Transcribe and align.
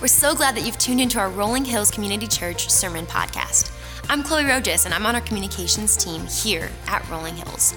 We're 0.00 0.06
so 0.06 0.32
glad 0.32 0.54
that 0.54 0.64
you've 0.64 0.78
tuned 0.78 1.00
into 1.00 1.18
our 1.18 1.28
Rolling 1.28 1.64
Hills 1.64 1.90
Community 1.90 2.28
Church 2.28 2.70
Sermon 2.70 3.04
Podcast. 3.04 3.72
I'm 4.08 4.22
Chloe 4.22 4.44
Rojas, 4.44 4.84
and 4.84 4.94
I'm 4.94 5.04
on 5.04 5.16
our 5.16 5.20
communications 5.20 5.96
team 5.96 6.24
here 6.24 6.70
at 6.86 7.08
Rolling 7.10 7.34
Hills. 7.34 7.74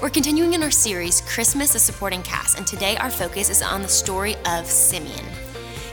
We're 0.00 0.08
continuing 0.08 0.54
in 0.54 0.62
our 0.62 0.70
series, 0.70 1.20
Christmas, 1.22 1.74
a 1.74 1.80
Supporting 1.80 2.22
Cast, 2.22 2.58
and 2.58 2.64
today 2.64 2.96
our 2.98 3.10
focus 3.10 3.50
is 3.50 3.60
on 3.60 3.82
the 3.82 3.88
story 3.88 4.36
of 4.46 4.66
Simeon. 4.66 5.26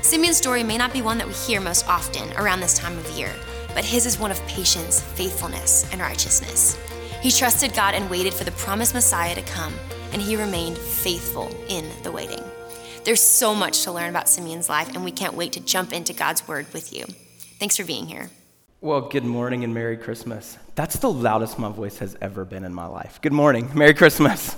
Simeon's 0.03 0.37
story 0.37 0.61
may 0.61 0.77
not 0.77 0.93
be 0.93 1.01
one 1.01 1.17
that 1.17 1.25
we 1.25 1.33
hear 1.33 1.59
most 1.59 1.89
often 1.89 2.31
around 2.33 2.59
this 2.59 2.77
time 2.77 2.95
of 2.99 3.09
year, 3.17 3.33
but 3.73 3.83
his 3.83 4.05
is 4.05 4.19
one 4.19 4.29
of 4.29 4.45
patience, 4.45 5.01
faithfulness, 5.01 5.91
and 5.91 5.99
righteousness. 5.99 6.77
He 7.23 7.31
trusted 7.31 7.73
God 7.73 7.95
and 7.95 8.07
waited 8.07 8.35
for 8.35 8.43
the 8.43 8.51
promised 8.51 8.93
Messiah 8.93 9.33
to 9.33 9.41
come, 9.41 9.73
and 10.13 10.21
he 10.21 10.35
remained 10.35 10.77
faithful 10.77 11.49
in 11.67 11.89
the 12.03 12.11
waiting. 12.11 12.43
There's 13.03 13.21
so 13.21 13.55
much 13.55 13.83
to 13.83 13.91
learn 13.91 14.09
about 14.09 14.27
Simeon's 14.27 14.69
life, 14.69 14.93
and 14.93 15.03
we 15.03 15.11
can't 15.11 15.33
wait 15.33 15.53
to 15.53 15.59
jump 15.59 15.93
into 15.93 16.13
God's 16.13 16.47
Word 16.47 16.65
with 16.73 16.93
you. 16.93 17.05
Thanks 17.59 17.77
for 17.77 17.83
being 17.83 18.07
here. 18.07 18.29
Well, 18.81 19.01
good 19.01 19.25
morning 19.25 19.63
and 19.63 19.73
Merry 19.73 19.97
Christmas. 19.97 20.57
That's 20.75 20.97
the 20.97 21.11
loudest 21.11 21.59
my 21.59 21.69
voice 21.69 21.97
has 21.97 22.15
ever 22.21 22.45
been 22.45 22.63
in 22.63 22.73
my 22.73 22.85
life. 22.85 23.19
Good 23.21 23.33
morning, 23.33 23.69
Merry 23.73 23.93
Christmas. 23.93 24.55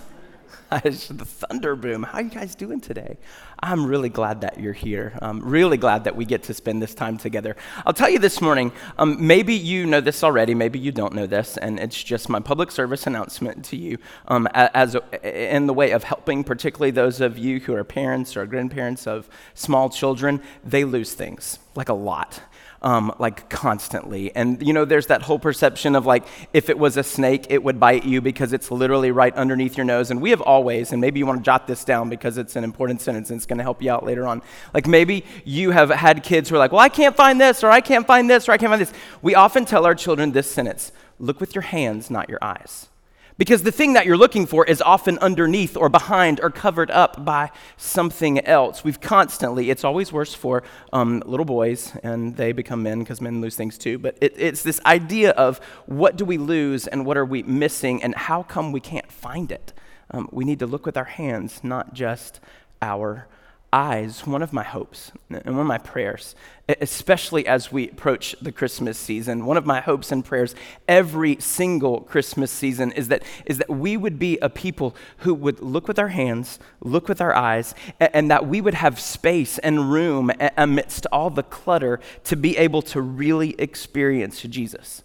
The 0.72 1.26
thunder 1.26 1.76
boom. 1.76 2.04
How 2.04 2.20
are 2.20 2.22
you 2.22 2.30
guys 2.30 2.56
doing 2.56 2.80
today? 2.80 3.18
I'm 3.60 3.86
really 3.86 4.08
glad 4.08 4.40
that 4.42 4.58
you're 4.58 4.72
here. 4.72 5.18
I'm 5.22 5.42
really 5.42 5.76
glad 5.76 6.06
that 6.06 6.16
we 6.16 6.24
get 6.24 6.44
to 6.44 6.54
spend 6.54 6.82
this 6.82 6.96
time 6.96 7.18
together. 7.18 7.58
I'll 7.86 7.92
tell 7.92 8.10
you 8.10 8.20
this 8.20 8.40
morning, 8.40 8.72
um, 8.98 9.18
maybe 9.28 9.54
you 9.54 9.86
know 9.86 10.00
this 10.00 10.24
already, 10.24 10.56
maybe 10.56 10.80
you 10.80 10.94
don't 10.94 11.14
know 11.14 11.28
this, 11.28 11.58
and 11.58 11.78
it's 11.78 12.02
just 12.02 12.30
my 12.30 12.40
public 12.40 12.72
service 12.72 13.06
announcement 13.06 13.66
to 13.66 13.76
you 13.76 13.98
um, 14.30 14.48
as 14.54 14.96
a, 14.96 15.56
in 15.56 15.68
the 15.68 15.74
way 15.74 15.92
of 15.92 16.06
helping, 16.06 16.42
particularly 16.42 16.92
those 16.92 17.20
of 17.20 17.38
you 17.38 17.60
who 17.60 17.76
are 17.76 17.84
parents 17.84 18.38
or 18.38 18.46
grandparents 18.46 19.06
of 19.06 19.28
small 19.54 19.90
children. 19.90 20.42
They 20.64 20.86
lose 20.86 21.14
things, 21.14 21.60
like 21.76 21.90
a 21.90 21.94
lot 21.94 22.42
um, 22.82 23.14
like 23.20 23.50
constantly. 23.50 24.36
And 24.36 24.66
you 24.66 24.74
know, 24.74 24.86
there's 24.86 25.08
that 25.08 25.22
whole 25.22 25.40
perception 25.40 25.96
of 25.96 26.06
like 26.06 26.26
if 26.54 26.70
it 26.70 26.78
was 26.78 26.98
a 26.98 27.04
snake, 27.04 27.48
it 27.50 27.64
would 27.64 27.80
bite 27.80 28.06
you 28.06 28.22
because 28.22 28.54
it's 28.54 28.72
literally 28.72 29.12
right 29.12 29.34
underneath 29.36 29.78
your 29.78 29.86
nose. 29.86 30.12
And 30.12 30.22
we 30.22 30.32
have 30.32 30.42
always, 30.42 30.92
and 30.92 31.00
maybe 31.00 31.20
you 31.20 31.26
want 31.26 31.40
to 31.40 31.44
jot 31.44 31.68
this 31.68 31.84
down 31.84 32.10
because 32.10 32.38
it's 32.38 32.56
an 32.56 32.64
important 32.64 33.02
sentence 33.02 33.30
and 33.30 33.38
it's 33.38 33.46
going 33.46 33.58
to 33.58 33.64
help 33.64 33.82
you 33.82 33.92
out 33.92 34.06
later 34.06 34.28
on. 34.28 34.42
Like 34.74 34.88
maybe 34.88 35.26
you 35.46 35.72
have 35.72 35.90
had 35.90 36.24
kids 36.24 36.50
who 36.50 36.56
are 36.56 36.60
like, 36.60 36.72
well, 36.72 36.82
I 36.82 36.90
can't 36.90 37.16
find 37.16 37.40
this, 37.40 37.64
or 37.64 37.70
I 37.70 37.82
can't 37.82 38.08
find 38.08 38.30
this, 38.30 38.50
or 38.50 38.52
I 38.52 38.58
can't 38.58 38.72
find 38.72 38.82
this. 38.82 38.94
We 39.22 39.36
often 39.36 39.66
tell 39.66 39.86
our 39.86 39.96
children 39.96 40.32
this 40.32 40.50
sentence 40.50 40.92
look 41.20 41.40
with 41.40 41.54
your 41.54 41.62
hands, 41.62 42.10
not 42.10 42.30
your 42.30 42.40
eyes. 42.42 42.88
Because 43.38 43.64
the 43.64 43.72
thing 43.72 43.94
that 43.94 44.06
you're 44.06 44.18
looking 44.18 44.46
for 44.46 44.66
is 44.66 44.82
often 44.82 45.18
underneath 45.20 45.76
or 45.76 45.90
behind 45.90 46.40
or 46.42 46.50
covered 46.50 46.92
up 46.92 47.26
by 47.26 47.52
something 47.78 48.40
else. 48.46 48.84
We've 48.84 49.02
constantly, 49.02 49.70
it's 49.70 49.84
always 49.84 50.12
worse 50.12 50.34
for 50.34 50.64
um, 50.94 51.24
little 51.26 51.46
boys, 51.46 51.96
and 52.04 52.36
they 52.36 52.52
become 52.52 52.84
men 52.84 53.00
because 53.00 53.22
men 53.22 53.42
lose 53.42 53.56
things 53.56 53.78
too. 53.78 53.98
But 53.98 54.18
it, 54.22 54.34
it's 54.38 54.64
this 54.64 54.80
idea 54.86 55.32
of 55.32 55.60
what 55.86 56.18
do 56.18 56.26
we 56.26 56.38
lose 56.38 56.88
and 56.88 57.06
what 57.06 57.18
are 57.18 57.26
we 57.26 57.44
missing, 57.44 58.04
and 58.04 58.14
how 58.16 58.44
come 58.44 58.72
we 58.72 58.80
can't 58.80 59.12
find 59.12 59.52
it? 59.52 59.74
Um, 60.12 60.28
we 60.32 60.44
need 60.44 60.60
to 60.60 60.68
look 60.68 60.86
with 60.86 60.98
our 60.98 61.06
hands, 61.06 61.64
not 61.64 61.94
just 61.94 62.40
our 62.82 63.28
eyes, 63.74 64.28
one 64.28 64.42
of 64.42 64.52
my 64.52 64.64
hopes 64.64 65.12
and 65.30 65.46
one 65.46 65.62
of 65.62 65.68
my 65.68 65.78
prayers, 65.78 66.36
especially 66.82 67.48
as 67.48 67.72
we 67.72 67.90
approach 67.90 68.36
the 68.42 68.52
Christmas 68.52 68.98
season, 68.98 69.46
one 69.46 69.58
of 69.58 69.66
my 69.66 69.80
hopes 69.80 70.12
and 70.12 70.26
prayers 70.26 70.56
every 70.88 71.38
single 71.40 72.02
Christmas 72.02 72.52
season 72.52 72.92
is 72.92 73.08
that, 73.08 73.24
is 73.46 73.58
that 73.58 73.70
we 73.70 73.96
would 73.96 74.20
be 74.20 74.38
a 74.40 74.50
people 74.50 74.96
who 75.20 75.34
would 75.34 75.62
look 75.62 75.88
with 75.88 76.00
our 76.00 76.10
hands, 76.10 76.60
look 76.82 77.08
with 77.08 77.22
our 77.22 77.34
eyes, 77.34 77.74
and 78.00 78.30
that 78.30 78.46
we 78.46 78.60
would 78.60 78.74
have 78.74 79.00
space 79.00 79.58
and 79.60 79.92
room 79.92 80.32
amidst 80.58 81.06
all 81.12 81.30
the 81.30 81.44
clutter 81.44 82.00
to 82.26 82.36
be 82.36 82.58
able 82.58 82.82
to 82.82 83.02
really 83.02 83.56
experience 83.58 84.42
Jesus. 84.42 85.04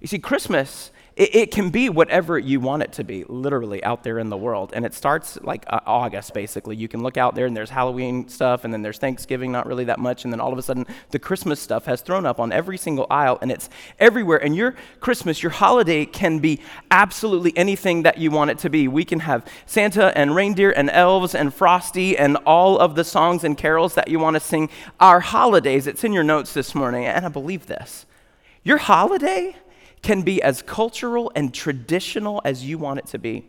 You 0.00 0.08
see, 0.08 0.18
Christmas 0.18 0.90
it, 1.16 1.34
it, 1.34 1.50
can 1.50 1.70
be 1.70 1.88
whatever 1.88 2.38
you 2.38 2.60
want 2.60 2.82
it 2.82 2.92
to 2.92 3.04
be, 3.04 3.24
literally 3.24 3.82
out 3.82 4.04
there 4.04 4.18
in 4.18 4.28
the 4.28 4.36
world. 4.36 4.72
And 4.74 4.84
it 4.84 4.92
starts 4.92 5.38
like 5.42 5.64
uh, 5.66 5.80
August, 5.86 6.34
basically. 6.34 6.76
You 6.76 6.88
can 6.88 7.02
look 7.02 7.16
out 7.16 7.34
there 7.34 7.46
and 7.46 7.56
there's 7.56 7.70
Halloween 7.70 8.28
stuff, 8.28 8.64
and 8.64 8.72
then 8.72 8.82
there's 8.82 8.98
Thanksgiving, 8.98 9.50
not 9.50 9.66
really 9.66 9.84
that 9.84 9.98
much. 9.98 10.24
And 10.24 10.32
then 10.32 10.40
all 10.40 10.52
of 10.52 10.58
a 10.58 10.62
sudden, 10.62 10.84
the 11.12 11.18
Christmas 11.18 11.58
stuff 11.58 11.86
has 11.86 12.02
thrown 12.02 12.26
up 12.26 12.38
on 12.38 12.52
every 12.52 12.76
single 12.76 13.06
aisle, 13.08 13.38
and 13.40 13.50
it's 13.50 13.70
everywhere. 13.98 14.36
And 14.36 14.54
your 14.54 14.74
Christmas, 15.00 15.42
your 15.42 15.52
holiday 15.52 16.04
can 16.04 16.38
be 16.38 16.60
absolutely 16.90 17.56
anything 17.56 18.02
that 18.02 18.18
you 18.18 18.30
want 18.30 18.50
it 18.50 18.58
to 18.58 18.68
be. 18.68 18.86
We 18.86 19.06
can 19.06 19.20
have 19.20 19.46
Santa 19.64 20.16
and 20.18 20.34
reindeer 20.34 20.70
and 20.70 20.90
elves 20.90 21.34
and 21.34 21.52
frosty 21.52 22.18
and 22.18 22.36
all 22.44 22.78
of 22.78 22.94
the 22.94 23.04
songs 23.04 23.42
and 23.42 23.56
carols 23.56 23.94
that 23.94 24.08
you 24.08 24.18
want 24.18 24.34
to 24.34 24.40
sing. 24.40 24.68
Our 25.00 25.20
holidays, 25.20 25.86
it's 25.86 26.04
in 26.04 26.12
your 26.12 26.24
notes 26.24 26.52
this 26.52 26.74
morning, 26.74 27.06
and 27.06 27.24
I 27.24 27.30
believe 27.30 27.66
this. 27.66 28.04
Your 28.62 28.78
holiday 28.78 29.56
can 30.06 30.22
be 30.22 30.40
as 30.40 30.62
cultural 30.62 31.32
and 31.34 31.52
traditional 31.52 32.40
as 32.44 32.64
you 32.64 32.78
want 32.78 33.00
it 33.00 33.06
to 33.06 33.18
be. 33.18 33.44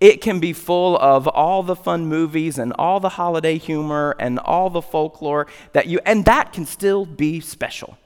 It 0.00 0.20
can 0.20 0.40
be 0.40 0.52
full 0.52 0.98
of 0.98 1.28
all 1.28 1.62
the 1.62 1.76
fun 1.76 2.06
movies 2.06 2.58
and 2.58 2.72
all 2.72 2.98
the 2.98 3.10
holiday 3.10 3.56
humor 3.56 4.16
and 4.18 4.40
all 4.40 4.68
the 4.68 4.82
folklore 4.82 5.46
that 5.74 5.86
you, 5.86 6.00
and 6.04 6.24
that 6.24 6.52
can 6.52 6.66
still 6.66 7.06
be 7.06 7.38
special. 7.38 7.98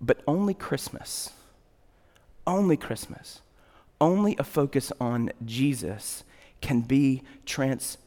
But 0.00 0.22
only 0.24 0.54
Christmas, 0.54 1.30
only 2.46 2.76
Christmas, 2.76 3.40
only 4.00 4.36
a 4.38 4.44
focus 4.44 4.92
on 5.00 5.32
Jesus 5.44 6.22
can 6.60 6.82
be 6.82 7.24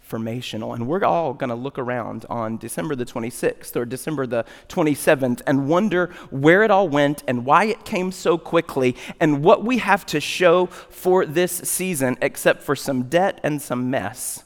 transformational. 0.06 0.74
And 0.74 0.88
we're 0.88 1.04
all 1.04 1.34
going 1.34 1.50
to 1.50 1.56
look 1.56 1.78
around 1.78 2.26
on 2.30 2.58
December 2.58 2.96
the 2.96 3.06
26th 3.06 3.76
or 3.76 3.86
December 3.86 4.26
the 4.28 4.46
27th 4.70 5.42
and 5.48 5.68
wonder 5.68 6.08
where 6.30 6.64
it 6.64 6.72
all 6.72 6.88
went 6.88 7.24
and 7.28 7.46
why 7.46 7.66
it 7.66 7.86
came 7.86 8.12
so 8.12 8.38
quickly 8.38 8.96
and 9.20 9.44
what 9.44 9.64
we 9.64 9.80
have 9.80 10.06
to 10.08 10.20
show 10.20 10.68
for 10.68 11.26
this 11.26 11.52
season 11.52 12.18
except 12.22 12.64
for 12.64 12.76
some 12.76 13.04
debt 13.04 13.40
and 13.44 13.62
some 13.62 13.90
mess. 13.90 14.44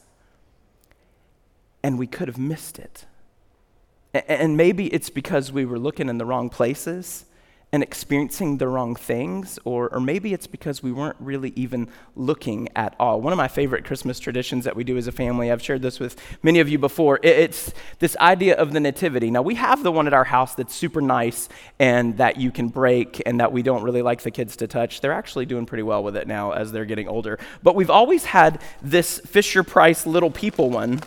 And 1.82 1.98
we 1.98 2.06
could 2.06 2.28
have 2.28 2.38
missed 2.38 2.78
it. 2.78 3.06
And 4.12 4.56
maybe 4.56 4.86
it's 4.88 5.08
because 5.08 5.52
we 5.52 5.64
were 5.64 5.78
looking 5.78 6.08
in 6.08 6.18
the 6.18 6.26
wrong 6.26 6.50
places 6.50 7.26
and 7.72 7.82
experiencing 7.82 8.58
the 8.58 8.66
wrong 8.66 8.96
things, 8.96 9.58
or, 9.64 9.88
or 9.90 10.00
maybe 10.00 10.34
it's 10.34 10.46
because 10.46 10.82
we 10.82 10.90
weren't 10.90 11.16
really 11.20 11.52
even 11.54 11.88
looking 12.16 12.68
at 12.74 12.96
all. 12.98 13.20
One 13.20 13.32
of 13.32 13.36
my 13.36 13.48
favorite 13.48 13.84
Christmas 13.84 14.18
traditions 14.18 14.64
that 14.64 14.74
we 14.74 14.82
do 14.82 14.96
as 14.96 15.06
a 15.06 15.12
family, 15.12 15.52
I've 15.52 15.62
shared 15.62 15.82
this 15.82 16.00
with 16.00 16.16
many 16.42 16.58
of 16.58 16.68
you 16.68 16.78
before, 16.78 17.20
it's 17.22 17.72
this 18.00 18.16
idea 18.16 18.56
of 18.56 18.72
the 18.72 18.80
Nativity. 18.80 19.30
Now, 19.30 19.42
we 19.42 19.54
have 19.54 19.82
the 19.82 19.92
one 19.92 20.06
at 20.06 20.14
our 20.14 20.24
house 20.24 20.54
that's 20.54 20.74
super 20.74 21.00
nice 21.00 21.48
and 21.78 22.16
that 22.18 22.38
you 22.38 22.50
can 22.50 22.68
break 22.68 23.22
and 23.24 23.38
that 23.38 23.52
we 23.52 23.62
don't 23.62 23.84
really 23.84 24.02
like 24.02 24.22
the 24.22 24.32
kids 24.32 24.56
to 24.56 24.66
touch. 24.66 25.00
They're 25.00 25.12
actually 25.12 25.46
doing 25.46 25.66
pretty 25.66 25.84
well 25.84 26.02
with 26.02 26.16
it 26.16 26.26
now 26.26 26.50
as 26.50 26.72
they're 26.72 26.84
getting 26.84 27.08
older. 27.08 27.38
But 27.62 27.76
we've 27.76 27.90
always 27.90 28.24
had 28.24 28.60
this 28.82 29.20
Fisher 29.20 29.62
Price 29.62 30.06
Little 30.06 30.30
People 30.30 30.70
one 30.70 31.00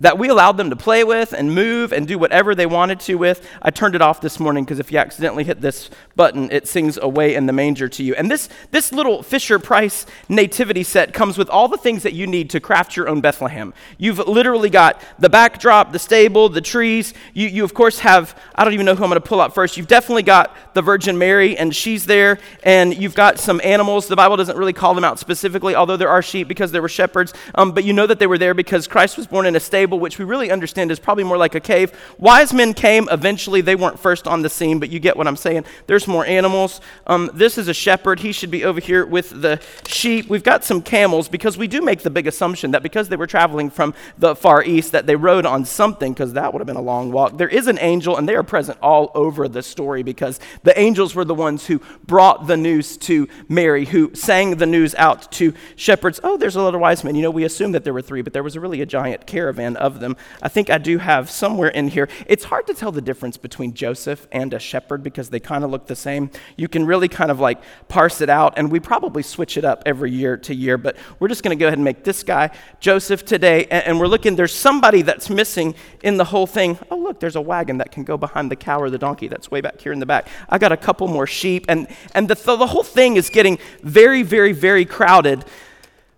that 0.00 0.18
we 0.18 0.28
allowed 0.28 0.56
them 0.56 0.70
to 0.70 0.76
play 0.76 1.04
with 1.04 1.32
and 1.32 1.54
move 1.54 1.92
and 1.92 2.08
do 2.08 2.18
whatever 2.18 2.54
they 2.54 2.66
wanted 2.66 2.98
to 3.00 3.14
with. 3.14 3.46
I 3.62 3.70
turned 3.70 3.94
it 3.94 4.02
off 4.02 4.20
this 4.20 4.40
morning 4.40 4.64
because 4.64 4.78
if 4.78 4.90
you 4.90 4.98
accidentally 4.98 5.44
hit 5.44 5.60
this 5.60 5.90
button, 6.16 6.50
it 6.50 6.66
sings 6.66 6.96
away 6.96 7.34
in 7.34 7.46
the 7.46 7.52
manger 7.52 7.88
to 7.88 8.02
you. 8.02 8.14
And 8.14 8.30
this, 8.30 8.48
this 8.70 8.92
little 8.92 9.22
Fisher 9.22 9.58
Price 9.58 10.06
nativity 10.28 10.82
set 10.82 11.12
comes 11.12 11.36
with 11.36 11.48
all 11.50 11.68
the 11.68 11.76
things 11.76 12.02
that 12.02 12.14
you 12.14 12.26
need 12.26 12.50
to 12.50 12.60
craft 12.60 12.96
your 12.96 13.08
own 13.08 13.20
Bethlehem. 13.20 13.74
You've 13.98 14.18
literally 14.18 14.70
got 14.70 15.00
the 15.18 15.28
backdrop, 15.28 15.92
the 15.92 15.98
stable, 15.98 16.48
the 16.48 16.60
trees. 16.60 17.12
You, 17.34 17.48
you 17.48 17.64
of 17.64 17.74
course, 17.74 17.98
have, 18.00 18.38
I 18.54 18.64
don't 18.64 18.72
even 18.72 18.86
know 18.86 18.94
who 18.94 19.04
I'm 19.04 19.10
going 19.10 19.20
to 19.20 19.28
pull 19.28 19.40
out 19.40 19.54
first. 19.54 19.76
You've 19.76 19.86
definitely 19.86 20.22
got 20.22 20.56
the 20.74 20.82
Virgin 20.82 21.18
Mary, 21.18 21.56
and 21.56 21.76
she's 21.76 22.06
there. 22.06 22.38
And 22.62 22.96
you've 22.96 23.14
got 23.14 23.38
some 23.38 23.60
animals. 23.62 24.08
The 24.08 24.16
Bible 24.16 24.36
doesn't 24.36 24.56
really 24.56 24.72
call 24.72 24.94
them 24.94 25.04
out 25.04 25.18
specifically, 25.18 25.74
although 25.74 25.96
there 25.96 26.08
are 26.08 26.22
sheep 26.22 26.48
because 26.48 26.72
there 26.72 26.82
were 26.82 26.88
shepherds. 26.88 27.34
Um, 27.54 27.72
but 27.72 27.84
you 27.84 27.92
know 27.92 28.06
that 28.06 28.18
they 28.18 28.26
were 28.26 28.38
there 28.38 28.54
because 28.54 28.86
Christ 28.86 29.16
was 29.16 29.26
born 29.26 29.46
in 29.46 29.56
a 29.56 29.60
stable 29.60 29.89
which 29.98 30.18
we 30.18 30.24
really 30.24 30.50
understand 30.50 30.90
is 30.90 30.98
probably 30.98 31.24
more 31.24 31.36
like 31.36 31.54
a 31.54 31.60
cave. 31.60 31.92
Wise 32.18 32.52
men 32.52 32.74
came 32.74 33.08
eventually. 33.10 33.60
They 33.60 33.74
weren't 33.74 33.98
first 33.98 34.28
on 34.28 34.42
the 34.42 34.50
scene, 34.50 34.78
but 34.78 34.90
you 34.90 35.00
get 35.00 35.16
what 35.16 35.26
I'm 35.26 35.36
saying. 35.36 35.64
There's 35.86 36.06
more 36.06 36.24
animals. 36.26 36.80
Um, 37.06 37.30
this 37.34 37.58
is 37.58 37.68
a 37.68 37.74
shepherd. 37.74 38.20
He 38.20 38.32
should 38.32 38.50
be 38.50 38.64
over 38.64 38.80
here 38.80 39.04
with 39.04 39.42
the 39.42 39.60
sheep. 39.86 40.28
We've 40.28 40.42
got 40.42 40.64
some 40.64 40.82
camels 40.82 41.28
because 41.28 41.58
we 41.58 41.66
do 41.66 41.80
make 41.80 42.02
the 42.02 42.10
big 42.10 42.26
assumption 42.26 42.70
that 42.72 42.82
because 42.82 43.08
they 43.08 43.16
were 43.16 43.26
traveling 43.26 43.70
from 43.70 43.94
the 44.18 44.36
far 44.36 44.62
east, 44.62 44.92
that 44.92 45.06
they 45.06 45.16
rode 45.16 45.46
on 45.46 45.64
something 45.64 46.12
because 46.12 46.34
that 46.34 46.52
would 46.52 46.60
have 46.60 46.66
been 46.66 46.76
a 46.76 46.80
long 46.80 47.12
walk. 47.12 47.36
There 47.36 47.48
is 47.48 47.66
an 47.66 47.78
angel, 47.80 48.16
and 48.16 48.28
they 48.28 48.34
are 48.34 48.42
present 48.42 48.78
all 48.82 49.10
over 49.14 49.48
the 49.48 49.62
story 49.62 50.02
because 50.02 50.40
the 50.62 50.78
angels 50.78 51.14
were 51.14 51.24
the 51.24 51.34
ones 51.34 51.66
who 51.66 51.80
brought 52.06 52.46
the 52.46 52.56
news 52.56 52.96
to 52.98 53.28
Mary, 53.48 53.84
who 53.84 54.14
sang 54.14 54.56
the 54.56 54.66
news 54.66 54.94
out 54.96 55.30
to 55.32 55.54
shepherds. 55.76 56.20
Oh, 56.22 56.36
there's 56.36 56.56
a 56.56 56.62
lot 56.62 56.74
of 56.74 56.80
wise 56.80 57.04
men. 57.04 57.14
You 57.14 57.22
know, 57.22 57.30
we 57.30 57.44
assume 57.44 57.72
that 57.72 57.84
there 57.84 57.92
were 57.92 58.02
three, 58.02 58.22
but 58.22 58.32
there 58.32 58.42
was 58.42 58.56
really 58.56 58.80
a 58.80 58.86
giant 58.86 59.26
caravan 59.26 59.76
of 59.80 60.00
them. 60.00 60.16
I 60.42 60.48
think 60.48 60.70
I 60.70 60.78
do 60.78 60.98
have 60.98 61.30
somewhere 61.30 61.68
in 61.68 61.88
here. 61.88 62.08
It's 62.26 62.44
hard 62.44 62.66
to 62.68 62.74
tell 62.74 62.92
the 62.92 63.00
difference 63.00 63.36
between 63.36 63.74
Joseph 63.74 64.26
and 64.30 64.54
a 64.54 64.58
shepherd 64.58 65.02
because 65.02 65.30
they 65.30 65.40
kind 65.40 65.64
of 65.64 65.70
look 65.70 65.86
the 65.86 65.96
same. 65.96 66.30
You 66.56 66.68
can 66.68 66.86
really 66.86 67.08
kind 67.08 67.30
of 67.30 67.40
like 67.40 67.60
parse 67.88 68.20
it 68.20 68.28
out, 68.30 68.54
and 68.56 68.70
we 68.70 68.80
probably 68.80 69.22
switch 69.22 69.56
it 69.56 69.64
up 69.64 69.82
every 69.86 70.10
year 70.10 70.36
to 70.36 70.54
year, 70.54 70.78
but 70.78 70.96
we're 71.18 71.28
just 71.28 71.42
going 71.42 71.56
to 71.56 71.60
go 71.60 71.66
ahead 71.66 71.78
and 71.78 71.84
make 71.84 72.04
this 72.04 72.22
guy 72.22 72.50
Joseph 72.80 73.24
today. 73.24 73.64
And, 73.64 73.84
and 73.86 74.00
we're 74.00 74.06
looking, 74.06 74.36
there's 74.36 74.54
somebody 74.54 75.02
that's 75.02 75.30
missing 75.30 75.74
in 76.02 76.16
the 76.16 76.24
whole 76.24 76.46
thing. 76.46 76.78
Oh, 76.90 76.96
look, 76.96 77.20
there's 77.20 77.36
a 77.36 77.40
wagon 77.40 77.78
that 77.78 77.90
can 77.90 78.04
go 78.04 78.16
behind 78.16 78.50
the 78.50 78.56
cow 78.56 78.80
or 78.80 78.90
the 78.90 78.98
donkey 78.98 79.28
that's 79.28 79.50
way 79.50 79.60
back 79.60 79.80
here 79.80 79.92
in 79.92 79.98
the 79.98 80.06
back. 80.06 80.28
I 80.48 80.58
got 80.58 80.72
a 80.72 80.76
couple 80.76 81.08
more 81.08 81.26
sheep, 81.26 81.66
and, 81.68 81.88
and 82.14 82.28
the, 82.28 82.34
the 82.34 82.66
whole 82.66 82.82
thing 82.82 83.16
is 83.16 83.30
getting 83.30 83.58
very, 83.82 84.22
very, 84.22 84.52
very 84.52 84.84
crowded. 84.84 85.44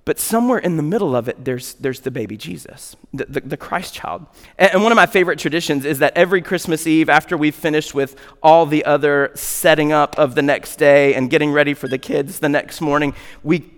But 0.04 0.18
somewhere 0.18 0.58
in 0.58 0.76
the 0.76 0.82
middle 0.82 1.14
of 1.14 1.28
it, 1.28 1.44
there's, 1.44 1.74
there's 1.74 2.00
the 2.00 2.10
baby 2.10 2.36
Jesus, 2.36 2.96
the, 3.14 3.24
the, 3.26 3.40
the, 3.40 3.56
Christ 3.56 3.94
child. 3.94 4.26
And, 4.58 4.82
one 4.82 4.90
of 4.90 4.96
my 4.96 5.06
favorite 5.06 5.38
traditions 5.38 5.84
is 5.84 6.00
that 6.00 6.16
every 6.16 6.42
Christmas 6.42 6.88
Eve, 6.88 7.08
after 7.08 7.36
we've 7.36 7.54
finished 7.54 7.94
with 7.94 8.16
all 8.42 8.66
the 8.66 8.84
other 8.84 9.30
setting 9.34 9.92
up 9.92 10.18
of 10.18 10.34
the 10.34 10.42
next 10.42 10.76
day 10.76 11.14
and 11.14 11.30
getting 11.30 11.52
ready 11.52 11.72
for 11.72 11.86
the 11.86 11.98
kids 11.98 12.40
the 12.40 12.48
next 12.48 12.80
morning, 12.80 13.14
we, 13.44 13.70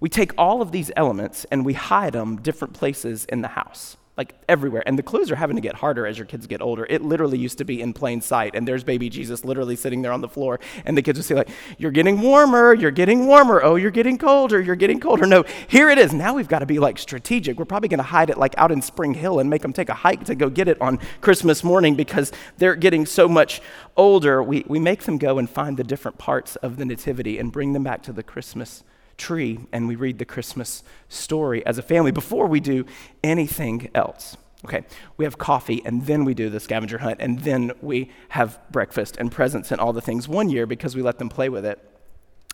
we 0.00 0.08
take 0.08 0.32
all 0.36 0.62
of 0.62 0.72
these 0.72 0.90
elements 0.96 1.46
and 1.52 1.64
we 1.64 1.74
hide 1.74 2.12
them 2.12 2.42
different 2.42 2.74
places 2.74 3.24
in 3.26 3.42
the 3.42 3.48
house 3.48 3.96
like 4.18 4.34
everywhere. 4.48 4.82
And 4.84 4.98
the 4.98 5.02
clues 5.02 5.30
are 5.30 5.36
having 5.36 5.56
to 5.56 5.62
get 5.62 5.76
harder 5.76 6.06
as 6.06 6.18
your 6.18 6.26
kids 6.26 6.46
get 6.48 6.60
older. 6.60 6.84
It 6.90 7.02
literally 7.02 7.38
used 7.38 7.56
to 7.58 7.64
be 7.64 7.80
in 7.80 7.92
plain 7.92 8.20
sight, 8.20 8.54
and 8.54 8.66
there's 8.66 8.82
baby 8.82 9.08
Jesus 9.08 9.44
literally 9.44 9.76
sitting 9.76 10.02
there 10.02 10.12
on 10.12 10.20
the 10.20 10.28
floor, 10.28 10.58
and 10.84 10.98
the 10.98 11.02
kids 11.02 11.18
would 11.18 11.24
say, 11.24 11.36
like, 11.36 11.48
You're 11.78 11.92
getting 11.92 12.20
warmer, 12.20 12.74
you're 12.74 12.90
getting 12.90 13.26
warmer, 13.26 13.62
oh, 13.62 13.76
you're 13.76 13.92
getting 13.92 14.18
colder, 14.18 14.60
you're 14.60 14.76
getting 14.76 14.98
colder. 14.98 15.24
No, 15.24 15.44
here 15.68 15.88
it 15.88 15.98
is. 15.98 16.12
Now 16.12 16.34
we've 16.34 16.48
got 16.48 16.58
to 16.58 16.66
be 16.66 16.80
like 16.80 16.98
strategic. 16.98 17.58
We're 17.58 17.64
probably 17.64 17.88
going 17.88 17.98
to 17.98 18.04
hide 18.04 18.28
it 18.28 18.36
like 18.36 18.54
out 18.58 18.72
in 18.72 18.82
Spring 18.82 19.14
Hill 19.14 19.38
and 19.38 19.48
make 19.48 19.62
them 19.62 19.72
take 19.72 19.88
a 19.88 19.94
hike 19.94 20.24
to 20.24 20.34
go 20.34 20.50
get 20.50 20.66
it 20.66 20.80
on 20.80 20.98
Christmas 21.20 21.62
morning 21.62 21.94
because 21.94 22.32
they're 22.56 22.74
getting 22.74 23.06
so 23.06 23.28
much 23.28 23.62
older. 23.96 24.42
We, 24.42 24.64
we 24.66 24.80
make 24.80 25.04
them 25.04 25.18
go 25.18 25.38
and 25.38 25.48
find 25.48 25.76
the 25.76 25.84
different 25.84 26.18
parts 26.18 26.56
of 26.56 26.76
the 26.76 26.84
Nativity 26.84 27.38
and 27.38 27.52
bring 27.52 27.72
them 27.72 27.84
back 27.84 28.02
to 28.02 28.12
the 28.12 28.24
Christmas 28.24 28.82
tree 29.18 29.60
and 29.72 29.86
we 29.86 29.96
read 29.96 30.18
the 30.18 30.24
Christmas 30.24 30.82
story 31.08 31.64
as 31.66 31.76
a 31.76 31.82
family 31.82 32.12
before 32.12 32.46
we 32.46 32.60
do 32.60 32.86
anything 33.22 33.90
else. 33.94 34.36
Okay, 34.64 34.84
we 35.16 35.24
have 35.24 35.38
coffee 35.38 35.82
and 35.84 36.06
then 36.06 36.24
we 36.24 36.34
do 36.34 36.48
the 36.48 36.58
scavenger 36.58 36.98
hunt 36.98 37.18
and 37.20 37.40
then 37.40 37.72
we 37.80 38.10
have 38.30 38.58
breakfast 38.70 39.16
and 39.18 39.30
presents 39.30 39.70
and 39.70 39.80
all 39.80 39.92
the 39.92 40.00
things 40.00 40.26
one 40.26 40.48
year 40.48 40.66
because 40.66 40.96
we 40.96 41.02
let 41.02 41.18
them 41.18 41.28
play 41.28 41.48
with 41.48 41.64
it. 41.64 41.84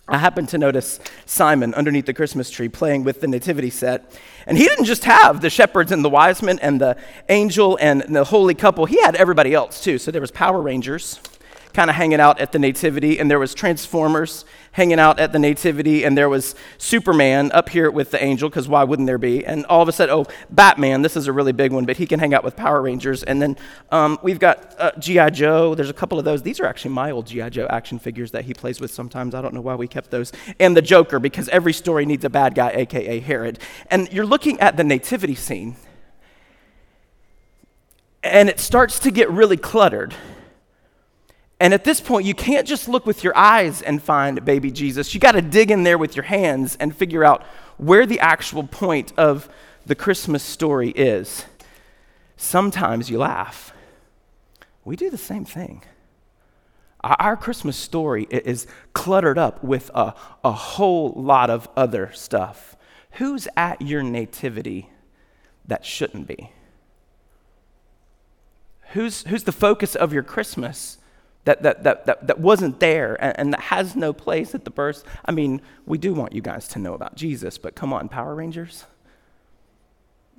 I 0.07 0.19
happened 0.19 0.51
to 0.51 0.59
notice 0.59 1.01
Simon 1.25 1.73
underneath 1.73 2.05
the 2.05 2.13
Christmas 2.13 2.51
tree 2.51 2.69
playing 2.69 3.05
with 3.05 3.23
the 3.23 3.27
nativity 3.27 3.71
set. 3.71 4.13
And 4.47 4.59
he 4.59 4.65
didn't 4.65 4.85
just 4.85 5.05
have 5.05 5.41
the 5.41 5.49
shepherds 5.49 5.93
and 5.93 6.05
the 6.05 6.11
wise 6.11 6.43
men 6.43 6.59
and 6.59 6.79
the 6.79 6.99
angel 7.31 7.79
and 7.81 8.03
the 8.03 8.25
holy 8.25 8.55
couple, 8.55 8.85
he 8.85 9.01
had 9.01 9.17
everybody 9.17 9.55
else 9.55 9.83
too. 9.83 9.97
So 9.97 10.11
there 10.11 10.21
was 10.21 10.31
Power 10.31 10.61
Rangers, 10.61 11.21
kind 11.75 11.91
of 11.91 11.97
hanging 11.97 12.21
out 12.21 12.41
at 12.41 12.53
the 12.53 12.59
Nativity, 12.59 13.19
and 13.19 13.29
there 13.29 13.41
was 13.41 13.53
Transformers 13.53 14.45
hanging 14.73 15.01
out 15.01 15.19
at 15.19 15.33
the 15.33 15.39
Nativity, 15.39 16.05
and 16.05 16.17
there 16.17 16.29
was 16.29 16.55
Superman 16.79 17.51
up 17.53 17.69
here 17.69 17.91
with 17.91 18.13
the 18.13 18.23
angel, 18.23 18.49
because 18.49 18.69
why 18.69 18.85
wouldn't 18.85 19.07
there 19.07 19.19
be? 19.19 19.45
And 19.45 19.67
all 19.67 19.83
of 19.83 19.89
a 19.89 19.93
sudden, 19.93 20.15
oh, 20.15 20.27
Batman, 20.51 21.03
this 21.03 21.17
is 21.17 21.27
a 21.27 21.33
really 21.33 21.53
big 21.53 21.73
one, 21.73 21.85
but 21.85 21.97
he 21.97 22.07
can 22.07 22.21
hang 22.21 22.33
out 22.33 22.45
with 22.45 22.57
Power 22.57 22.81
Rangers. 22.81 23.25
And 23.25 23.43
then 23.43 23.57
um, 23.91 24.19
we've 24.23 24.39
got 24.39 24.75
uh, 24.79 24.93
G.I. 24.99 25.31
Joe, 25.31 25.75
there's 25.75 25.91
a 25.91 25.95
couple 25.95 26.19
of 26.19 26.25
those. 26.25 26.43
These 26.43 26.61
are 26.61 26.67
actually 26.67 26.93
my 26.93 27.11
old 27.11 27.27
G.I. 27.27 27.51
Joe 27.51 27.67
action 27.69 27.99
figures 27.99 28.31
that 28.31 28.45
he 28.45 28.55
plays 28.55 28.81
with 28.81 28.93
sometimes. 28.93 29.35
I 29.35 29.43
don't 29.43 29.53
know 29.53 29.61
why 29.61 29.75
we 29.75 29.89
kept 29.89 30.11
those. 30.11 30.33
And 30.61 30.77
the 30.77 30.83
Joker, 30.83 31.19
because 31.19 31.49
every 31.49 31.73
story 31.73 32.07
needs 32.07 32.25
a 32.25 32.31
bad 32.31 32.55
guy, 32.55 32.71
aka 32.71 33.19
Herod. 33.19 33.59
And 33.91 34.13
you're 34.13 34.27
looking 34.27 34.61
at 34.61 34.77
the 34.77 34.85
Nativity 34.85 35.35
scene, 35.35 35.77
and 38.23 38.49
it 38.49 38.61
starts 38.61 38.99
to 39.01 39.11
get 39.11 39.31
really 39.31 39.57
cluttered 39.57 40.15
and 41.61 41.73
at 41.73 41.85
this 41.85 42.01
point, 42.01 42.27
you 42.27 42.35
can't 42.35 42.67
just 42.67 42.89
look 42.89 43.07
with 43.07 43.23
your 43.23 43.37
eyes 43.37 43.81
and 43.81 44.03
find 44.03 44.45
baby 44.45 44.71
Jesus. 44.71 45.15
You 45.15 45.21
got 45.21 45.33
to 45.33 45.43
dig 45.43 45.71
in 45.71 45.85
there 45.85 45.99
with 45.99 46.17
your 46.17 46.25
hands 46.25 46.77
and 46.81 46.95
figure 46.95 47.25
out 47.25 47.43
where 47.77 48.07
the 48.07 48.21
actual 48.21 48.65
point 48.65 49.13
of 49.17 49.49
the 49.87 49.95
Christmas 49.95 50.43
story 50.43 50.91
is. 50.91 51.45
Sometimes 52.37 53.09
you 53.09 53.19
laugh. 53.19 53.73
We 54.85 54.97
do 54.97 55.11
the 55.11 55.19
same 55.19 55.45
thing. 55.45 55.83
Our 57.03 57.37
Christmas 57.37 57.77
story 57.77 58.27
is 58.31 58.67
cluttered 58.95 59.39
up 59.39 59.63
with 59.63 59.91
a, 59.95 60.15
a 60.43 60.53
whole 60.53 61.13
lot 61.13 61.51
of 61.51 61.69
other 61.77 62.11
stuff. 62.15 62.77
Who's 63.13 63.47
at 63.57 63.83
your 63.83 64.03
nativity 64.03 64.91
that 65.67 65.85
shouldn't 65.85 66.27
be? 66.27 66.51
Who's, 68.93 69.23
who's 69.25 69.45
the 69.45 69.53
focus 69.53 69.95
of 69.95 70.13
your 70.13 70.23
Christmas 70.23 70.99
that, 71.45 71.63
that, 71.63 71.83
that, 71.85 72.07
that, 72.07 72.27
that 72.27 72.41
wasn't 72.41 72.81
there 72.81 73.23
and, 73.23 73.39
and, 73.39 73.53
that 73.53 73.61
has 73.61 73.95
no 73.95 74.13
place 74.13 74.55
at 74.55 74.65
the 74.65 74.71
birth. 74.71 75.05
I 75.25 75.33
mean, 75.33 75.61
we 75.87 75.99
do 75.99 76.15
want 76.15 76.33
you 76.33 76.41
guys 76.41 76.67
to 76.69 76.79
know 76.79 76.95
about 76.95 77.17
Jesus, 77.17 77.59
but 77.59 77.75
come 77.75 77.93
on, 77.93 78.09
Power 78.09 78.35
Rangers? 78.35 78.87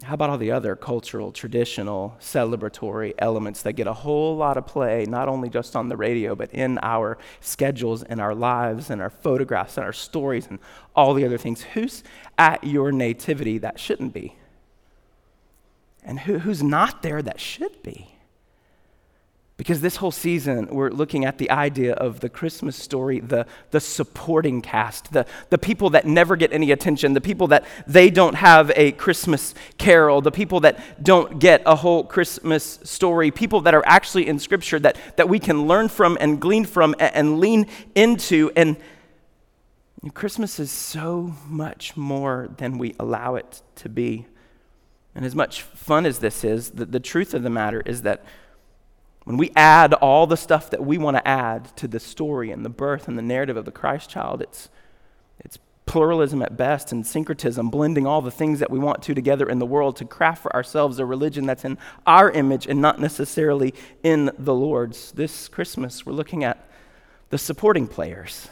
How 0.04 0.16
about 0.16 0.30
all 0.30 0.38
the 0.38 0.52
other 0.52 0.76
cultural, 0.76 1.32
traditional, 1.32 2.18
celebratory 2.20 3.14
elements 3.18 3.62
that 3.62 3.74
get 3.74 3.88
a 3.88 3.94
whole 3.94 4.36
lot 4.36 4.58
of 4.58 4.68
play, 4.68 5.06
not 5.06 5.30
only 5.30 5.48
just 5.48 5.74
on 5.76 5.88
the 5.88 5.96
radio, 5.96 6.36
but 6.36 6.54
in 6.54 6.80
our 6.82 7.18
schedules 7.40 8.04
and 8.04 8.20
our 8.20 8.36
lives 8.36 8.90
and 8.90 9.02
our 9.02 9.10
photographs 9.10 9.78
and 9.78 9.86
our 9.86 9.94
stories 9.94 10.48
and 10.48 10.60
all 10.96 11.14
the 11.14 11.26
other 11.26 11.38
things? 11.38 11.62
Who's 11.62 12.04
at 12.38 12.64
your 12.64 12.92
nativity 12.92 13.58
that 13.60 13.80
shouldn't 13.80 14.14
be? 14.14 14.36
And 16.04 16.20
who, 16.20 16.40
who's 16.40 16.62
not 16.62 17.02
there 17.02 17.22
that 17.22 17.40
should 17.40 17.82
be? 17.82 18.15
Because 19.58 19.80
this 19.80 19.96
whole 19.96 20.12
season, 20.12 20.68
we're 20.68 20.90
looking 20.90 21.24
at 21.24 21.38
the 21.38 21.50
idea 21.50 21.94
of 21.94 22.20
the 22.20 22.28
Christmas 22.28 22.76
story, 22.76 23.22
the, 23.22 23.48
the 23.72 23.80
supporting 23.80 24.62
cast, 24.62 25.14
the, 25.14 25.26
the 25.50 25.58
people 25.58 25.92
that 25.92 26.06
never 26.06 26.36
get 26.36 26.52
any 26.52 26.72
attention, 26.72 27.14
the 27.14 27.22
people 27.22 27.48
that 27.48 27.66
they 27.88 28.10
don't 28.10 28.36
have 28.36 28.70
a 28.76 28.92
Christmas 28.92 29.56
carol, 29.78 30.20
the 30.20 30.32
people 30.32 30.60
that 30.60 31.02
don't 31.02 31.40
get 31.40 31.62
a 31.66 31.78
whole 31.78 32.04
Christmas 32.04 32.80
story, 32.84 33.32
people 33.32 33.62
that 33.62 33.74
are 33.74 33.84
actually 33.86 34.28
in 34.28 34.40
Scripture 34.40 34.78
that, 34.80 34.98
that 35.16 35.30
we 35.30 35.40
can 35.40 35.68
learn 35.68 35.88
from 35.88 36.18
and 36.20 36.42
glean 36.42 36.66
from 36.66 36.94
and, 37.00 37.16
and 37.16 37.40
lean 37.40 37.68
into. 37.96 38.52
And 38.58 38.76
Christmas 40.14 40.60
is 40.60 40.70
so 40.70 41.34
much 41.48 41.96
more 41.96 42.50
than 42.58 42.78
we 42.78 42.94
allow 43.00 43.36
it 43.36 43.62
to 43.76 43.88
be. 43.88 44.26
And 45.16 45.24
as 45.24 45.34
much 45.34 45.62
fun 45.62 46.06
as 46.06 46.20
this 46.20 46.44
is, 46.44 46.72
the, 46.72 46.84
the 46.84 47.00
truth 47.00 47.34
of 47.34 47.42
the 47.42 47.50
matter 47.50 47.82
is 47.86 48.02
that 48.02 48.26
when 49.26 49.38
we 49.38 49.52
add 49.56 49.94
all 49.96 50.28
the 50.28 50.38
stuff 50.38 50.70
that 50.70 50.86
we 50.86 50.98
want 50.98 51.18
to 51.18 51.28
add 51.28 51.76
to 51.78 51.88
the 51.88 52.00
story 52.00 52.52
and 52.52 52.64
the 52.64 52.70
birth 52.70 53.08
and 53.08 53.18
the 53.18 53.24
narrative 53.24 53.58
of 53.58 53.66
the 53.66 53.72
Christ 53.72 54.10
child, 54.10 54.42
it's, 54.42 54.70
it's 55.40 55.58
pluralism 55.88 56.44
at 56.44 56.56
best 56.56 56.92
and 56.92 57.06
syncretism, 57.06 57.70
blending 57.70 58.06
all 58.06 58.22
the 58.22 58.30
things 58.32 58.60
that 58.60 58.70
we 58.70 58.78
want 58.78 59.02
to 59.02 59.16
together 59.16 59.50
in 59.50 59.58
the 59.58 59.66
world 59.66 59.96
to 59.98 60.06
craft 60.06 60.44
for 60.44 60.56
ourselves 60.56 61.00
a 61.00 61.06
religion 61.06 61.48
that's 61.48 61.66
in 61.66 61.78
our 62.06 62.30
image 62.32 62.68
and 62.68 62.80
not 62.80 63.00
necessarily 63.00 63.74
in 64.04 64.32
the 64.38 64.54
Lord's. 64.54 65.12
This 65.12 65.48
Christmas, 65.48 66.06
we're 66.06 66.14
looking 66.14 66.44
at 66.44 66.70
the 67.32 67.40
supporting 67.40 67.88
players 67.88 68.50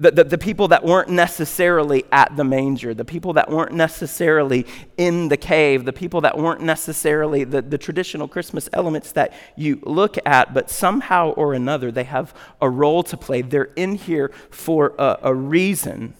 the, 0.00 0.10
the, 0.10 0.24
the, 0.24 0.38
people 0.38 0.68
that 0.68 0.82
weren't 0.82 1.10
necessarily 1.10 2.04
at 2.10 2.34
the 2.34 2.42
manger, 2.42 2.94
the 2.94 3.04
people 3.04 3.34
that 3.34 3.50
weren't 3.50 3.72
necessarily 3.72 4.66
in 4.96 5.28
the 5.28 5.36
cave, 5.36 5.84
the 5.84 5.92
people 5.92 6.22
that 6.22 6.38
weren't 6.38 6.62
necessarily 6.62 7.44
the, 7.44 7.60
the 7.60 7.76
traditional 7.76 8.26
Christmas 8.26 8.66
elements 8.72 9.12
that 9.12 9.34
you 9.56 9.78
look 9.82 10.16
at, 10.24 10.54
but 10.54 10.70
somehow 10.70 11.32
or 11.32 11.52
another 11.52 11.92
they 11.92 12.04
have 12.04 12.34
a 12.62 12.70
role 12.70 13.02
to 13.02 13.16
play. 13.18 13.42
They're 13.42 13.70
in 13.76 13.94
here 13.94 14.32
for 14.50 14.94
a, 14.98 15.18
a 15.24 15.34
reason. 15.34 16.14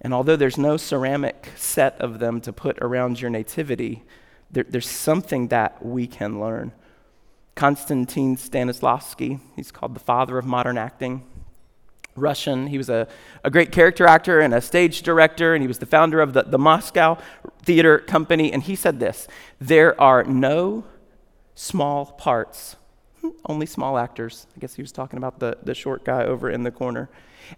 And 0.00 0.12
although 0.12 0.36
there's 0.36 0.58
no 0.58 0.76
ceramic 0.76 1.50
set 1.54 1.98
of 2.00 2.18
them 2.18 2.40
to 2.40 2.52
put 2.52 2.76
around 2.80 3.20
your 3.20 3.30
nativity, 3.30 4.02
there, 4.50 4.64
there's 4.68 4.88
something 4.88 5.46
that 5.48 5.84
we 5.86 6.08
can 6.08 6.40
learn. 6.40 6.72
Konstantin 7.54 8.34
Stanislavski, 8.34 9.40
he's 9.54 9.70
called 9.70 9.94
the 9.94 10.00
father 10.00 10.38
of 10.38 10.44
modern 10.44 10.76
acting 10.76 11.22
Russian. 12.16 12.68
He 12.68 12.78
was 12.78 12.88
a, 12.88 13.06
a 13.42 13.50
great 13.50 13.72
character 13.72 14.06
actor 14.06 14.40
and 14.40 14.54
a 14.54 14.60
stage 14.60 15.02
director, 15.02 15.54
and 15.54 15.62
he 15.62 15.68
was 15.68 15.78
the 15.78 15.86
founder 15.86 16.20
of 16.20 16.32
the, 16.32 16.42
the 16.42 16.58
Moscow 16.58 17.18
Theater 17.62 17.98
Company. 17.98 18.52
And 18.52 18.62
he 18.62 18.76
said 18.76 19.00
this 19.00 19.28
There 19.60 20.00
are 20.00 20.24
no 20.24 20.84
small 21.54 22.06
parts, 22.06 22.76
hmm, 23.20 23.30
only 23.46 23.66
small 23.66 23.98
actors. 23.98 24.46
I 24.56 24.60
guess 24.60 24.74
he 24.74 24.82
was 24.82 24.92
talking 24.92 25.16
about 25.16 25.40
the, 25.40 25.58
the 25.62 25.74
short 25.74 26.04
guy 26.04 26.24
over 26.24 26.50
in 26.50 26.62
the 26.62 26.70
corner. 26.70 27.10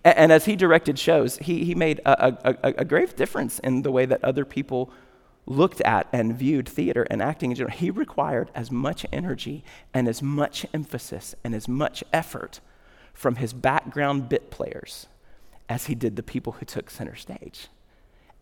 And, 0.05 0.17
and 0.17 0.33
as 0.33 0.47
he 0.47 0.57
directed 0.57 0.99
shows, 0.99 1.39
he, 1.39 1.65
he 1.65 1.75
made 1.75 2.01
a, 2.05 2.29
a, 2.29 2.57
a, 2.63 2.75
a 2.79 2.85
grave 2.85 3.17
difference 3.17 3.59
in 3.61 3.83
the 3.83 3.91
way 3.91 4.07
that 4.07 4.25
other 4.25 4.45
people 4.45 4.91
looked 5.47 5.81
at 5.83 6.09
and 6.13 6.37
viewed 6.37 6.69
theater 6.69 7.07
and 7.09 7.23
acting 7.23 7.51
in 7.51 7.57
general. 7.57 7.77
He 7.77 7.91
required 7.91 8.51
as 8.55 8.71
much 8.71 9.07
energy 9.13 9.65
and 9.95 10.09
as 10.09 10.21
much 10.21 10.67
emphasis 10.75 11.35
and 11.45 11.55
as 11.55 11.69
much 11.69 12.03
effort 12.13 12.61
from 13.17 13.37
his 13.37 13.53
background 13.53 14.29
bit 14.29 14.51
players 14.51 15.07
as 15.69 15.87
he 15.87 15.95
did 15.95 16.17
the 16.17 16.23
people 16.23 16.53
who 16.55 16.67
took 16.67 16.91
center 16.91 17.17
stage. 17.17 17.69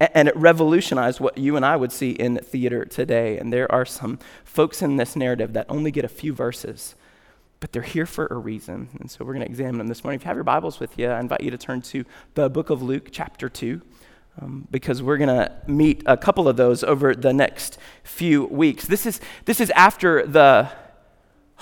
and 0.00 0.26
it 0.26 0.36
revolutionized 0.36 1.20
what 1.20 1.38
you 1.38 1.54
and 1.56 1.64
I 1.64 1.76
would 1.76 1.92
see 1.92 2.10
in 2.10 2.36
theater 2.38 2.84
today. 2.84 3.38
And 3.38 3.52
there 3.52 3.70
are 3.70 3.86
some 3.86 4.18
folks 4.44 4.82
in 4.82 4.96
this 4.96 5.14
narrative 5.14 5.52
that 5.52 5.66
only 5.68 5.92
get 5.92 6.04
a 6.04 6.08
few 6.08 6.34
verses, 6.34 6.96
but 7.60 7.72
they're 7.72 7.82
here 7.82 8.04
for 8.04 8.26
a 8.26 8.34
reason. 8.34 8.88
And 8.98 9.08
so 9.08 9.24
we're 9.24 9.34
going 9.34 9.44
to 9.44 9.48
examine 9.48 9.78
them 9.78 9.86
this 9.86 10.02
morning. 10.02 10.18
If 10.18 10.24
you 10.24 10.28
have 10.28 10.36
your 10.36 10.44
Bibles 10.44 10.80
with 10.80 10.98
you, 10.98 11.08
I 11.08 11.20
invite 11.20 11.42
you 11.42 11.52
to 11.52 11.56
turn 11.56 11.80
to 11.82 12.04
the 12.34 12.50
book 12.50 12.70
of 12.70 12.82
Luke, 12.82 13.08
chapter 13.12 13.48
2. 13.48 13.80
Um, 14.42 14.66
because 14.68 15.00
we're 15.00 15.16
going 15.16 15.28
to 15.28 15.52
meet 15.68 16.02
a 16.06 16.16
couple 16.16 16.48
of 16.48 16.56
those 16.56 16.82
over 16.82 17.14
the 17.14 17.32
next 17.32 17.78
few 18.02 18.46
weeks. 18.46 18.84
This 18.84 19.06
is, 19.06 19.20
this 19.44 19.60
is 19.60 19.70
after 19.70 20.26
the 20.26 20.72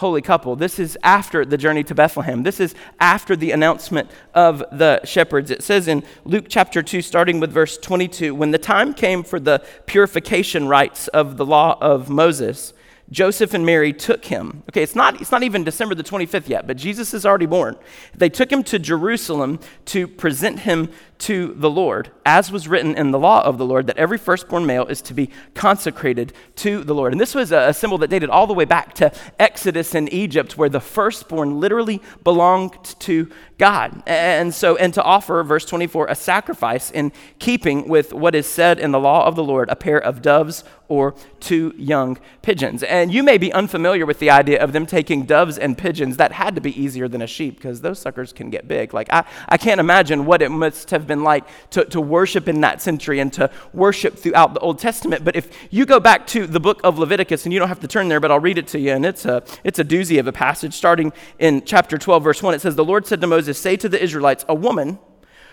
holy 0.02 0.20
couple. 0.20 0.56
This 0.56 0.80
is 0.80 0.98
after 1.04 1.44
the 1.44 1.56
journey 1.56 1.84
to 1.84 1.94
Bethlehem. 1.94 2.42
This 2.42 2.58
is 2.58 2.74
after 2.98 3.36
the 3.36 3.52
announcement 3.52 4.10
of 4.34 4.58
the 4.72 5.00
shepherds. 5.04 5.48
It 5.52 5.62
says 5.62 5.86
in 5.86 6.02
Luke 6.24 6.46
chapter 6.48 6.82
2, 6.82 7.02
starting 7.02 7.38
with 7.38 7.52
verse 7.52 7.78
22 7.78 8.34
When 8.34 8.50
the 8.50 8.58
time 8.58 8.94
came 8.94 9.22
for 9.22 9.38
the 9.38 9.64
purification 9.86 10.66
rites 10.66 11.06
of 11.08 11.36
the 11.36 11.46
law 11.46 11.78
of 11.80 12.10
Moses, 12.10 12.74
Joseph 13.12 13.54
and 13.54 13.64
Mary 13.64 13.92
took 13.92 14.24
him. 14.24 14.64
Okay, 14.70 14.82
it's 14.82 14.96
not, 14.96 15.20
it's 15.20 15.30
not 15.30 15.44
even 15.44 15.62
December 15.62 15.94
the 15.94 16.02
25th 16.02 16.48
yet, 16.48 16.66
but 16.66 16.76
Jesus 16.76 17.14
is 17.14 17.24
already 17.24 17.46
born. 17.46 17.76
They 18.16 18.28
took 18.28 18.50
him 18.50 18.64
to 18.64 18.80
Jerusalem 18.80 19.60
to 19.86 20.08
present 20.08 20.60
him 20.60 20.90
to 21.22 21.54
the 21.54 21.70
Lord, 21.70 22.10
as 22.26 22.50
was 22.50 22.66
written 22.66 22.96
in 22.96 23.12
the 23.12 23.18
law 23.18 23.44
of 23.44 23.56
the 23.56 23.64
Lord, 23.64 23.86
that 23.86 23.96
every 23.96 24.18
firstborn 24.18 24.66
male 24.66 24.86
is 24.86 25.00
to 25.02 25.14
be 25.14 25.30
consecrated 25.54 26.32
to 26.56 26.82
the 26.82 26.96
Lord. 26.96 27.12
And 27.12 27.20
this 27.20 27.32
was 27.32 27.52
a 27.52 27.72
symbol 27.72 27.96
that 27.98 28.10
dated 28.10 28.28
all 28.28 28.48
the 28.48 28.54
way 28.54 28.64
back 28.64 28.92
to 28.94 29.12
Exodus 29.38 29.94
in 29.94 30.08
Egypt, 30.08 30.58
where 30.58 30.68
the 30.68 30.80
firstborn 30.80 31.60
literally 31.60 32.02
belonged 32.24 32.82
to 33.00 33.30
God. 33.56 34.02
And 34.04 34.52
so, 34.52 34.74
and 34.74 34.92
to 34.94 35.02
offer, 35.04 35.44
verse 35.44 35.64
24, 35.64 36.08
a 36.08 36.16
sacrifice 36.16 36.90
in 36.90 37.12
keeping 37.38 37.86
with 37.86 38.12
what 38.12 38.34
is 38.34 38.48
said 38.48 38.80
in 38.80 38.90
the 38.90 38.98
law 38.98 39.24
of 39.24 39.36
the 39.36 39.44
Lord, 39.44 39.68
a 39.70 39.76
pair 39.76 40.02
of 40.02 40.22
doves 40.22 40.64
or 40.88 41.14
two 41.38 41.72
young 41.76 42.18
pigeons. 42.42 42.82
And 42.82 43.12
you 43.12 43.22
may 43.22 43.38
be 43.38 43.52
unfamiliar 43.52 44.04
with 44.04 44.18
the 44.18 44.30
idea 44.30 44.62
of 44.62 44.72
them 44.72 44.84
taking 44.84 45.24
doves 45.24 45.56
and 45.56 45.78
pigeons. 45.78 46.16
That 46.16 46.32
had 46.32 46.54
to 46.56 46.60
be 46.60 46.78
easier 46.78 47.08
than 47.08 47.22
a 47.22 47.26
sheep 47.26 47.56
because 47.56 47.80
those 47.80 47.98
suckers 47.98 48.32
can 48.32 48.50
get 48.50 48.66
big. 48.66 48.92
Like, 48.92 49.10
I, 49.12 49.24
I 49.48 49.56
can't 49.56 49.80
imagine 49.80 50.26
what 50.26 50.42
it 50.42 50.50
must 50.50 50.90
have 50.90 51.06
been 51.06 51.11
been 51.12 51.22
like 51.22 51.44
to, 51.70 51.84
to 51.84 52.00
worship 52.00 52.48
in 52.48 52.62
that 52.62 52.80
century 52.80 53.20
and 53.20 53.30
to 53.34 53.50
worship 53.74 54.18
throughout 54.18 54.54
the 54.54 54.60
Old 54.60 54.78
Testament. 54.78 55.24
But 55.24 55.36
if 55.36 55.50
you 55.70 55.84
go 55.84 56.00
back 56.00 56.26
to 56.28 56.46
the 56.46 56.60
book 56.60 56.80
of 56.82 56.98
Leviticus, 56.98 57.44
and 57.44 57.52
you 57.52 57.58
don't 57.58 57.68
have 57.68 57.80
to 57.80 57.88
turn 57.88 58.08
there, 58.08 58.20
but 58.20 58.30
I'll 58.30 58.40
read 58.40 58.58
it 58.58 58.66
to 58.68 58.78
you, 58.78 58.92
and 58.92 59.04
it's 59.04 59.26
a, 59.26 59.44
it's 59.62 59.78
a 59.78 59.84
doozy 59.84 60.18
of 60.18 60.26
a 60.26 60.32
passage. 60.32 60.72
Starting 60.72 61.12
in 61.38 61.64
chapter 61.64 61.98
12, 61.98 62.24
verse 62.24 62.42
1, 62.42 62.54
it 62.54 62.60
says, 62.62 62.76
The 62.76 62.84
Lord 62.84 63.06
said 63.06 63.20
to 63.20 63.26
Moses, 63.26 63.58
Say 63.58 63.76
to 63.76 63.88
the 63.88 64.02
Israelites, 64.02 64.44
a 64.48 64.54
woman 64.54 64.98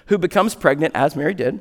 who 0.07 0.17
becomes 0.17 0.55
pregnant, 0.55 0.95
as 0.95 1.15
Mary 1.15 1.33
did, 1.33 1.59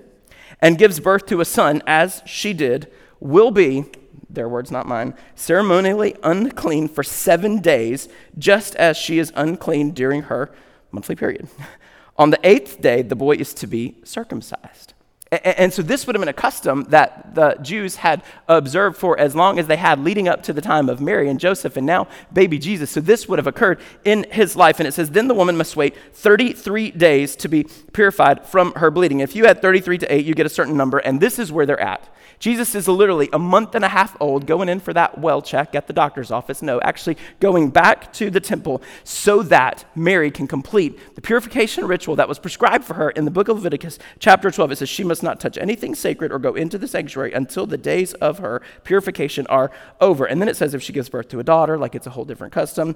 and 0.60 0.78
gives 0.78 1.00
birth 1.00 1.26
to 1.26 1.40
a 1.40 1.44
son, 1.44 1.82
as 1.86 2.22
she 2.24 2.52
did, 2.52 2.90
will 3.20 3.50
be 3.50 3.84
their 4.30 4.48
words, 4.48 4.70
not 4.70 4.86
mine, 4.86 5.14
ceremonially 5.34 6.14
unclean 6.22 6.86
for 6.88 7.02
seven 7.02 7.60
days, 7.60 8.08
just 8.36 8.76
as 8.76 8.96
she 8.96 9.18
is 9.18 9.32
unclean 9.34 9.90
during 9.90 10.22
her 10.22 10.50
monthly 10.92 11.16
period. 11.16 11.48
On 12.18 12.30
the 12.30 12.40
eighth 12.42 12.80
day, 12.80 13.02
the 13.02 13.14
boy 13.14 13.36
is 13.36 13.54
to 13.54 13.66
be 13.66 13.94
circumcised. 14.02 14.92
And 15.30 15.72
so 15.74 15.82
this 15.82 16.06
would 16.06 16.16
have 16.16 16.20
been 16.20 16.28
a 16.28 16.32
custom 16.32 16.84
that 16.84 17.34
the 17.34 17.56
Jews 17.60 17.96
had 17.96 18.22
observed 18.48 18.96
for 18.96 19.18
as 19.18 19.36
long 19.36 19.58
as 19.58 19.66
they 19.66 19.76
had 19.76 20.00
leading 20.00 20.26
up 20.26 20.42
to 20.44 20.54
the 20.54 20.62
time 20.62 20.88
of 20.88 21.02
Mary 21.02 21.28
and 21.28 21.38
Joseph 21.38 21.76
and 21.76 21.86
now 21.86 22.08
baby 22.32 22.58
Jesus. 22.58 22.90
So 22.90 23.00
this 23.00 23.28
would 23.28 23.38
have 23.38 23.46
occurred 23.46 23.78
in 24.06 24.24
his 24.30 24.56
life. 24.56 24.80
And 24.80 24.88
it 24.88 24.92
says, 24.92 25.10
Then 25.10 25.28
the 25.28 25.34
woman 25.34 25.58
must 25.58 25.76
wait 25.76 25.94
33 26.14 26.92
days 26.92 27.36
to 27.36 27.48
be 27.48 27.64
purified 27.92 28.46
from 28.46 28.72
her 28.72 28.90
bleeding. 28.90 29.20
If 29.20 29.36
you 29.36 29.44
had 29.44 29.60
33 29.60 29.98
to 29.98 30.14
8, 30.14 30.24
you 30.24 30.34
get 30.34 30.46
a 30.46 30.50
certain 30.50 30.78
number. 30.78 30.98
And 30.98 31.20
this 31.20 31.38
is 31.38 31.52
where 31.52 31.66
they're 31.66 31.78
at. 31.78 32.08
Jesus 32.38 32.74
is 32.74 32.86
literally 32.86 33.28
a 33.32 33.38
month 33.38 33.74
and 33.74 33.84
a 33.84 33.88
half 33.88 34.16
old, 34.20 34.46
going 34.46 34.68
in 34.68 34.80
for 34.80 34.92
that 34.92 35.18
well 35.18 35.42
check 35.42 35.74
at 35.74 35.86
the 35.86 35.92
doctor's 35.92 36.30
office. 36.30 36.62
No, 36.62 36.80
actually 36.80 37.16
going 37.40 37.70
back 37.70 38.12
to 38.14 38.30
the 38.30 38.40
temple 38.40 38.80
so 39.04 39.42
that 39.44 39.84
Mary 39.96 40.30
can 40.30 40.46
complete 40.46 41.16
the 41.16 41.20
purification 41.20 41.86
ritual 41.86 42.16
that 42.16 42.28
was 42.28 42.38
prescribed 42.38 42.84
for 42.84 42.94
her 42.94 43.10
in 43.10 43.24
the 43.24 43.30
book 43.30 43.48
of 43.48 43.56
Leviticus, 43.56 43.98
chapter 44.18 44.50
12. 44.50 44.72
It 44.72 44.78
says 44.78 44.88
she 44.88 45.04
must 45.18 45.24
not 45.24 45.40
touch 45.40 45.58
anything 45.58 45.96
sacred 45.96 46.30
or 46.30 46.38
go 46.38 46.54
into 46.54 46.78
the 46.78 46.86
sanctuary 46.86 47.32
until 47.32 47.66
the 47.66 47.76
days 47.76 48.14
of 48.14 48.38
her 48.38 48.62
purification 48.84 49.48
are 49.48 49.72
over. 50.00 50.24
And 50.24 50.40
then 50.40 50.48
it 50.48 50.56
says 50.56 50.74
if 50.74 50.82
she 50.82 50.92
gives 50.92 51.08
birth 51.08 51.28
to 51.30 51.40
a 51.40 51.42
daughter, 51.42 51.76
like 51.76 51.96
it's 51.96 52.06
a 52.06 52.10
whole 52.10 52.24
different 52.24 52.52
custom. 52.52 52.94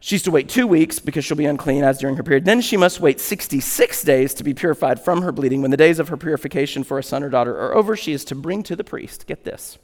She's 0.00 0.22
to 0.22 0.30
wait 0.30 0.48
two 0.48 0.66
weeks 0.66 1.00
because 1.00 1.22
she'll 1.22 1.36
be 1.36 1.44
unclean 1.44 1.84
as 1.84 1.98
during 1.98 2.16
her 2.16 2.22
period. 2.22 2.46
Then 2.46 2.62
she 2.62 2.78
must 2.78 2.98
wait 2.98 3.20
66 3.20 4.02
days 4.04 4.32
to 4.34 4.44
be 4.44 4.54
purified 4.54 5.04
from 5.04 5.20
her 5.20 5.32
bleeding. 5.32 5.60
When 5.60 5.70
the 5.70 5.76
days 5.76 5.98
of 5.98 6.08
her 6.08 6.16
purification 6.16 6.82
for 6.82 6.98
a 6.98 7.02
son 7.02 7.22
or 7.22 7.28
daughter 7.28 7.54
are 7.58 7.74
over, 7.74 7.94
she 7.94 8.12
is 8.12 8.24
to 8.26 8.34
bring 8.34 8.62
to 8.62 8.74
the 8.74 8.84
priest, 8.84 9.26
get 9.26 9.44
this, 9.44 9.76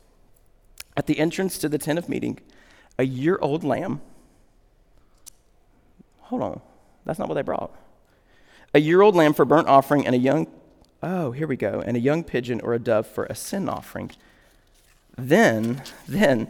at 0.97 1.07
the 1.07 1.19
entrance 1.19 1.59
to 1.59 1.69
the 1.69 1.79
tent 1.79 1.99
of 1.99 2.09
meeting, 2.09 2.41
a 2.99 3.05
year 3.05 3.39
old 3.43 3.65
lamb. 3.65 4.01
Hold 6.21 6.43
on, 6.43 6.61
that's 7.05 7.19
not 7.19 7.29
what 7.29 7.35
they 7.35 7.43
brought. 7.43 7.75
A 8.73 8.81
year 8.81 9.03
old 9.03 9.15
lamb 9.15 9.35
for 9.35 9.45
burnt 9.45 9.69
offering 9.69 10.07
and 10.07 10.15
a 10.15 10.19
young, 10.19 10.47
oh, 11.03 11.33
here 11.33 11.47
we 11.47 11.57
go, 11.57 11.83
and 11.85 11.97
a 11.97 12.01
young 12.01 12.25
pigeon 12.25 12.61
or 12.63 12.75
a 12.75 12.79
dove 12.79 13.07
for 13.07 13.25
a 13.27 13.35
sin 13.35 13.69
offering. 13.69 14.11
Then, 15.17 15.83
then, 16.07 16.49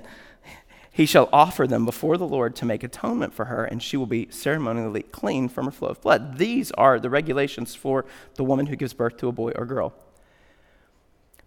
he 0.92 1.06
shall 1.06 1.28
offer 1.32 1.66
them 1.66 1.84
before 1.84 2.16
the 2.16 2.26
Lord 2.26 2.56
to 2.56 2.64
make 2.64 2.82
atonement 2.82 3.32
for 3.32 3.46
her, 3.46 3.64
and 3.64 3.82
she 3.82 3.96
will 3.96 4.06
be 4.06 4.28
ceremonially 4.30 5.02
clean 5.02 5.48
from 5.48 5.66
her 5.66 5.70
flow 5.70 5.88
of 5.88 6.00
blood. 6.00 6.38
These 6.38 6.72
are 6.72 6.98
the 6.98 7.10
regulations 7.10 7.74
for 7.74 8.04
the 8.34 8.44
woman 8.44 8.66
who 8.66 8.76
gives 8.76 8.92
birth 8.92 9.16
to 9.18 9.28
a 9.28 9.32
boy 9.32 9.52
or 9.52 9.64
girl. 9.64 9.94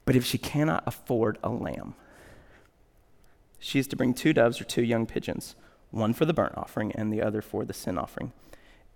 But 0.06 0.16
if 0.16 0.26
she 0.26 0.38
cannot 0.38 0.84
afford 0.86 1.38
a 1.44 1.50
lamb, 1.50 1.96
she 3.60 3.80
is 3.80 3.88
to 3.88 3.96
bring 3.96 4.14
two 4.14 4.34
doves 4.34 4.60
or 4.60 4.66
two 4.66 4.84
young 4.84 5.06
pigeons, 5.06 5.56
one 5.92 6.14
for 6.14 6.26
the 6.26 6.34
burnt 6.34 6.58
offering 6.58 6.92
and 6.94 7.12
the 7.12 7.22
other 7.22 7.42
for 7.42 7.64
the 7.64 7.74
sin 7.74 7.98
offering. 7.98 8.34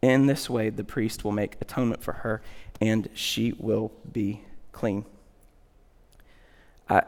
In 0.02 0.28
this 0.28 0.50
way, 0.50 0.70
the 0.70 0.84
priest 0.84 1.24
will 1.24 1.32
make 1.32 1.58
atonement 1.60 2.04
for 2.04 2.14
her, 2.14 2.42
and 2.80 3.10
she 3.14 3.54
will 3.58 3.92
be 4.12 4.42
clean. 4.72 5.06
I, 6.88 7.04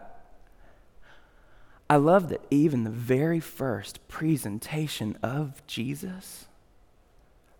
I 1.90 1.98
love 1.98 2.30
that 2.30 2.42
even 2.50 2.84
the 2.84 2.90
very 2.90 3.40
first 3.40 4.06
presentation 4.08 5.18
of 5.22 5.66
Jesus, 5.68 6.48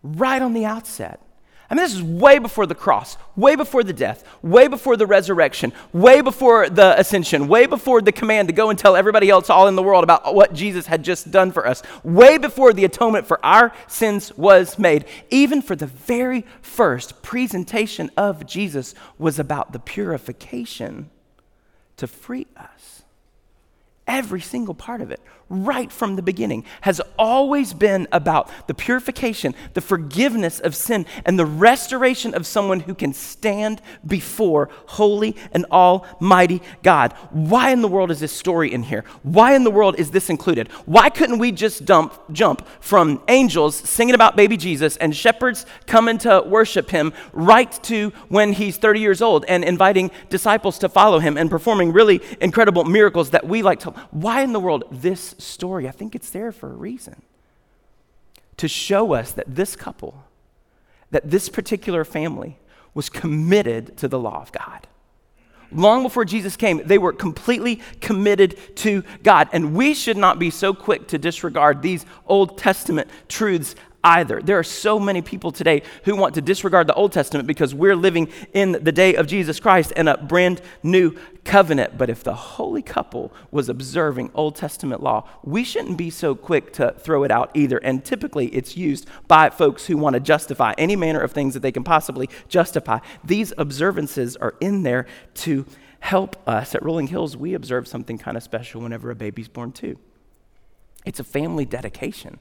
right 0.02 0.42
on 0.42 0.52
the 0.52 0.64
outset, 0.64 1.20
I 1.70 1.74
mean, 1.74 1.84
this 1.84 1.94
is 1.94 2.02
way 2.02 2.40
before 2.40 2.66
the 2.66 2.74
cross, 2.74 3.16
way 3.36 3.54
before 3.54 3.84
the 3.84 3.92
death, 3.92 4.24
way 4.42 4.66
before 4.66 4.96
the 4.96 5.06
resurrection, 5.06 5.72
way 5.92 6.20
before 6.20 6.68
the 6.68 6.98
ascension, 6.98 7.46
way 7.46 7.66
before 7.66 8.02
the 8.02 8.10
command 8.10 8.48
to 8.48 8.52
go 8.52 8.70
and 8.70 8.78
tell 8.78 8.96
everybody 8.96 9.30
else 9.30 9.48
all 9.48 9.68
in 9.68 9.76
the 9.76 9.82
world 9.82 10.02
about 10.02 10.34
what 10.34 10.52
Jesus 10.52 10.86
had 10.86 11.04
just 11.04 11.30
done 11.30 11.52
for 11.52 11.68
us, 11.68 11.80
way 12.02 12.38
before 12.38 12.72
the 12.72 12.84
atonement 12.84 13.24
for 13.24 13.38
our 13.46 13.72
sins 13.86 14.36
was 14.36 14.80
made. 14.80 15.04
Even 15.30 15.62
for 15.62 15.76
the 15.76 15.86
very 15.86 16.44
first 16.60 17.22
presentation 17.22 18.10
of 18.16 18.44
Jesus 18.46 18.96
was 19.16 19.38
about 19.38 19.72
the 19.72 19.78
purification 19.78 21.08
to 21.98 22.08
free 22.08 22.48
us. 22.56 23.02
Every 24.08 24.40
single 24.40 24.74
part 24.74 25.02
of 25.02 25.12
it, 25.12 25.20
right 25.50 25.92
from 25.92 26.16
the 26.16 26.22
beginning, 26.22 26.64
has 26.82 27.00
always 27.18 27.74
been 27.74 28.08
about 28.12 28.50
the 28.68 28.74
purification, 28.74 29.54
the 29.74 29.80
forgiveness 29.80 30.60
of 30.60 30.74
sin, 30.74 31.04
and 31.26 31.38
the 31.38 31.44
restoration 31.44 32.34
of 32.34 32.46
someone 32.46 32.80
who 32.80 32.94
can 32.94 33.12
stand 33.12 33.82
before 34.06 34.70
holy 34.86 35.36
and 35.52 35.66
almighty 35.66 36.62
God. 36.82 37.12
Why 37.30 37.70
in 37.70 37.82
the 37.82 37.88
world 37.88 38.10
is 38.10 38.20
this 38.20 38.32
story 38.32 38.72
in 38.72 38.84
here? 38.84 39.04
Why 39.22 39.54
in 39.54 39.64
the 39.64 39.70
world 39.70 39.98
is 39.98 40.12
this 40.12 40.30
included? 40.30 40.68
Why 40.86 41.10
couldn't 41.10 41.38
we 41.38 41.52
just 41.52 41.84
dump, 41.84 42.14
jump 42.32 42.66
from 42.80 43.20
angels 43.28 43.74
singing 43.76 44.14
about 44.14 44.36
baby 44.36 44.56
Jesus 44.56 44.96
and 44.96 45.14
shepherds 45.14 45.66
coming 45.86 46.18
to 46.18 46.42
worship 46.46 46.90
him 46.90 47.12
right 47.32 47.70
to 47.84 48.12
when 48.28 48.52
he's 48.52 48.76
30 48.76 49.00
years 49.00 49.20
old 49.20 49.44
and 49.48 49.64
inviting 49.64 50.10
disciples 50.28 50.78
to 50.78 50.88
follow 50.88 51.18
him 51.18 51.36
and 51.36 51.50
performing 51.50 51.92
really 51.92 52.20
incredible 52.40 52.84
miracles 52.84 53.30
that 53.30 53.46
we 53.46 53.62
like 53.62 53.80
to 53.80 53.90
why 54.10 54.42
in 54.42 54.52
the 54.52 54.60
world 54.60 54.84
this 54.90 55.34
story? 55.44 55.88
I 55.88 55.90
think 55.90 56.14
it's 56.14 56.30
there 56.30 56.52
for 56.52 56.70
a 56.70 56.76
reason. 56.76 57.22
To 58.58 58.68
show 58.68 59.14
us 59.14 59.32
that 59.32 59.54
this 59.54 59.76
couple, 59.76 60.24
that 61.10 61.30
this 61.30 61.48
particular 61.48 62.04
family 62.04 62.58
was 62.94 63.08
committed 63.08 63.96
to 63.98 64.08
the 64.08 64.18
law 64.18 64.42
of 64.42 64.52
God. 64.52 64.86
Long 65.72 66.02
before 66.02 66.24
Jesus 66.24 66.56
came, 66.56 66.82
they 66.84 66.98
were 66.98 67.12
completely 67.12 67.80
committed 68.00 68.58
to 68.78 69.04
God. 69.22 69.48
And 69.52 69.74
we 69.74 69.94
should 69.94 70.16
not 70.16 70.38
be 70.38 70.50
so 70.50 70.74
quick 70.74 71.06
to 71.08 71.18
disregard 71.18 71.80
these 71.80 72.04
Old 72.26 72.58
Testament 72.58 73.08
truths 73.28 73.76
either. 74.02 74.40
There 74.40 74.58
are 74.58 74.64
so 74.64 74.98
many 74.98 75.22
people 75.22 75.52
today 75.52 75.82
who 76.04 76.16
want 76.16 76.34
to 76.34 76.40
disregard 76.40 76.86
the 76.86 76.94
Old 76.94 77.12
Testament 77.12 77.46
because 77.46 77.74
we're 77.74 77.96
living 77.96 78.28
in 78.52 78.72
the 78.72 78.92
day 78.92 79.14
of 79.14 79.26
Jesus 79.26 79.60
Christ 79.60 79.92
and 79.96 80.08
a 80.08 80.16
brand 80.16 80.62
new 80.82 81.16
covenant. 81.44 81.98
But 81.98 82.10
if 82.10 82.24
the 82.24 82.34
holy 82.34 82.82
couple 82.82 83.32
was 83.50 83.68
observing 83.68 84.30
Old 84.34 84.56
Testament 84.56 85.02
law, 85.02 85.28
we 85.42 85.64
shouldn't 85.64 85.98
be 85.98 86.10
so 86.10 86.34
quick 86.34 86.72
to 86.74 86.94
throw 86.98 87.24
it 87.24 87.30
out 87.30 87.50
either. 87.54 87.78
And 87.78 88.04
typically 88.04 88.46
it's 88.48 88.76
used 88.76 89.08
by 89.28 89.50
folks 89.50 89.86
who 89.86 89.96
want 89.96 90.14
to 90.14 90.20
justify 90.20 90.74
any 90.78 90.96
manner 90.96 91.20
of 91.20 91.32
things 91.32 91.54
that 91.54 91.60
they 91.60 91.72
can 91.72 91.84
possibly 91.84 92.28
justify. 92.48 93.00
These 93.24 93.52
observances 93.58 94.36
are 94.36 94.54
in 94.60 94.82
there 94.82 95.06
to 95.34 95.66
help 96.00 96.36
us 96.48 96.74
at 96.74 96.82
Rolling 96.82 97.06
Hills, 97.08 97.36
we 97.36 97.54
observe 97.54 97.86
something 97.86 98.18
kind 98.18 98.36
of 98.36 98.42
special 98.42 98.80
whenever 98.80 99.10
a 99.10 99.14
baby's 99.14 99.48
born, 99.48 99.70
too. 99.70 99.98
It's 101.04 101.20
a 101.20 101.24
family 101.24 101.64
dedication. 101.64 102.38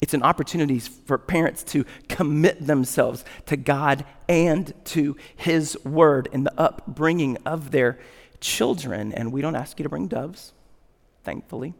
It's 0.00 0.14
an 0.14 0.22
opportunity 0.22 0.78
for 0.78 1.18
parents 1.18 1.62
to 1.64 1.84
commit 2.08 2.66
themselves 2.66 3.24
to 3.46 3.56
God 3.56 4.04
and 4.28 4.72
to 4.86 5.16
His 5.36 5.76
Word 5.84 6.28
in 6.32 6.44
the 6.44 6.58
upbringing 6.58 7.36
of 7.44 7.70
their 7.70 7.98
children. 8.40 9.12
And 9.12 9.30
we 9.30 9.42
don't 9.42 9.56
ask 9.56 9.78
you 9.78 9.82
to 9.82 9.90
bring 9.90 10.08
doves, 10.08 10.54
thankfully, 11.22 11.74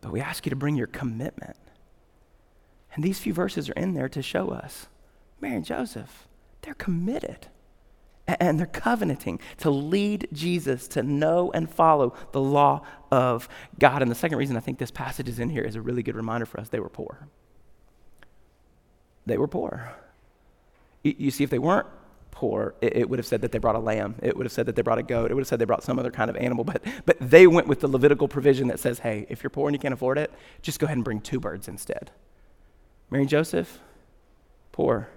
but 0.00 0.12
we 0.12 0.20
ask 0.20 0.44
you 0.44 0.50
to 0.50 0.56
bring 0.56 0.76
your 0.76 0.86
commitment. 0.86 1.56
And 2.94 3.02
these 3.02 3.18
few 3.18 3.32
verses 3.32 3.70
are 3.70 3.74
in 3.74 3.94
there 3.94 4.08
to 4.10 4.22
show 4.22 4.48
us 4.50 4.88
Mary 5.40 5.56
and 5.56 5.64
Joseph, 5.64 6.26
they're 6.62 6.74
committed 6.74 7.46
and 8.28 8.58
they're 8.58 8.66
covenanting 8.66 9.40
to 9.58 9.70
lead 9.70 10.28
Jesus 10.32 10.86
to 10.88 11.02
know 11.02 11.50
and 11.52 11.70
follow 11.70 12.14
the 12.32 12.40
law 12.40 12.82
of 13.10 13.48
God. 13.78 14.02
And 14.02 14.10
the 14.10 14.14
second 14.14 14.38
reason 14.38 14.56
I 14.56 14.60
think 14.60 14.78
this 14.78 14.90
passage 14.90 15.28
is 15.28 15.38
in 15.38 15.48
here 15.48 15.62
is 15.62 15.76
a 15.76 15.80
really 15.80 16.02
good 16.02 16.16
reminder 16.16 16.46
for 16.46 16.60
us 16.60 16.68
they 16.68 16.80
were 16.80 16.90
poor. 16.90 17.26
They 19.26 19.38
were 19.38 19.48
poor. 19.48 19.94
You 21.02 21.30
see, 21.30 21.44
if 21.44 21.50
they 21.50 21.58
weren't 21.58 21.86
poor, 22.30 22.74
it, 22.80 23.08
would 23.08 23.18
have 23.18 23.26
said 23.26 23.42
that 23.42 23.52
they 23.52 23.58
brought 23.58 23.74
a 23.74 23.80
lamb. 23.80 24.14
It 24.22 24.36
would 24.36 24.46
have 24.46 24.52
said 24.52 24.66
that 24.66 24.76
they 24.76 24.82
brought 24.82 24.98
a 24.98 25.02
goat. 25.02 25.30
It 25.30 25.34
would 25.34 25.40
have 25.40 25.48
said 25.48 25.58
they 25.58 25.64
brought 25.64 25.82
some 25.82 25.98
other 25.98 26.10
kind 26.10 26.30
of 26.30 26.36
animal. 26.36 26.64
But, 26.64 26.82
but 27.04 27.16
they 27.20 27.46
went 27.46 27.66
with 27.66 27.80
the 27.80 27.88
Levitical 27.88 28.28
provision 28.28 28.68
that 28.68 28.78
says, 28.78 29.00
hey, 29.00 29.26
if 29.28 29.42
you're 29.42 29.50
poor 29.50 29.68
and 29.68 29.74
you 29.74 29.78
can't 29.78 29.94
afford 29.94 30.18
it, 30.18 30.32
just 30.62 30.78
go 30.78 30.84
ahead 30.84 30.96
and 30.96 31.04
bring 31.04 31.20
two 31.20 31.40
birds 31.40 31.68
instead. 31.68 32.10
Mary 33.10 33.22
and 33.22 33.30
Joseph, 33.30 33.80
poor. 34.72 35.08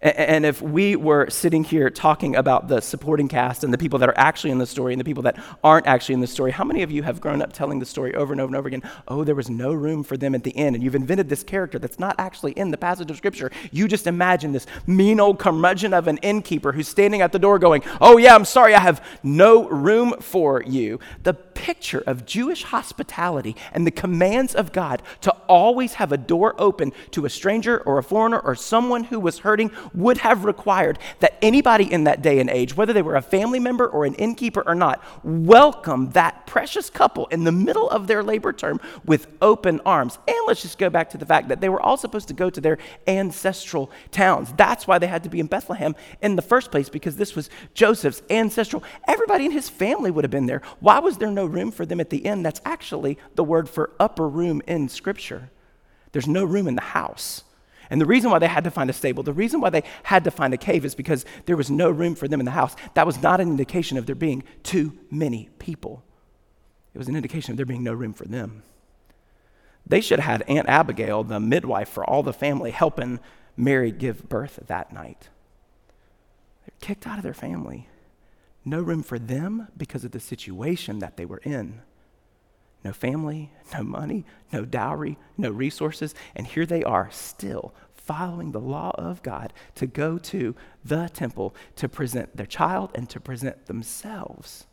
And 0.00 0.46
if 0.46 0.62
we 0.62 0.94
were 0.94 1.28
sitting 1.28 1.64
here 1.64 1.90
talking 1.90 2.36
about 2.36 2.68
the 2.68 2.80
supporting 2.80 3.26
cast 3.26 3.64
and 3.64 3.74
the 3.74 3.78
people 3.78 3.98
that 3.98 4.08
are 4.08 4.16
actually 4.16 4.52
in 4.52 4.58
the 4.58 4.66
story 4.66 4.92
and 4.92 5.00
the 5.00 5.04
people 5.04 5.24
that 5.24 5.36
aren't 5.64 5.88
actually 5.88 6.12
in 6.14 6.20
the 6.20 6.28
story, 6.28 6.52
how 6.52 6.62
many 6.62 6.82
of 6.82 6.90
you 6.92 7.02
have 7.02 7.20
grown 7.20 7.42
up 7.42 7.52
telling 7.52 7.80
the 7.80 7.86
story 7.86 8.14
over 8.14 8.32
and 8.32 8.40
over 8.40 8.48
and 8.48 8.56
over 8.56 8.68
again? 8.68 8.82
Oh, 9.08 9.24
there 9.24 9.34
was 9.34 9.50
no 9.50 9.72
room 9.72 10.04
for 10.04 10.16
them 10.16 10.36
at 10.36 10.44
the 10.44 10.56
end. 10.56 10.76
And 10.76 10.84
you've 10.84 10.94
invented 10.94 11.28
this 11.28 11.42
character 11.42 11.80
that's 11.80 11.98
not 11.98 12.14
actually 12.16 12.52
in 12.52 12.70
the 12.70 12.76
passage 12.76 13.10
of 13.10 13.16
Scripture. 13.16 13.50
You 13.72 13.88
just 13.88 14.06
imagine 14.06 14.52
this 14.52 14.66
mean 14.86 15.18
old 15.18 15.40
curmudgeon 15.40 15.92
of 15.92 16.06
an 16.06 16.18
innkeeper 16.18 16.70
who's 16.70 16.86
standing 16.86 17.20
at 17.20 17.32
the 17.32 17.38
door 17.40 17.58
going, 17.58 17.82
Oh, 18.00 18.18
yeah, 18.18 18.36
I'm 18.36 18.44
sorry, 18.44 18.74
I 18.74 18.80
have 18.80 19.04
no 19.24 19.68
room 19.68 20.14
for 20.20 20.62
you. 20.62 21.00
The 21.24 21.34
picture 21.34 22.04
of 22.06 22.24
Jewish 22.24 22.62
hospitality 22.62 23.56
and 23.72 23.84
the 23.84 23.90
commands 23.90 24.54
of 24.54 24.72
God 24.72 25.02
to 25.22 25.32
always 25.48 25.94
have 25.94 26.12
a 26.12 26.16
door 26.16 26.54
open 26.56 26.92
to 27.10 27.26
a 27.26 27.30
stranger 27.30 27.80
or 27.80 27.98
a 27.98 28.02
foreigner 28.02 28.38
or 28.38 28.54
someone 28.54 29.04
who 29.04 29.18
was 29.18 29.40
hurting 29.40 29.72
would 29.94 30.18
have 30.18 30.44
required 30.44 30.98
that 31.20 31.38
anybody 31.42 31.90
in 31.90 32.04
that 32.04 32.22
day 32.22 32.40
and 32.40 32.50
age, 32.50 32.76
whether 32.76 32.92
they 32.92 33.02
were 33.02 33.16
a 33.16 33.22
family 33.22 33.58
member 33.58 33.86
or 33.86 34.04
an 34.04 34.14
innkeeper 34.14 34.62
or 34.66 34.74
not, 34.74 35.02
welcome 35.22 36.10
that 36.10 36.46
precious 36.46 36.90
couple 36.90 37.26
in 37.26 37.44
the 37.44 37.52
middle 37.52 37.88
of 37.90 38.06
their 38.06 38.22
labor 38.22 38.52
term 38.52 38.80
with 39.04 39.26
open 39.42 39.80
arms. 39.86 40.18
And 40.26 40.36
let's 40.46 40.62
just 40.62 40.78
go 40.78 40.90
back 40.90 41.10
to 41.10 41.18
the 41.18 41.26
fact 41.26 41.48
that 41.48 41.60
they 41.60 41.68
were 41.68 41.80
all 41.80 41.96
supposed 41.96 42.28
to 42.28 42.34
go 42.34 42.50
to 42.50 42.60
their 42.60 42.78
ancestral 43.06 43.90
towns. 44.10 44.52
That's 44.56 44.86
why 44.86 44.98
they 44.98 45.06
had 45.06 45.24
to 45.24 45.28
be 45.28 45.40
in 45.40 45.46
Bethlehem 45.46 45.94
in 46.22 46.36
the 46.36 46.42
first 46.42 46.70
place, 46.70 46.88
because 46.88 47.16
this 47.16 47.34
was 47.34 47.50
Joseph's 47.74 48.22
ancestral. 48.30 48.82
Everybody 49.06 49.46
in 49.46 49.52
his 49.52 49.68
family 49.68 50.10
would 50.10 50.24
have 50.24 50.30
been 50.30 50.46
there. 50.46 50.62
Why 50.80 50.98
was 50.98 51.18
there 51.18 51.30
no 51.30 51.46
room 51.46 51.70
for 51.70 51.86
them 51.86 52.00
at 52.00 52.10
the 52.10 52.26
end? 52.26 52.44
That's 52.44 52.60
actually 52.64 53.18
the 53.34 53.44
word 53.44 53.68
for 53.68 53.90
upper 53.98 54.28
room 54.28 54.62
in 54.66 54.88
Scripture. 54.88 55.50
There's 56.12 56.28
no 56.28 56.44
room 56.44 56.66
in 56.66 56.74
the 56.74 56.80
house. 56.80 57.44
And 57.90 58.00
the 58.00 58.06
reason 58.06 58.30
why 58.30 58.38
they 58.38 58.48
had 58.48 58.64
to 58.64 58.70
find 58.70 58.90
a 58.90 58.92
stable, 58.92 59.22
the 59.22 59.32
reason 59.32 59.60
why 59.60 59.70
they 59.70 59.82
had 60.02 60.24
to 60.24 60.30
find 60.30 60.52
a 60.52 60.58
cave 60.58 60.84
is 60.84 60.94
because 60.94 61.24
there 61.46 61.56
was 61.56 61.70
no 61.70 61.90
room 61.90 62.14
for 62.14 62.28
them 62.28 62.40
in 62.40 62.46
the 62.46 62.52
house. 62.52 62.76
That 62.94 63.06
was 63.06 63.22
not 63.22 63.40
an 63.40 63.48
indication 63.48 63.96
of 63.96 64.06
there 64.06 64.14
being 64.14 64.44
too 64.62 64.92
many 65.10 65.48
people, 65.58 66.02
it 66.94 66.98
was 66.98 67.08
an 67.08 67.16
indication 67.16 67.52
of 67.52 67.56
there 67.56 67.66
being 67.66 67.84
no 67.84 67.94
room 67.94 68.12
for 68.12 68.24
them. 68.24 68.62
They 69.86 70.00
should 70.00 70.20
have 70.20 70.40
had 70.40 70.50
Aunt 70.50 70.68
Abigail, 70.68 71.24
the 71.24 71.40
midwife 71.40 71.88
for 71.88 72.04
all 72.04 72.22
the 72.22 72.32
family, 72.32 72.70
helping 72.70 73.20
Mary 73.56 73.90
give 73.90 74.28
birth 74.28 74.60
that 74.66 74.92
night. 74.92 75.28
They're 76.64 76.76
kicked 76.80 77.06
out 77.06 77.16
of 77.16 77.22
their 77.22 77.34
family. 77.34 77.88
No 78.64 78.82
room 78.82 79.02
for 79.02 79.18
them 79.18 79.68
because 79.76 80.04
of 80.04 80.10
the 80.10 80.20
situation 80.20 80.98
that 80.98 81.16
they 81.16 81.24
were 81.24 81.38
in. 81.38 81.80
No 82.84 82.92
family, 82.92 83.50
no 83.72 83.82
money, 83.82 84.24
no 84.52 84.64
dowry, 84.64 85.18
no 85.36 85.50
resources. 85.50 86.14
And 86.34 86.46
here 86.46 86.66
they 86.66 86.84
are 86.84 87.10
still 87.10 87.74
following 87.94 88.52
the 88.52 88.60
law 88.60 88.92
of 88.94 89.22
God 89.22 89.52
to 89.74 89.86
go 89.86 90.16
to 90.18 90.54
the 90.84 91.10
temple 91.12 91.54
to 91.76 91.88
present 91.88 92.36
their 92.36 92.46
child 92.46 92.90
and 92.94 93.08
to 93.10 93.20
present 93.20 93.66
themselves 93.66 94.66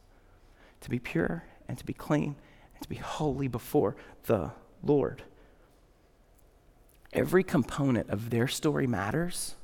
to 0.85 0.89
be 0.89 0.99
pure 0.99 1.43
and 1.67 1.77
to 1.79 1.85
be 1.85 1.93
clean 1.93 2.35
and 2.75 2.83
to 2.83 2.87
be 2.87 2.95
holy 2.95 3.47
before 3.47 3.95
the 4.27 4.51
Lord. 4.83 5.23
Every 7.11 7.43
component 7.43 8.09
of 8.09 8.29
their 8.29 8.47
story 8.47 8.85
matters, 8.85 9.55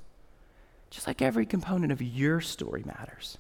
just 0.89 1.05
like 1.05 1.21
every 1.21 1.45
component 1.45 1.91
of 1.91 2.01
your 2.01 2.41
story 2.41 2.83
matters. 2.83 3.37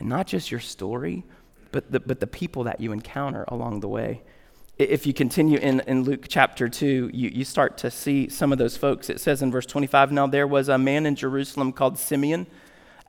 And 0.00 0.08
not 0.08 0.26
just 0.26 0.50
your 0.50 0.60
story, 0.60 1.24
but 1.72 1.90
the, 1.90 2.00
but 2.00 2.20
the 2.20 2.26
people 2.26 2.64
that 2.64 2.80
you 2.80 2.92
encounter 2.92 3.44
along 3.48 3.80
the 3.80 3.88
way. 3.88 4.22
If 4.78 5.06
you 5.06 5.12
continue 5.12 5.58
in, 5.58 5.80
in 5.80 6.04
Luke 6.04 6.24
chapter 6.28 6.68
2, 6.68 7.10
you, 7.12 7.28
you 7.28 7.44
start 7.44 7.76
to 7.78 7.90
see 7.90 8.28
some 8.28 8.50
of 8.50 8.58
those 8.58 8.76
folks. 8.76 9.10
It 9.10 9.20
says 9.20 9.42
in 9.42 9.50
verse 9.50 9.66
25 9.66 10.10
Now 10.10 10.26
there 10.26 10.46
was 10.46 10.68
a 10.68 10.78
man 10.78 11.04
in 11.06 11.16
Jerusalem 11.16 11.72
called 11.72 11.98
Simeon 11.98 12.46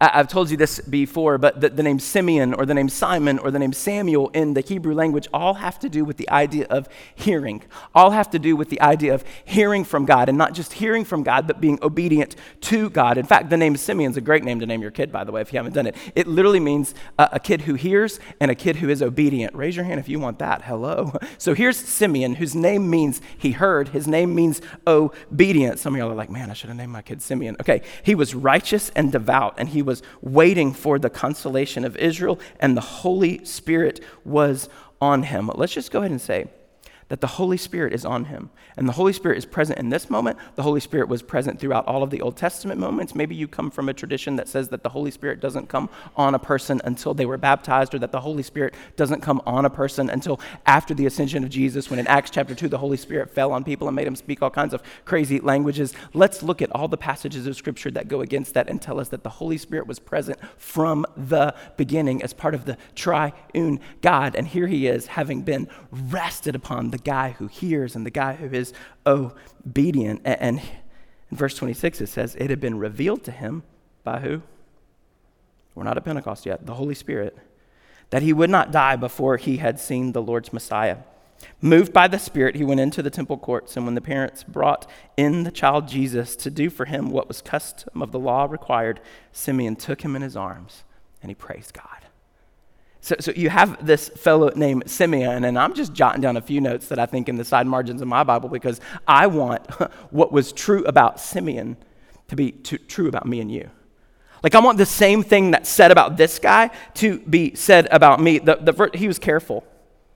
I've 0.02 0.28
told 0.28 0.50
you 0.50 0.58
this 0.58 0.80
before, 0.80 1.38
but 1.38 1.62
the, 1.62 1.70
the, 1.70 1.84
name 1.84 2.00
Simeon 2.00 2.56
or 2.56 2.66
the 2.66 2.74
name 2.74 2.90
Simon 2.90 3.38
or 3.38 3.52
the 3.52 3.60
name 3.60 3.72
Samuel 3.72 4.30
in 4.30 4.56
the 4.56 4.62
Hebrew 4.62 4.96
language 4.96 5.28
all 5.32 5.54
have 5.54 5.78
to 5.78 5.90
do 5.90 6.04
with 6.04 6.18
the 6.18 6.28
idea 6.32 6.66
of 6.72 6.90
hearing. 7.14 7.62
All 7.94 8.10
have 8.10 8.32
to 8.32 8.40
do 8.40 8.56
with 8.56 8.70
the 8.70 8.82
idea 8.82 9.14
of 9.14 9.24
hearing 9.46 9.84
from 9.84 10.06
God 10.06 10.28
and 10.28 10.40
not 10.40 10.56
just 10.56 10.74
hearing 10.74 11.06
from 11.06 11.22
God, 11.22 11.46
but 11.46 11.62
being 11.62 11.78
obedient 11.84 12.36
to 12.62 12.90
God. 12.90 13.20
In 13.20 13.28
fact, 13.28 13.52
the 13.52 13.58
name 13.58 13.78
Simeon 13.78 14.10
is 14.10 14.18
a 14.18 14.22
great 14.22 14.44
name 14.44 14.60
to 14.60 14.66
name 14.66 14.82
your 14.82 14.90
kid, 14.90 15.12
by 15.12 15.24
the 15.24 15.32
way, 15.32 15.42
if 15.42 15.54
you 15.54 15.58
haven't 15.58 15.74
done 15.74 15.86
it. 15.86 15.96
It 16.16 16.26
literally 16.26 16.60
means 16.60 16.96
a, 17.20 17.30
a 17.34 17.40
kid 17.40 17.62
who 17.62 17.76
hears 17.76 18.20
and 18.40 18.50
a 18.50 18.56
kid 18.56 18.78
who 18.78 18.90
is 18.90 19.04
obedient. 19.04 19.54
Raise 19.54 19.76
your 19.76 19.86
hand 19.86 20.00
if 20.00 20.10
you 20.10 20.20
want 20.20 20.40
that. 20.40 20.64
Hello. 20.64 21.14
So 21.38 21.56
here's 21.56 21.78
Simeon, 21.78 22.36
whose 22.36 22.54
name 22.54 22.90
means 22.90 23.20
he 23.36 23.52
heard. 23.52 23.90
His 23.90 24.08
name 24.08 24.36
means 24.36 24.62
obedient. 24.86 25.80
Some 25.80 25.96
of 25.96 26.00
y'all 26.00 26.12
are 26.12 26.16
like, 26.16 26.30
man, 26.30 26.52
I 26.52 26.54
should 26.54 26.68
have 26.68 26.78
named 26.78 26.92
my 26.92 27.02
kid 27.02 27.22
Simeon. 27.22 27.56
Okay, 27.60 27.82
he 28.04 28.14
was 28.14 28.36
righteous 28.36 28.92
and 28.96 29.12
devout, 29.12 29.56
and 29.58 29.70
he 29.70 29.82
was 29.82 29.91
was 29.92 30.02
waiting 30.22 30.72
for 30.74 30.98
the 30.98 31.10
consolation 31.10 31.84
of 31.86 31.98
Israel, 31.98 32.40
and 32.60 32.78
the 32.78 32.82
Holy 33.04 33.44
Spirit 33.46 34.00
was 34.24 34.70
on 35.00 35.24
him. 35.24 35.52
Let's 35.54 35.74
just 35.74 35.92
go 35.92 36.00
ahead 36.00 36.12
and 36.12 36.22
say, 36.22 36.48
that 37.12 37.20
the 37.20 37.28
Holy 37.28 37.58
Spirit 37.58 37.92
is 37.92 38.06
on 38.06 38.24
him. 38.24 38.50
And 38.78 38.88
the 38.88 38.94
Holy 38.94 39.12
Spirit 39.12 39.38
is 39.38 39.46
present 39.46 39.78
in 39.78 39.90
this 39.90 40.10
moment. 40.10 40.38
The 40.56 40.64
Holy 40.64 40.80
Spirit 40.80 41.10
was 41.10 41.22
present 41.22 41.60
throughout 41.60 41.86
all 41.86 42.04
of 42.04 42.10
the 42.10 42.22
Old 42.22 42.38
Testament 42.38 42.80
moments. 42.80 43.14
Maybe 43.14 43.36
you 43.36 43.50
come 43.50 43.70
from 43.70 43.90
a 43.90 43.94
tradition 43.94 44.38
that 44.38 44.48
says 44.48 44.70
that 44.70 44.82
the 44.82 44.88
Holy 44.88 45.12
Spirit 45.12 45.42
doesn't 45.42 45.68
come 45.68 45.90
on 46.16 46.36
a 46.36 46.40
person 46.40 46.80
until 46.86 47.14
they 47.14 47.26
were 47.26 47.38
baptized, 47.38 47.94
or 47.94 48.00
that 48.00 48.14
the 48.14 48.22
Holy 48.22 48.44
Spirit 48.44 48.76
doesn't 48.96 49.20
come 49.20 49.42
on 49.46 49.66
a 49.66 49.70
person 49.70 50.10
until 50.10 50.40
after 50.66 50.94
the 50.94 51.06
ascension 51.06 51.44
of 51.44 51.50
Jesus, 51.50 51.90
when 51.90 52.00
in 52.00 52.08
Acts 52.08 52.30
chapter 52.30 52.56
2, 52.56 52.70
the 52.70 52.78
Holy 52.78 52.96
Spirit 52.96 53.30
fell 53.30 53.52
on 53.52 53.66
people 53.66 53.90
and 53.90 53.96
made 53.96 54.08
them 54.08 54.16
speak 54.16 54.42
all 54.42 54.50
kinds 54.50 54.74
of 54.74 54.82
crazy 55.04 55.42
languages. 55.42 55.94
Let's 56.14 56.42
look 56.42 56.62
at 56.62 56.72
all 56.72 56.88
the 56.88 56.96
passages 56.96 57.46
of 57.46 57.58
Scripture 57.58 57.92
that 57.92 58.08
go 58.08 58.22
against 58.22 58.54
that 58.54 58.70
and 58.70 58.82
tell 58.82 59.02
us 59.02 59.10
that 59.10 59.24
the 59.24 59.30
Holy 59.30 59.58
Spirit 59.58 59.86
was 59.86 60.00
present 60.00 60.40
from 60.56 61.06
the 61.18 61.54
beginning 61.76 62.24
as 62.24 62.32
part 62.32 62.56
of 62.56 62.64
the 62.64 62.78
triune 62.96 63.82
God. 64.00 64.34
And 64.34 64.48
here 64.48 64.68
he 64.68 64.88
is, 64.88 65.08
having 65.08 65.42
been 65.42 65.68
rested 65.92 66.56
upon 66.56 66.92
the 66.92 67.01
guy 67.04 67.32
who 67.32 67.48
hears 67.48 67.96
and 67.96 68.06
the 68.06 68.12
guy 68.12 68.34
who 68.34 68.48
is 68.48 68.74
obedient. 69.06 70.22
And 70.26 70.60
in 70.60 71.38
verse 71.38 71.56
26, 71.56 72.02
it 72.02 72.08
says, 72.08 72.36
It 72.36 72.50
had 72.50 72.60
been 72.60 72.78
revealed 72.78 73.24
to 73.26 73.32
him 73.32 73.64
by 74.04 74.20
who? 74.20 74.42
We're 75.76 75.84
not 75.84 75.98
at 75.98 76.06
Pentecost 76.06 76.46
yet, 76.46 76.66
the 76.66 76.76
Holy 76.76 76.96
Spirit, 76.96 77.38
that 78.10 78.22
he 78.22 78.34
would 78.34 78.50
not 78.50 78.72
die 78.72 78.96
before 78.96 79.38
he 79.38 79.58
had 79.58 79.80
seen 79.80 80.12
the 80.12 80.22
Lord's 80.22 80.52
Messiah. 80.52 80.98
Moved 81.62 81.94
by 81.94 82.08
the 82.08 82.20
Spirit, 82.20 82.56
he 82.56 82.64
went 82.64 82.80
into 82.80 83.02
the 83.02 83.10
temple 83.10 83.38
courts, 83.38 83.76
and 83.76 83.86
when 83.86 83.96
the 83.96 84.02
parents 84.02 84.44
brought 84.44 84.88
in 85.18 85.44
the 85.44 85.52
child 85.52 85.88
Jesus 85.88 86.36
to 86.36 86.52
do 86.52 86.70
for 86.70 86.86
him 86.86 87.10
what 87.10 87.28
was 87.28 87.42
custom 87.42 88.02
of 88.02 88.12
the 88.12 88.20
law 88.20 88.46
required, 88.46 89.00
Simeon 89.32 89.76
took 89.76 90.02
him 90.02 90.16
in 90.16 90.22
his 90.22 90.36
arms 90.36 90.84
and 91.22 91.30
he 91.30 91.36
praised 91.36 91.74
God. 91.74 92.11
So, 93.02 93.16
so 93.20 93.32
you 93.32 93.50
have 93.50 93.84
this 93.84 94.10
fellow 94.10 94.52
named 94.56 94.84
Simeon, 94.86 95.44
and 95.44 95.58
I'm 95.58 95.74
just 95.74 95.92
jotting 95.92 96.22
down 96.22 96.38
a 96.38 96.42
few 96.42 96.62
notes 96.62 96.88
that 96.90 97.00
I 97.00 97.08
think 97.08 97.28
in 97.28 97.36
the 97.36 97.44
side 97.44 97.66
margins 97.66 98.02
of 98.02 98.08
my 98.08 98.24
Bible 98.24 98.48
because 98.48 98.80
I 99.08 99.28
want 99.28 99.70
what 100.12 100.32
was 100.32 100.54
true 100.54 100.86
about 100.86 101.20
Simeon 101.20 101.78
to 102.28 102.36
be 102.36 102.52
true 102.52 103.08
about 103.08 103.26
me 103.26 103.42
and 103.42 103.52
you. 103.52 103.70
Like, 104.44 104.56
I 104.56 104.60
want 104.60 104.78
the 104.78 104.86
same 104.86 105.24
thing 105.24 105.52
that's 105.52 105.70
said 105.70 105.92
about 105.92 106.18
this 106.18 106.40
guy 106.40 106.70
to 106.96 107.20
be 107.20 107.56
said 107.56 107.88
about 107.92 108.20
me. 108.20 108.40
The, 108.40 108.56
the, 108.56 108.90
he 108.94 109.08
was 109.08 109.20
careful 109.20 109.66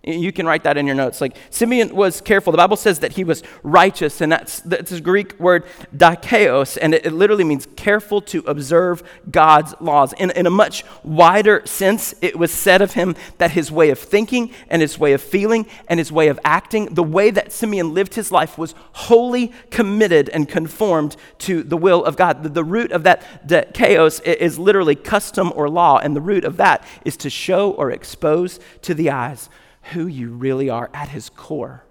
You 0.08 0.32
can 0.32 0.46
write 0.46 0.64
that 0.66 0.78
in 0.78 0.86
your 0.86 0.96
notes. 0.96 1.20
Like 1.20 1.36
Simeon 1.50 1.96
was 1.96 2.22
careful. 2.22 2.52
The 2.52 2.58
Bible 2.58 2.78
says 2.78 3.00
that 3.00 3.14
he 3.14 3.24
was 3.24 3.42
righteous, 3.64 4.22
and 4.22 4.32
that's 4.32 4.60
that's 4.60 4.92
a 4.92 5.02
Greek 5.02 5.40
word 5.40 5.66
dikaios, 5.96 6.78
and 6.80 6.94
it, 6.94 7.08
it, 7.08 7.12
literally 7.12 7.44
means 7.44 7.68
careful 7.76 8.22
to 8.22 8.40
observe 8.46 9.02
God's 9.32 9.74
laws. 9.80 10.14
In, 10.14 10.30
in 10.32 10.46
a 10.46 10.52
much 10.52 10.84
wider 11.04 11.64
sense, 11.66 12.14
it 12.22 12.38
was 12.38 12.52
said 12.52 12.84
of 12.84 12.94
him 12.94 13.16
that 13.40 13.52
his 13.52 13.72
way 13.72 13.90
of 13.90 13.98
thinking 13.98 14.52
and 14.70 14.84
his 14.84 15.00
way 15.00 15.14
of 15.14 15.22
feeling 15.22 15.66
and 15.88 16.00
his 16.00 16.12
way 16.12 16.28
of 16.28 16.40
acting, 16.46 16.94
the 16.94 17.04
way 17.04 17.32
that 17.32 17.52
Simeon 17.52 17.96
lived 17.96 18.14
his 18.14 18.32
life 18.32 18.60
was 18.60 18.76
wholly 18.94 19.54
committed 19.72 20.30
and 20.30 20.48
conformed 20.48 21.16
to 21.40 21.64
the 21.64 21.78
will 21.78 22.06
of 22.06 22.16
God. 22.16 22.44
The, 22.44 22.50
the 22.50 22.64
root 22.64 22.92
of 22.92 23.02
that 23.04 23.48
dikaios 23.48 24.24
is 24.24 24.60
literally 24.60 24.96
custom 24.96 25.52
or 25.56 25.68
law, 25.68 25.98
and 25.98 26.16
the 26.16 26.22
root 26.22 26.44
of 26.44 26.58
that 26.58 26.86
is 27.04 27.18
to 27.18 27.30
show 27.32 27.72
or 27.72 27.90
expose 27.90 28.60
to 28.84 28.94
the 28.94 29.10
eyes 29.10 29.50
who 29.94 30.08
you 30.08 30.30
really 30.30 30.70
are 30.70 30.90
at 30.94 31.10
his 31.10 31.30
core. 31.30 31.84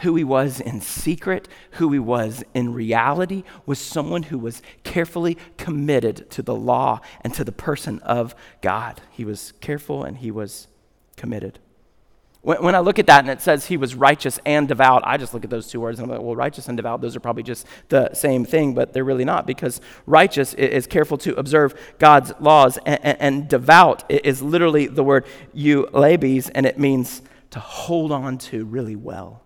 Who 0.00 0.14
he 0.14 0.24
was 0.24 0.60
in 0.60 0.82
secret, 0.82 1.48
who 1.72 1.90
he 1.92 1.98
was 1.98 2.44
in 2.52 2.74
reality, 2.74 3.44
was 3.64 3.78
someone 3.78 4.24
who 4.24 4.38
was 4.38 4.60
carefully 4.84 5.38
committed 5.56 6.30
to 6.32 6.42
the 6.42 6.54
law 6.54 7.00
and 7.22 7.32
to 7.34 7.44
the 7.44 7.52
person 7.52 8.00
of 8.00 8.34
God. 8.60 9.00
He 9.10 9.24
was 9.24 9.52
careful 9.60 10.04
and 10.04 10.18
he 10.18 10.30
was 10.30 10.68
committed. 11.16 11.58
When, 12.46 12.76
I 12.76 12.78
look 12.78 13.00
at 13.00 13.08
that 13.08 13.24
and 13.24 13.28
it 13.28 13.40
says 13.42 13.66
he 13.66 13.76
was 13.76 13.96
righteous 13.96 14.38
and 14.46 14.68
devout, 14.68 15.02
I 15.04 15.16
just 15.16 15.34
look 15.34 15.42
at 15.42 15.50
those 15.50 15.66
two 15.66 15.80
words 15.80 15.98
and 15.98 16.06
I'm 16.06 16.16
like, 16.16 16.24
well, 16.24 16.36
righteous 16.36 16.68
and 16.68 16.76
devout, 16.76 17.00
those 17.00 17.16
are 17.16 17.20
probably 17.20 17.42
just 17.42 17.66
the 17.88 18.14
same 18.14 18.44
thing, 18.44 18.72
but 18.72 18.92
they're 18.92 19.02
really 19.02 19.24
not 19.24 19.48
because 19.48 19.80
righteous 20.06 20.54
is 20.54 20.86
careful 20.86 21.18
to 21.18 21.34
observe 21.34 21.74
God's 21.98 22.32
laws, 22.38 22.78
and, 22.86 23.04
and, 23.04 23.20
and 23.20 23.48
devout 23.48 24.04
is 24.08 24.42
literally 24.42 24.86
the 24.86 25.02
word 25.02 25.26
eulabes, 25.56 26.48
and 26.54 26.66
it 26.66 26.78
means 26.78 27.20
to 27.50 27.58
hold 27.58 28.12
on 28.12 28.38
to 28.38 28.64
really 28.64 28.94
well, 28.94 29.42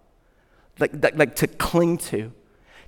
like, 0.79 0.93
like, 1.03 1.17
like 1.17 1.37
to 1.37 1.47
cling 1.47 1.97
to 1.97 2.35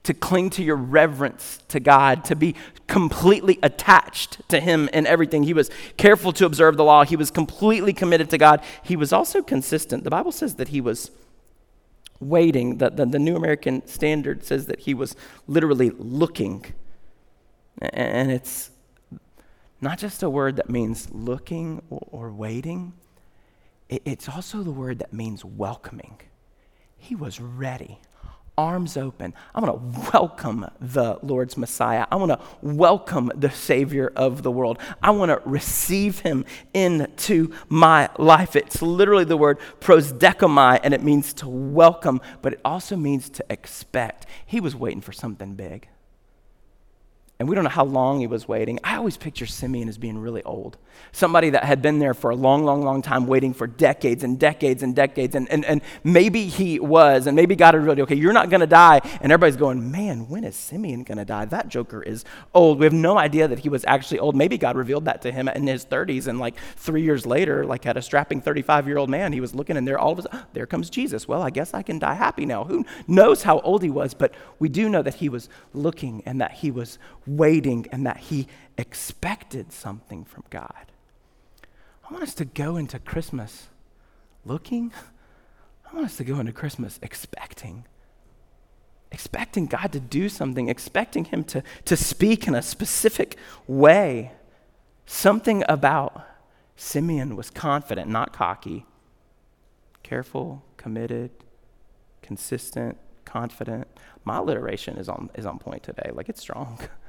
to 0.05 0.15
cling 0.15 0.51
to 0.51 0.63
your 0.63 0.77
reverence 0.77 1.63
to 1.69 1.79
God, 1.79 2.25
to 2.25 2.35
be 2.35 2.55
completely 2.89 3.59
attached 3.63 4.49
to 4.49 4.61
Him 4.61 4.89
in 4.93 5.07
everything. 5.07 5.45
He 5.45 5.55
was 5.55 5.71
careful 5.97 6.33
to 6.33 6.47
observe 6.47 6.77
the 6.77 6.85
law, 6.85 7.05
he 7.05 7.17
was 7.17 7.31
completely 7.31 7.93
committed 7.93 8.31
to 8.31 8.39
God. 8.39 8.63
He 8.83 8.97
was 8.97 9.13
also 9.13 9.43
consistent. 9.43 10.05
The 10.05 10.11
Bible 10.11 10.33
says 10.33 10.57
that 10.57 10.69
he 10.69 10.81
was 10.81 11.11
waiting. 12.21 12.79
The, 12.79 12.91
the, 12.91 13.07
the 13.07 13.19
New 13.19 13.37
American 13.37 13.87
Standard 13.87 14.45
says 14.45 14.67
that 14.67 14.81
he 14.81 14.95
was 14.95 15.17
literally 15.47 15.91
looking. 15.91 16.65
And 17.81 18.31
it's 18.31 18.71
not 19.81 19.99
just 19.99 20.23
a 20.23 20.31
word 20.31 20.57
that 20.57 20.71
means 20.71 21.11
looking 21.11 21.83
or, 21.91 22.07
or 22.11 22.33
waiting, 22.33 22.93
it's 23.89 24.29
also 24.29 24.63
the 24.63 24.71
word 24.71 25.01
that 25.01 25.13
means 25.13 25.45
welcoming. 25.45 26.19
He 26.97 27.15
was 27.15 27.41
ready 27.41 27.99
arms 28.57 28.97
open. 28.97 29.35
I 29.55 29.61
want 29.61 29.95
to 29.95 30.11
welcome 30.13 30.67
the 30.81 31.19
Lord's 31.23 31.57
Messiah. 31.57 32.07
I 32.11 32.17
want 32.17 32.33
to 32.33 32.41
welcome 32.61 33.31
the 33.35 33.51
Savior 33.51 34.13
of 34.15 34.43
the 34.43 34.51
world. 34.51 34.79
I 35.03 35.11
want 35.11 35.31
to 35.31 35.41
receive 35.49 36.21
him 36.21 36.45
into 36.75 37.53
my 37.69 38.11
life. 38.19 38.55
It's 38.57 38.83
literally 38.83 39.25
the 39.25 39.37
word 39.37 39.59
prosdechomai, 39.81 40.81
and 40.83 40.93
it 40.93 41.03
means 41.03 41.33
to 41.35 41.49
welcome, 41.49 42.21
but 42.43 42.55
it 42.55 42.61
also 42.65 42.97
means 42.97 43.31
to 43.31 43.45
expect. 43.49 44.27
He 44.45 44.61
was 44.61 44.77
waiting 44.77 45.01
for 45.01 45.13
something 45.13 45.55
big 45.55 45.89
and 47.43 47.49
we 47.49 47.57
don't 47.57 47.65
know 47.65 47.71
how 47.71 47.85
long 47.85 48.21
he 48.21 48.29
was 48.29 48.47
waiting. 48.47 48.79
I 48.85 48.95
always 48.95 49.17
picture 49.17 49.47
Simeon 49.47 49.89
as 49.89 49.99
being 49.99 50.17
really 50.17 50.45
old. 50.45 50.79
Somebody 51.11 51.51
that 51.51 51.65
had 51.65 51.83
been 51.83 51.99
there 51.99 52.15
for 52.15 52.31
a 52.31 52.37
long, 52.37 52.63
long, 52.63 52.83
long 52.83 53.03
time, 53.03 53.27
waiting 53.27 53.53
for 53.53 53.67
decades 53.67 54.23
and 54.23 54.39
decades 54.39 54.85
and 54.85 54.95
decades. 54.95 55.35
And, 55.35 55.51
and, 55.51 55.65
and 55.65 55.81
maybe 56.05 56.47
he 56.47 56.79
was, 56.79 57.27
and 57.27 57.35
maybe 57.35 57.57
God 57.57 57.75
revealed, 57.75 57.99
okay, 57.99 58.15
you're 58.15 58.33
not 58.33 58.49
going 58.49 58.61
to 58.61 58.69
die. 58.69 59.01
And 59.21 59.33
everybody's 59.33 59.57
going, 59.57 59.91
man, 59.91 60.29
when 60.29 60.45
is 60.45 60.55
Simeon 60.55 61.03
going 61.03 61.19
to 61.19 61.25
die? 61.25 61.47
That 61.47 61.67
joker 61.67 62.01
is 62.01 62.25
old. 62.55 62.79
We 62.79 62.87
have 62.87 62.93
no 62.93 63.19
idea 63.19 63.49
that 63.49 63.59
he 63.59 63.69
was 63.69 63.85
actually 63.89 64.21
old. 64.21 64.37
Maybe 64.37 64.57
God 64.57 64.77
revealed 64.77 65.07
that 65.07 65.21
to 65.23 65.33
him 65.33 65.49
in 65.49 65.67
his 65.67 65.85
30s. 65.85 66.29
And 66.29 66.39
like 66.39 66.55
three 66.77 67.03
years 67.03 67.27
later, 67.27 67.67
like 67.67 67.87
at 67.87 67.97
a 67.97 68.03
strapping 68.03 68.41
35 68.41 68.87
year 68.87 68.99
old 68.99 69.11
man, 69.11 69.33
he 69.33 69.41
was 69.41 69.53
looking 69.53 69.77
and 69.77 69.89
there 69.89 69.99
all 69.99 70.13
of 70.13 70.21
a 70.21 70.23
sudden, 70.23 70.43
there 70.53 70.67
comes 70.67 70.91
Jesus. 70.91 71.27
Well, 71.27 71.43
I 71.43 71.51
guess 71.51 71.75
I 71.75 71.83
can 71.83 71.99
die 71.99 72.15
happy 72.15 72.47
now. 72.47 72.63
Who 72.63 72.87
knows 73.09 73.43
how 73.43 73.59
old 73.63 73.83
he 73.83 73.91
was? 73.91 74.15
But 74.15 74.33
we 74.61 74.69
do 74.69 74.89
know 74.89 75.03
that 75.03 75.15
he 75.15 75.29
was 75.29 75.49
looking 75.75 76.23
and 76.25 76.41
that 76.41 76.53
he 76.53 76.71
was 76.71 77.01
waiting 77.37 77.87
and 77.93 78.07
that 78.07 78.19
he 78.19 78.47
expected 78.79 79.73
something 79.73 80.25
from 80.25 80.45
God. 80.51 80.87
I 82.09 82.13
want 82.13 82.25
us 82.25 82.35
to 82.35 82.45
go 82.45 82.77
into 82.77 82.99
Christmas 82.99 83.69
looking. 84.45 84.93
I 85.91 85.95
want 85.95 86.07
us 86.07 86.17
to 86.17 86.25
go 86.25 86.39
into 86.41 86.53
Christmas 86.53 86.99
expecting. 87.03 87.85
Expecting 89.11 89.67
God 89.67 89.93
to 89.93 90.01
do 90.01 90.29
something, 90.29 90.69
expecting 90.69 91.27
Him 91.27 91.45
to, 91.45 91.63
to 91.85 91.97
speak 91.97 92.49
in 92.49 92.55
a 92.55 92.63
specific 92.63 93.37
way. 93.67 94.33
Something 95.07 95.63
about 95.69 96.27
Simeon 96.77 97.37
was 97.37 97.51
confident, 97.51 98.11
not 98.11 98.33
cocky. 98.33 98.87
Careful, 100.03 100.65
committed, 100.77 101.31
consistent, 102.23 102.97
confident. 103.25 103.87
My 104.25 104.39
alliteration 104.39 104.97
is 104.97 105.09
on, 105.09 105.31
is 105.35 105.47
on 105.47 105.59
point 105.59 105.83
today. 105.83 106.11
Like 106.13 106.29
it's 106.29 106.41
strong. 106.41 106.79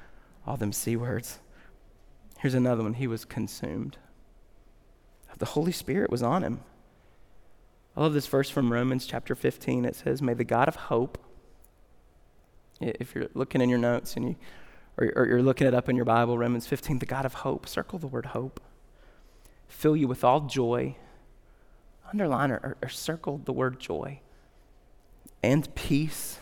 all 0.46 0.58
them 0.58 0.74
C 0.74 0.96
words. 0.96 1.40
Here's 2.40 2.54
another 2.54 2.84
one. 2.84 2.96
He 2.96 3.08
was 3.08 3.26
consumed. 3.26 3.98
The 5.38 5.46
Holy 5.46 5.72
Spirit 5.72 6.12
was 6.12 6.22
on 6.22 6.44
him. 6.44 6.60
I 7.96 8.02
love 8.02 8.14
this 8.14 8.28
verse 8.28 8.50
from 8.50 8.74
Romans 8.74 9.06
chapter 9.06 9.36
15. 9.36 9.86
It 9.86 9.96
says, 9.96 10.22
May 10.22 10.34
the 10.34 10.44
God 10.44 10.68
of 10.68 10.76
hope, 10.76 11.18
if 12.82 13.16
you're 13.16 13.30
looking 13.34 13.62
in 13.62 13.70
your 13.70 13.80
notes 13.80 14.16
and 14.16 14.30
you, 14.30 14.36
or, 14.98 15.12
or 15.16 15.26
you're 15.26 15.42
looking 15.42 15.68
it 15.68 15.74
up 15.74 15.90
in 15.90 15.96
your 15.96 16.06
Bible, 16.06 16.38
Romans 16.38 16.68
15, 16.68 17.00
the 17.00 17.06
God 17.06 17.26
of 17.26 17.36
hope, 17.36 17.68
circle 17.68 17.98
the 17.98 18.08
word 18.08 18.28
hope, 18.28 18.60
fill 19.68 19.96
you 19.96 20.08
with 20.08 20.24
all 20.24 20.42
joy. 20.42 20.96
Underline 22.12 22.52
or, 22.52 22.58
or, 22.58 22.78
or 22.84 22.90
circle 22.90 23.42
the 23.44 23.54
word 23.54 23.80
joy 23.80 24.20
and 25.42 25.74
peace. 25.76 26.40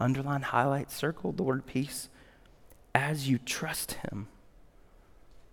Underline, 0.00 0.42
highlight, 0.42 0.90
circle 0.90 1.32
the 1.32 1.42
word 1.42 1.66
peace 1.66 2.08
as 2.94 3.28
you 3.28 3.38
trust 3.38 3.92
him, 3.92 4.28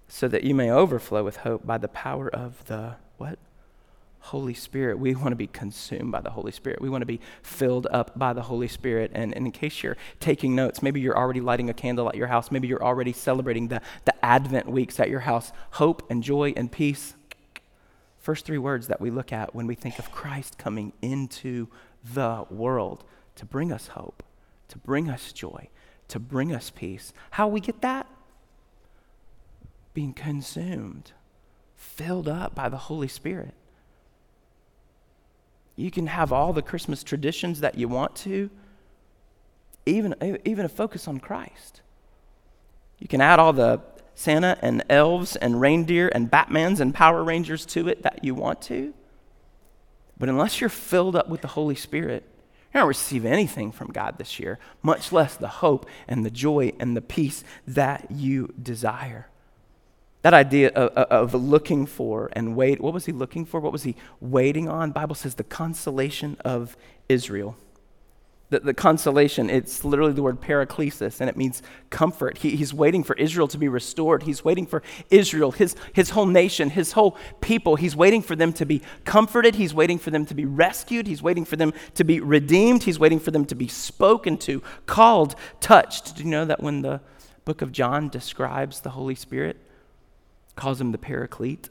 so 0.08 0.28
that 0.28 0.44
you 0.44 0.54
may 0.54 0.70
overflow 0.70 1.24
with 1.24 1.38
hope 1.38 1.66
by 1.66 1.78
the 1.78 1.88
power 1.88 2.30
of 2.30 2.66
the 2.68 2.96
what? 3.18 3.40
Holy 4.26 4.54
Spirit. 4.54 5.00
We 5.00 5.16
want 5.16 5.30
to 5.32 5.36
be 5.36 5.48
consumed 5.48 6.12
by 6.12 6.22
the 6.22 6.30
Holy 6.30 6.52
Spirit. 6.52 6.82
We 6.82 6.90
want 6.90 7.02
to 7.02 7.08
be 7.08 7.20
filled 7.42 7.88
up 7.88 8.18
by 8.18 8.34
the 8.34 8.44
Holy 8.44 8.68
Spirit. 8.68 9.12
And, 9.14 9.34
and, 9.36 9.48
in 9.48 9.52
case 9.52 9.82
you're 9.82 9.98
taking 10.20 10.56
notes, 10.56 10.84
maybe 10.84 11.02
you're 11.02 11.18
already 11.18 11.42
lighting 11.42 11.70
a 11.70 11.74
candle 11.74 12.08
at 12.08 12.16
your 12.16 12.28
house. 12.28 12.52
Maybe 12.52 12.68
you're 12.68 12.84
already 12.84 13.14
celebrating 13.14 13.70
the, 13.70 13.82
the 14.06 14.14
Advent 14.24 14.70
weeks 14.70 15.00
at 15.00 15.10
your 15.10 15.22
house. 15.22 15.52
Hope 15.72 16.06
and 16.10 16.22
joy 16.22 16.54
and 16.56 16.72
peace. 16.72 17.16
First 18.20 18.46
three 18.46 18.60
words 18.60 18.88
that 18.88 19.02
we 19.02 19.10
look 19.10 19.34
at 19.34 19.56
when 19.56 19.66
we 19.66 19.74
think 19.74 19.98
of 19.98 20.12
Christ 20.12 20.60
coming 20.60 20.94
into 21.02 21.68
the 22.04 22.46
world 22.52 23.04
to 23.36 23.46
bring 23.46 23.72
us 23.72 23.88
hope, 23.88 24.22
to 24.68 24.78
bring 24.78 25.10
us 25.10 25.34
joy, 25.34 25.70
to 26.12 26.20
bring 26.20 26.54
us 26.54 26.70
peace. 26.70 27.14
How 27.32 27.48
we 27.48 27.60
get 27.60 27.82
that? 27.82 28.08
Being 29.94 30.14
consumed, 30.14 31.12
filled 31.76 32.28
up 32.28 32.54
by 32.54 32.70
the 32.70 32.78
Holy 32.78 33.08
Spirit. 33.08 33.54
You 35.76 35.90
can 35.90 36.08
have 36.08 36.32
all 36.32 36.54
the 36.54 36.62
Christmas 36.62 37.04
traditions 37.04 37.62
that 37.62 37.76
you 37.76 37.88
want 37.88 38.16
to, 38.18 38.50
even, 39.86 40.14
even 40.46 40.66
a 40.66 40.70
focus 40.70 41.08
on 41.08 41.20
Christ. 41.20 41.82
You 43.00 43.08
can 43.08 43.22
add 43.22 43.40
all 43.40 43.54
the 43.54 43.82
Santa 44.14 44.58
and 44.62 44.84
elves 44.90 45.36
and 45.38 45.60
reindeer 45.60 46.10
and 46.14 46.30
Batmans 46.30 46.80
and 46.80 46.94
Power 46.94 47.24
Rangers 47.24 47.66
to 47.68 47.88
it 47.88 48.04
that 48.04 48.24
you 48.24 48.36
want 48.36 48.62
to. 48.64 48.94
But 50.20 50.30
unless 50.30 50.62
you're 50.62 50.70
filled 50.70 51.16
up 51.16 51.30
with 51.30 51.42
the 51.42 51.48
Holy 51.48 51.74
Spirit, 51.74 52.24
you're 52.74 52.82
not 52.82 52.88
receive 52.88 53.26
anything 53.26 53.72
from 53.72 53.92
God 53.92 54.18
this 54.18 54.40
year, 54.40 54.60
much 54.82 55.12
less 55.12 55.36
the 55.36 55.48
hope 55.48 55.86
and 56.08 56.26
the 56.26 56.32
joy 56.32 56.74
and 56.80 56.96
the 56.96 57.02
peace 57.02 57.44
that 57.68 58.10
you 58.12 58.54
desire. 58.62 59.28
That 60.22 60.34
idea 60.34 60.70
of, 60.70 60.92
of, 61.34 61.34
looking 61.34 61.86
for 61.86 62.30
and 62.34 62.56
wait, 62.56 62.80
what 62.80 62.94
was 62.94 63.08
he 63.08 63.12
looking 63.12 63.44
for? 63.44 63.60
What 63.60 63.72
was 63.72 63.84
he 63.84 63.96
waiting 64.20 64.70
on? 64.70 64.92
Bible 64.92 65.16
says 65.16 65.36
the 65.36 65.44
consolation 65.44 66.38
of 66.46 66.78
Israel 67.10 67.58
the, 68.52 68.60
the 68.60 68.74
consolation, 68.74 69.50
it's 69.50 69.86
literally 69.86 70.12
the 70.12 70.22
word 70.22 70.42
paraklesis, 70.42 71.22
and 71.22 71.30
it 71.30 71.38
means 71.38 71.64
comfort. 71.90 72.40
He, 72.40 72.58
he's 72.58 72.74
waiting 72.74 73.02
for 73.02 73.16
Israel 73.16 73.48
to 73.48 73.58
be 73.58 73.70
restored. 73.70 74.24
He's 74.24 74.44
waiting 74.44 74.68
for 74.68 74.84
Israel, 75.10 75.52
his, 75.52 75.74
his 75.94 76.10
whole 76.10 76.26
nation, 76.26 76.70
his 76.70 76.92
whole 76.92 77.18
people. 77.40 77.78
He's 77.78 77.96
waiting 77.96 78.22
for 78.22 78.36
them 78.36 78.52
to 78.54 78.66
be 78.66 78.82
comforted. 79.06 79.56
He's 79.56 79.74
waiting 79.74 79.98
for 79.98 80.12
them 80.12 80.26
to 80.26 80.36
be 80.36 80.44
rescued. 80.44 81.08
He's 81.08 81.24
waiting 81.24 81.46
for 81.46 81.56
them 81.56 81.74
to 81.96 82.04
be 82.04 82.20
redeemed. 82.20 82.84
He's 82.84 83.00
waiting 83.00 83.22
for 83.22 83.32
them 83.32 83.46
to 83.46 83.56
be 83.56 83.70
spoken 83.70 84.38
to, 84.40 84.62
called, 84.86 85.36
touched. 85.62 86.18
Do 86.18 86.24
you 86.24 86.30
know 86.30 86.44
that 86.44 86.62
when 86.62 86.82
the 86.82 87.00
book 87.46 87.62
of 87.62 87.72
John 87.72 88.10
describes 88.10 88.82
the 88.82 88.90
Holy 88.90 89.16
Spirit, 89.16 89.56
calls 90.58 90.82
him 90.82 90.92
the 90.92 90.98
paraclete, 90.98 91.70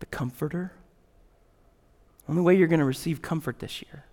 the 0.00 0.06
comforter? 0.06 0.72
Only 2.28 2.42
way 2.42 2.56
you're 2.56 2.66
going 2.66 2.80
to 2.80 2.84
receive 2.84 3.22
comfort 3.22 3.60
this 3.60 3.80
year. 3.80 4.07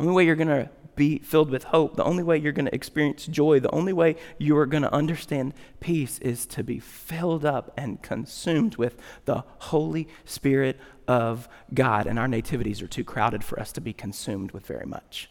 The 0.00 0.06
only 0.06 0.16
way 0.16 0.24
you're 0.24 0.34
going 0.34 0.48
to 0.48 0.70
be 0.96 1.18
filled 1.18 1.50
with 1.50 1.64
hope. 1.64 1.96
The 1.96 2.04
only 2.04 2.22
way 2.22 2.38
you're 2.38 2.52
going 2.52 2.64
to 2.64 2.74
experience 2.74 3.26
joy. 3.26 3.60
The 3.60 3.70
only 3.70 3.92
way 3.92 4.16
you 4.38 4.56
are 4.56 4.64
going 4.64 4.82
to 4.82 4.94
understand 4.94 5.52
peace 5.78 6.18
is 6.20 6.46
to 6.46 6.64
be 6.64 6.78
filled 6.78 7.44
up 7.44 7.70
and 7.76 8.00
consumed 8.00 8.76
with 8.76 8.96
the 9.26 9.44
Holy 9.58 10.08
Spirit 10.24 10.80
of 11.06 11.50
God. 11.74 12.06
And 12.06 12.18
our 12.18 12.28
nativities 12.28 12.80
are 12.80 12.86
too 12.86 13.04
crowded 13.04 13.44
for 13.44 13.60
us 13.60 13.72
to 13.72 13.82
be 13.82 13.92
consumed 13.92 14.52
with 14.52 14.64
very 14.64 14.86
much. 14.86 15.28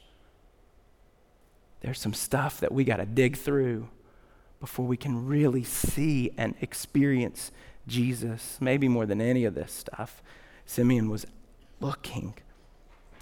There's 1.82 2.00
some 2.00 2.14
stuff 2.14 2.60
that 2.60 2.72
we 2.72 2.84
got 2.84 2.98
to 2.98 3.08
dig 3.08 3.38
through 3.38 3.90
before 4.60 4.86
we 4.86 4.98
can 4.98 5.26
really 5.26 5.64
see 5.64 6.30
and 6.38 6.54
experience 6.62 7.52
Jesus, 7.88 8.60
maybe 8.62 8.88
more 8.88 9.08
than 9.08 9.20
any 9.20 9.46
of 9.46 9.56
this 9.56 9.72
stuff. 9.72 10.22
Simeon 10.68 11.10
was 11.10 11.26
looking. 11.80 12.36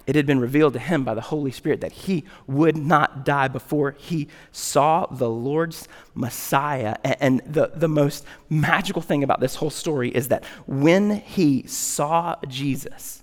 It 0.07 0.15
had 0.15 0.25
been 0.25 0.39
revealed 0.39 0.71
to 0.73 0.79
him 0.79 1.03
by 1.03 1.13
the 1.13 1.21
Holy 1.21 1.51
Spirit 1.51 1.81
that 1.81 1.91
he 1.91 2.23
would 2.47 2.77
not 2.77 3.25
die 3.25 3.49
before 3.49 3.91
he 3.91 4.29
saw 4.53 5.05
the 5.05 5.29
Lord's 5.29 5.89
Messiah. 6.15 6.95
And 7.03 7.41
the, 7.45 7.71
the 7.75 7.89
most 7.89 8.25
magical 8.49 9.01
thing 9.01 9.21
about 9.21 9.41
this 9.41 9.55
whole 9.55 9.69
story 9.69 10.09
is 10.09 10.29
that 10.29 10.45
when 10.65 11.17
he 11.17 11.67
saw 11.67 12.37
Jesus, 12.47 13.21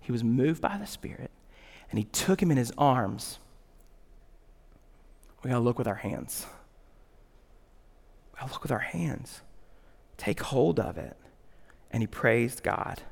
he 0.00 0.12
was 0.12 0.24
moved 0.24 0.62
by 0.62 0.78
the 0.78 0.86
Spirit 0.86 1.30
and 1.90 1.98
he 1.98 2.04
took 2.04 2.42
him 2.42 2.50
in 2.50 2.56
his 2.56 2.72
arms. 2.78 3.38
We 5.42 5.50
gotta 5.50 5.60
look 5.60 5.76
with 5.76 5.86
our 5.86 5.94
hands. 5.94 6.46
We 8.32 8.40
gotta 8.40 8.50
look 8.50 8.62
with 8.62 8.72
our 8.72 8.78
hands. 8.78 9.42
Take 10.16 10.40
hold 10.40 10.80
of 10.80 10.96
it. 10.96 11.18
And 11.90 12.02
he 12.02 12.06
praised 12.06 12.62
God 12.62 13.02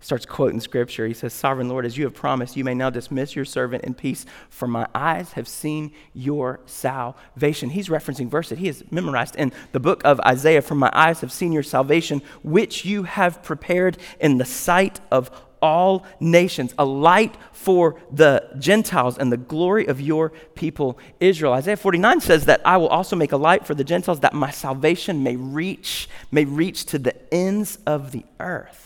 starts 0.00 0.26
quoting 0.26 0.60
scripture. 0.60 1.06
He 1.06 1.14
says, 1.14 1.32
Sovereign 1.32 1.68
Lord, 1.68 1.86
as 1.86 1.96
you 1.96 2.04
have 2.04 2.14
promised, 2.14 2.56
you 2.56 2.64
may 2.64 2.74
now 2.74 2.90
dismiss 2.90 3.34
your 3.34 3.44
servant 3.44 3.84
in 3.84 3.94
peace, 3.94 4.26
for 4.48 4.66
my 4.66 4.86
eyes 4.94 5.32
have 5.32 5.48
seen 5.48 5.92
your 6.14 6.60
salvation. 6.66 7.70
He's 7.70 7.88
referencing 7.88 8.28
verse 8.28 8.48
that 8.48 8.58
he 8.58 8.66
has 8.66 8.84
memorized 8.90 9.36
in 9.36 9.52
the 9.72 9.80
book 9.80 10.02
of 10.04 10.20
Isaiah, 10.20 10.62
For 10.62 10.74
my 10.74 10.90
eyes 10.92 11.20
have 11.20 11.32
seen 11.32 11.52
your 11.52 11.62
salvation, 11.62 12.22
which 12.42 12.84
you 12.84 13.04
have 13.04 13.42
prepared 13.42 13.98
in 14.20 14.38
the 14.38 14.44
sight 14.44 15.00
of 15.10 15.30
all 15.62 16.04
nations, 16.20 16.74
a 16.78 16.84
light 16.84 17.36
for 17.52 18.00
the 18.12 18.48
Gentiles 18.58 19.18
and 19.18 19.32
the 19.32 19.36
glory 19.36 19.86
of 19.86 20.00
your 20.00 20.30
people 20.54 20.98
Israel. 21.20 21.52
Isaiah 21.54 21.76
49 21.76 22.20
says 22.20 22.44
that 22.46 22.60
I 22.64 22.76
will 22.76 22.88
also 22.88 23.16
make 23.16 23.32
a 23.32 23.36
light 23.36 23.66
for 23.66 23.74
the 23.74 23.84
Gentiles 23.84 24.20
that 24.20 24.34
my 24.34 24.50
salvation 24.50 25.22
may 25.22 25.36
reach, 25.36 26.08
may 26.30 26.44
reach 26.44 26.84
to 26.86 26.98
the 26.98 27.14
ends 27.34 27.78
of 27.86 28.12
the 28.12 28.24
earth. 28.38 28.85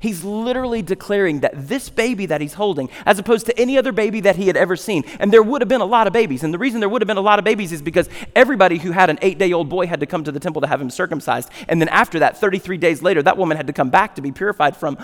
He's 0.00 0.22
literally 0.22 0.82
declaring 0.82 1.40
that 1.40 1.52
this 1.54 1.88
baby 1.88 2.26
that 2.26 2.40
he's 2.40 2.54
holding, 2.54 2.88
as 3.04 3.18
opposed 3.18 3.46
to 3.46 3.58
any 3.58 3.76
other 3.76 3.92
baby 3.92 4.20
that 4.20 4.36
he 4.36 4.46
had 4.46 4.56
ever 4.56 4.76
seen, 4.76 5.04
and 5.18 5.32
there 5.32 5.42
would 5.42 5.60
have 5.60 5.68
been 5.68 5.80
a 5.80 5.86
lot 5.86 6.06
of 6.06 6.12
babies. 6.12 6.44
And 6.44 6.54
the 6.54 6.58
reason 6.58 6.80
there 6.80 6.88
would 6.88 7.02
have 7.02 7.06
been 7.08 7.16
a 7.16 7.22
lot 7.22 7.38
of 7.38 7.44
babies 7.44 7.72
is 7.72 7.82
because 7.82 8.08
everybody 8.36 8.78
who 8.78 8.92
had 8.92 9.10
an 9.10 9.18
eight 9.22 9.38
day 9.38 9.52
old 9.52 9.68
boy 9.68 9.86
had 9.86 10.00
to 10.00 10.06
come 10.06 10.24
to 10.24 10.32
the 10.32 10.40
temple 10.40 10.62
to 10.62 10.68
have 10.68 10.80
him 10.80 10.90
circumcised. 10.90 11.50
And 11.68 11.80
then 11.80 11.88
after 11.88 12.20
that, 12.20 12.36
33 12.36 12.76
days 12.76 13.02
later, 13.02 13.22
that 13.22 13.36
woman 13.36 13.56
had 13.56 13.66
to 13.66 13.72
come 13.72 13.90
back 13.90 14.14
to 14.14 14.22
be 14.22 14.30
purified 14.32 14.76
from 14.76 14.98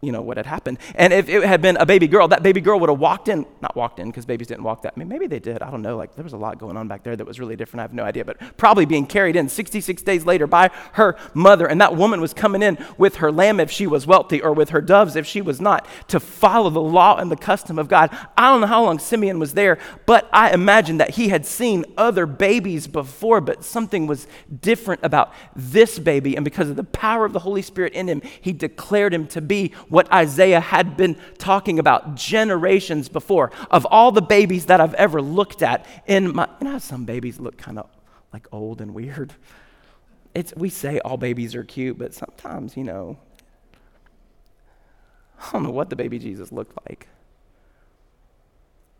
you 0.00 0.12
know 0.12 0.22
what 0.22 0.36
had 0.36 0.46
happened. 0.46 0.78
And 0.94 1.12
if 1.12 1.28
it 1.28 1.42
had 1.44 1.60
been 1.60 1.76
a 1.76 1.84
baby 1.84 2.08
girl, 2.08 2.28
that 2.28 2.42
baby 2.42 2.60
girl 2.60 2.80
would 2.80 2.88
have 2.88 2.98
walked 2.98 3.28
in, 3.28 3.44
not 3.60 3.76
walked 3.76 3.98
in 3.98 4.08
because 4.08 4.24
babies 4.24 4.46
didn't 4.46 4.64
walk 4.64 4.82
that. 4.82 4.94
I 4.96 4.98
mean, 4.98 5.08
maybe 5.08 5.26
they 5.26 5.38
did. 5.38 5.62
I 5.62 5.70
don't 5.70 5.82
know. 5.82 5.96
Like 5.96 6.14
there 6.14 6.24
was 6.24 6.32
a 6.32 6.38
lot 6.38 6.58
going 6.58 6.76
on 6.76 6.88
back 6.88 7.02
there 7.02 7.16
that 7.16 7.26
was 7.26 7.38
really 7.38 7.56
different. 7.56 7.80
I 7.80 7.82
have 7.82 7.92
no 7.92 8.04
idea, 8.04 8.24
but 8.24 8.38
probably 8.56 8.86
being 8.86 9.06
carried 9.06 9.36
in 9.36 9.48
66 9.48 10.02
days 10.02 10.24
later 10.24 10.46
by 10.46 10.70
her 10.92 11.16
mother. 11.34 11.66
And 11.66 11.80
that 11.80 11.96
woman 11.96 12.20
was 12.20 12.32
coming 12.32 12.62
in 12.62 12.78
with 12.96 13.16
her 13.16 13.30
lamb 13.30 13.60
if 13.60 13.70
she 13.70 13.86
was 13.86 14.06
wealthy, 14.06 14.40
or 14.40 14.52
with 14.52 14.70
her 14.70 14.80
doves 14.80 15.16
if 15.16 15.26
she 15.26 15.42
was 15.42 15.60
not, 15.60 15.86
to 16.08 16.18
follow 16.18 16.70
the 16.70 16.80
law 16.80 17.16
and 17.16 17.30
the 17.30 17.36
custom 17.36 17.78
of 17.78 17.88
God. 17.88 18.10
I 18.36 18.50
don't 18.50 18.62
know 18.62 18.66
how 18.66 18.84
long 18.84 18.98
Simeon 18.98 19.38
was 19.38 19.54
there, 19.54 19.78
but 20.06 20.28
I 20.32 20.52
imagine 20.52 20.98
that 20.98 21.10
he 21.10 21.28
had 21.28 21.44
seen 21.44 21.84
other 21.96 22.26
babies 22.26 22.86
before, 22.86 23.40
but 23.40 23.64
something 23.64 24.06
was 24.06 24.26
different 24.60 25.02
about 25.04 25.32
this 25.54 25.98
baby. 25.98 26.36
And 26.36 26.44
because 26.44 26.70
of 26.70 26.76
the 26.76 26.84
power 26.84 27.24
of 27.24 27.32
the 27.32 27.40
Holy 27.40 27.62
Spirit 27.62 27.92
in 27.92 28.08
him, 28.08 28.22
he 28.40 28.52
declared 28.52 29.12
him 29.12 29.26
to 29.28 29.40
be 29.40 29.74
what 29.90 30.10
Isaiah 30.12 30.60
had 30.60 30.96
been 30.96 31.16
talking 31.36 31.78
about 31.78 32.14
generations 32.14 33.08
before. 33.08 33.52
Of 33.70 33.86
all 33.86 34.12
the 34.12 34.22
babies 34.22 34.66
that 34.66 34.80
I've 34.80 34.94
ever 34.94 35.20
looked 35.20 35.62
at 35.62 35.84
in 36.06 36.34
my, 36.34 36.48
you 36.60 36.68
know 36.68 36.78
some 36.78 37.04
babies 37.04 37.38
look 37.38 37.58
kind 37.58 37.78
of 37.78 37.90
like 38.32 38.46
old 38.52 38.80
and 38.80 38.94
weird. 38.94 39.34
It's, 40.34 40.54
we 40.56 40.70
say 40.70 41.00
all 41.00 41.16
babies 41.16 41.54
are 41.54 41.64
cute, 41.64 41.98
but 41.98 42.14
sometimes, 42.14 42.76
you 42.76 42.84
know, 42.84 43.18
I 45.40 45.52
don't 45.52 45.64
know 45.64 45.70
what 45.70 45.90
the 45.90 45.96
baby 45.96 46.18
Jesus 46.18 46.52
looked 46.52 46.78
like. 46.88 47.08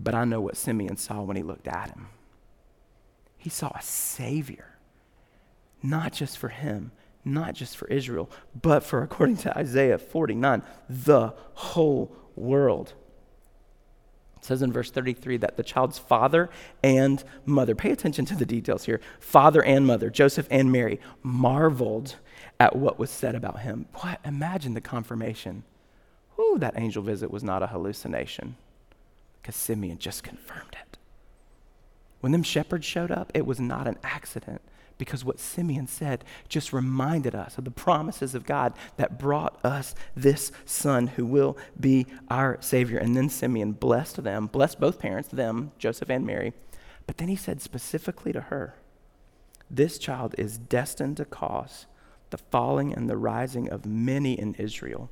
But 0.01 0.15
I 0.15 0.25
know 0.25 0.41
what 0.41 0.57
Simeon 0.57 0.97
saw 0.97 1.23
when 1.23 1.37
he 1.37 1.43
looked 1.43 1.69
at 1.69 1.91
him. 1.91 2.09
He 3.37 3.49
saw 3.49 3.71
a 3.75 3.83
Savior, 3.83 4.77
not 5.83 6.13
just 6.13 6.37
for 6.37 6.49
him, 6.49 6.91
not 7.25 7.55
just 7.55 7.77
for 7.77 7.87
Israel, 7.89 8.31
but 8.61 8.83
for, 8.83 9.03
according 9.03 9.37
to 9.39 9.57
Isaiah 9.57 9.99
49, 9.99 10.63
the 10.89 11.35
whole 11.55 12.17
world. 12.37 12.95
It 14.37 14.45
says 14.47 14.63
in 14.63 14.73
verse 14.73 14.91
33 14.91 15.37
that 15.39 15.59
the 15.59 15.63
child's 15.63 15.99
father 15.99 16.49
and 16.83 17.23
mother, 17.45 17.75
pay 17.75 17.91
attention 17.91 18.25
to 18.27 18.35
the 18.35 18.47
details 18.47 18.85
here, 18.85 19.01
father 19.19 19.63
and 19.63 19.87
mother, 19.87 20.09
Joseph 20.09 20.49
and 20.51 20.73
Mary, 20.73 20.99
marveled 21.23 22.17
at 22.59 22.75
what 22.75 22.99
was 22.99 23.11
said 23.11 23.35
about 23.35 23.61
him. 23.61 23.87
What? 23.97 24.19
Imagine 24.25 24.73
the 24.73 24.81
confirmation. 24.81 25.65
Ooh, 26.39 26.57
that 26.59 26.79
angel 26.79 27.03
visit 27.03 27.31
was 27.31 27.45
not 27.45 27.63
a 27.63 27.67
hallucination 27.67 28.57
because 29.41 29.57
Simeon 29.57 29.99
just 29.99 30.23
confirmed 30.23 30.75
it. 30.81 30.97
When 32.21 32.33
them 32.33 32.43
shepherds 32.43 32.87
showed 32.87 33.11
up, 33.11 33.31
it 33.35 33.45
was 33.45 33.61
not 33.61 33.87
an 33.87 33.99
accident 34.03 34.63
because 35.01 35.25
what 35.25 35.41
Simeon 35.41 35.87
said 35.87 36.27
just 36.47 36.75
reminded 36.75 37.35
us 37.35 37.57
of 37.57 37.65
the 37.65 37.71
promises 37.71 38.35
of 38.35 38.45
God 38.45 38.75
that 38.99 39.19
brought 39.19 39.59
us 39.65 39.95
this 40.15 40.53
son 40.67 41.07
who 41.07 41.25
will 41.25 41.57
be 41.81 42.07
our 42.29 42.59
Savior. 42.61 42.99
And 42.99 43.17
then 43.17 43.31
Simeon 43.31 43.73
blessed 43.73 44.23
them, 44.23 44.47
blessed 44.47 44.79
both 44.79 44.99
parents, 44.99 45.31
them, 45.31 45.73
Joseph 45.79 46.11
and 46.11 46.27
Mary. 46.27 46.53
But 47.07 47.17
then 47.17 47.29
he 47.29 47.35
said 47.35 47.63
specifically 47.63 48.31
to 48.35 48.43
her, 48.43 48.75
This 49.71 49.99
child 49.99 50.35
is 50.37 50.59
destined 50.59 51.17
to 51.17 51.25
cause 51.25 51.87
the 52.29 52.37
falling 52.37 52.93
and 52.93 53.09
the 53.09 53.17
rising 53.17 53.71
of 53.71 53.87
many 53.87 54.39
in 54.39 54.55
Israel. 54.57 55.09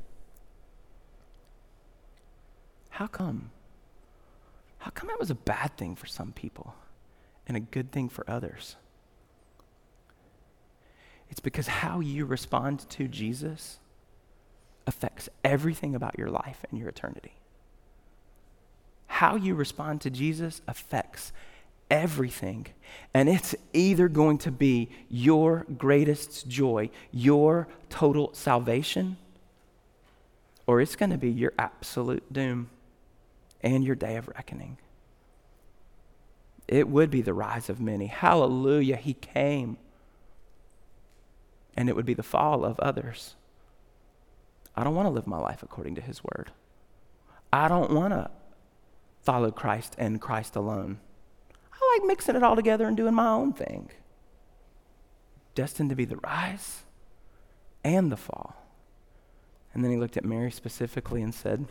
How 2.90 3.07
come? 3.07 3.53
How 4.81 4.90
come 4.90 5.09
that 5.09 5.18
was 5.18 5.31
a 5.31 5.35
bad 5.35 5.79
thing 5.79 5.96
for 5.96 6.07
some 6.07 6.33
people 6.33 6.74
and 7.46 7.57
a 7.57 7.61
good 7.61 7.90
thing 7.90 8.11
for 8.11 8.29
others? 8.29 8.77
It's 11.38 11.44
because 11.44 11.68
how 11.68 12.01
you 12.01 12.24
respond 12.24 12.81
to 12.90 13.07
Jesus 13.07 13.79
affects 14.88 15.29
everything 15.44 15.94
about 15.94 16.18
your 16.18 16.31
life 16.31 16.64
and 16.68 16.81
your 16.81 16.88
eternity. 16.88 17.35
How 19.07 19.37
you 19.37 19.55
respond 19.55 20.01
to 20.01 20.11
Jesus 20.11 20.62
affects 20.66 21.33
everything. 21.92 22.66
And 23.14 23.29
it's 23.29 23.55
either 23.72 24.09
going 24.09 24.38
to 24.38 24.51
be 24.51 24.88
your 25.09 25.64
greatest 25.77 26.48
joy, 26.48 26.90
your 27.12 27.68
total 27.88 28.35
salvation, 28.35 29.16
or 30.66 30.81
it's 30.81 30.96
going 30.96 31.11
to 31.11 31.18
be 31.18 31.31
your 31.31 31.53
absolute 31.57 32.33
doom 32.33 32.68
and 33.61 33.85
your 33.85 33.94
day 33.94 34.16
of 34.16 34.27
reckoning. 34.27 34.77
It 36.66 36.88
would 36.88 37.12
be 37.12 37.22
the 37.22 37.33
rise 37.33 37.70
of 37.70 37.81
many. 37.81 38.07
Hallelujah, 38.07 38.96
he 38.96 39.14
came 39.14 39.77
and 41.79 41.88
it 41.88 41.95
would 41.95 42.05
be 42.05 42.12
the 42.12 42.25
fall 42.25 42.64
of 42.64 42.81
others. 42.81 43.37
I 44.75 44.83
don't 44.83 44.97
want 44.97 45.07
to 45.07 45.11
live 45.11 45.29
my 45.29 45.38
life 45.38 45.62
according 45.62 45.95
to 45.95 46.01
his 46.01 46.25
word. 46.25 46.51
I 47.53 47.69
don't 47.69 47.93
want 47.93 48.12
to 48.12 48.33
follow 49.23 49.53
Christ 49.53 49.95
and 49.97 50.21
Christ 50.21 50.57
alone. 50.57 50.99
I 51.73 51.99
like 51.99 52.09
mixing 52.09 52.35
it 52.35 52.43
all 52.43 52.57
together 52.57 52.88
and 52.88 52.97
doing 52.97 53.14
my 53.14 53.29
own 53.29 53.53
thing. 53.53 53.91
Destined 55.55 55.91
to 55.91 55.95
be 55.95 56.05
the 56.05 56.17
rise 56.17 56.83
and 57.85 58.11
the 58.11 58.17
fall. 58.17 58.57
And 59.73 59.85
then 59.85 59.93
he 59.93 59.99
looked 59.99 60.17
at 60.17 60.25
Mary 60.25 60.51
specifically 60.51 61.23
and 61.23 61.33
said, 61.33 61.64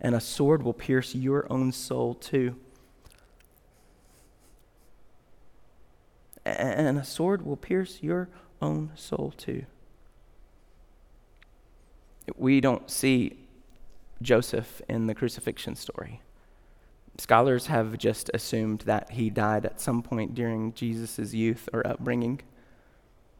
And 0.00 0.14
a 0.14 0.20
sword 0.20 0.62
will 0.62 0.72
pierce 0.72 1.12
your 1.12 1.50
own 1.52 1.72
soul 1.72 2.14
too. 2.14 2.54
And 6.44 6.96
a 6.98 7.04
sword 7.04 7.44
will 7.44 7.56
pierce 7.56 8.00
your 8.00 8.28
own 8.64 8.90
soul 8.94 9.32
too. 9.36 9.62
We 12.36 12.60
don't 12.60 12.90
see 12.90 13.36
Joseph 14.22 14.80
in 14.88 15.06
the 15.06 15.14
crucifixion 15.14 15.74
story. 15.76 16.20
Scholars 17.18 17.66
have 17.66 17.98
just 17.98 18.30
assumed 18.34 18.80
that 18.80 19.10
he 19.12 19.30
died 19.30 19.64
at 19.66 19.80
some 19.80 20.02
point 20.02 20.34
during 20.34 20.72
Jesus' 20.72 21.34
youth 21.34 21.68
or 21.72 21.86
upbringing. 21.86 22.40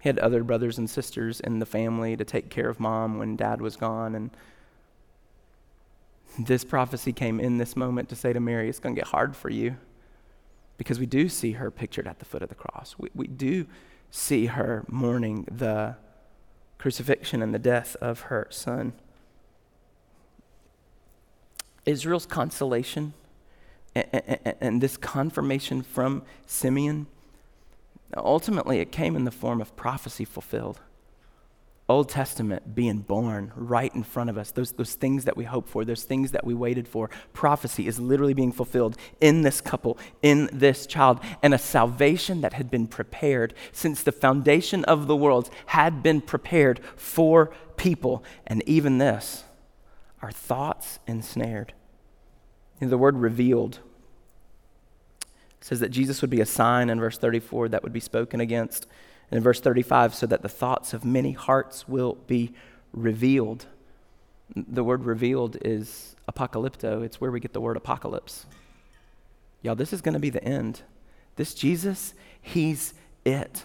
He 0.01 0.09
had 0.09 0.19
other 0.19 0.45
brothers 0.45 0.79
and 0.79 0.89
sisters 0.89 1.41
in 1.41 1.59
the 1.59 1.67
family 1.67 2.17
to 2.17 2.25
take 2.25 2.51
care 2.51 2.69
of 2.69 2.79
mom 2.79 3.19
when 3.19 3.37
dad 3.37 3.61
was 3.61 3.77
gone, 3.77 4.15
and 4.15 4.31
This 6.39 6.65
prophecy 6.65 7.13
came 7.13 7.39
in 7.39 7.59
this 7.59 7.77
moment 7.77 8.09
to 8.09 8.17
say 8.17 8.33
to 8.33 8.41
Mary, 8.41 8.69
it's 8.69 8.81
going 8.81 8.95
to 8.95 9.01
get 9.01 9.09
hard 9.09 9.37
for 9.37 9.51
you 9.51 9.77
because 10.77 10.99
we 10.99 11.07
do 11.07 11.29
see 11.29 11.53
her 11.53 11.71
pictured 11.71 12.09
at 12.09 12.19
the 12.19 12.25
foot 12.25 12.43
of 12.43 12.49
the 12.49 12.57
cross. 12.57 12.97
We, 12.99 13.11
we 13.15 13.27
do 13.29 13.67
see 14.15 14.47
her 14.47 14.85
mourning 14.89 15.45
the 15.51 15.97
crucifixion 16.79 17.43
and 17.43 17.53
the 17.53 17.59
death 17.59 17.97
of 18.01 18.21
her 18.21 18.47
son. 18.49 18.93
Israel's 21.85 22.25
consolation 22.25 23.13
and, 23.95 24.81
this 24.81 24.97
confirmation 24.97 25.83
from 25.83 26.23
Simeon, 26.47 27.09
ultimately 28.17 28.79
it 28.79 28.93
came 28.93 29.17
in 29.17 29.25
the 29.25 29.33
form 29.33 29.61
of 29.61 29.75
prophecy 29.75 30.25
fulfilled. 30.25 30.81
Old 31.87 32.09
Testament 32.09 32.75
being 32.75 33.01
born 33.01 33.53
right 33.55 33.95
in 33.95 34.05
front 34.05 34.31
of 34.31 34.39
us, 34.39 34.51
those, 34.51 34.73
those 34.73 34.95
things 34.95 35.25
that 35.25 35.37
we 35.37 35.45
hope 35.45 35.69
for, 35.69 35.85
those 35.85 36.05
things 36.05 36.31
that 36.31 36.45
we 36.45 36.55
waited 36.55 36.89
for. 36.89 37.11
Prophecy 37.35 37.87
is 37.87 38.01
literally 38.01 38.33
being 38.33 38.53
fulfilled 38.53 38.97
in 39.21 39.43
this 39.43 39.61
couple, 39.61 39.99
in 40.23 40.49
this 40.51 40.87
child, 40.87 41.21
and 41.43 41.53
a 41.53 41.59
salvation 41.59 42.41
that 42.41 42.55
had 42.55 42.71
been 42.71 42.87
prepared 42.87 43.53
since 43.71 44.03
the 44.03 44.13
foundation 44.13 44.83
of 44.85 45.07
the 45.07 45.17
world 45.17 45.51
had 45.67 46.03
been 46.03 46.23
prepared 46.23 46.81
for 46.97 47.53
people. 47.77 48.25
And 48.47 48.63
even 48.67 48.97
this, 48.97 49.45
our 50.23 50.33
thoughts 50.33 51.01
ensnared. 51.07 51.75
You 52.81 52.87
know, 52.87 52.91
the 52.91 52.99
word 52.99 53.19
revealed 53.19 53.81
says 55.61 55.81
that 55.81 55.91
Jesus 55.91 56.21
would 56.21 56.31
be 56.31 56.43
a 56.43 56.47
sign 56.47 56.91
in 56.91 57.01
verse 57.01 57.17
34 57.17 57.71
that 57.71 57.83
would 57.83 57.93
be 57.93 58.01
spoken 58.01 58.39
against. 58.39 58.87
In 59.35 59.43
verse 59.43 59.59
35, 59.59 60.15
so 60.15 60.27
that 60.27 60.43
the 60.43 60.49
thoughts 60.49 60.95
of 60.95 61.05
many 61.05 61.33
hearts 61.33 61.89
will 61.89 62.15
be 62.29 62.53
revealed. 62.93 63.67
The 64.55 64.85
word 64.85 65.05
revealed 65.05 65.59
is 65.61 66.15
apocalypto, 66.33 67.03
it's 67.03 67.21
where 67.21 67.33
we 67.33 67.41
get 67.41 67.53
the 67.53 67.61
word 67.61 67.77
apocalypse. 67.77 68.47
Y'all, 69.61 69.75
this 69.75 69.93
is 69.93 70.01
going 70.01 70.13
to 70.13 70.21
be 70.21 70.31
the 70.31 70.45
end. 70.45 70.83
This 71.35 71.53
Jesus, 71.53 72.15
he's 72.41 72.95
it. 73.25 73.65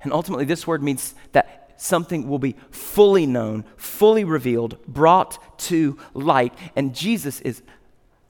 And 0.00 0.12
ultimately, 0.12 0.44
this 0.44 0.64
word 0.64 0.80
means 0.80 1.16
that 1.32 1.72
something 1.76 2.28
will 2.28 2.38
be 2.38 2.54
fully 2.70 3.26
known, 3.26 3.64
fully 3.76 4.22
revealed, 4.22 4.80
brought 4.86 5.58
to 5.58 5.98
light. 6.14 6.54
And 6.76 6.94
Jesus 6.94 7.40
is 7.40 7.62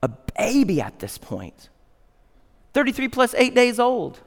a 0.03 0.09
baby 0.09 0.81
at 0.81 0.99
this 1.01 1.19
point 1.19 1.69
33 2.73 3.09
plus 3.09 3.35
eight 3.35 3.55
days 3.55 3.79
old. 3.79 4.21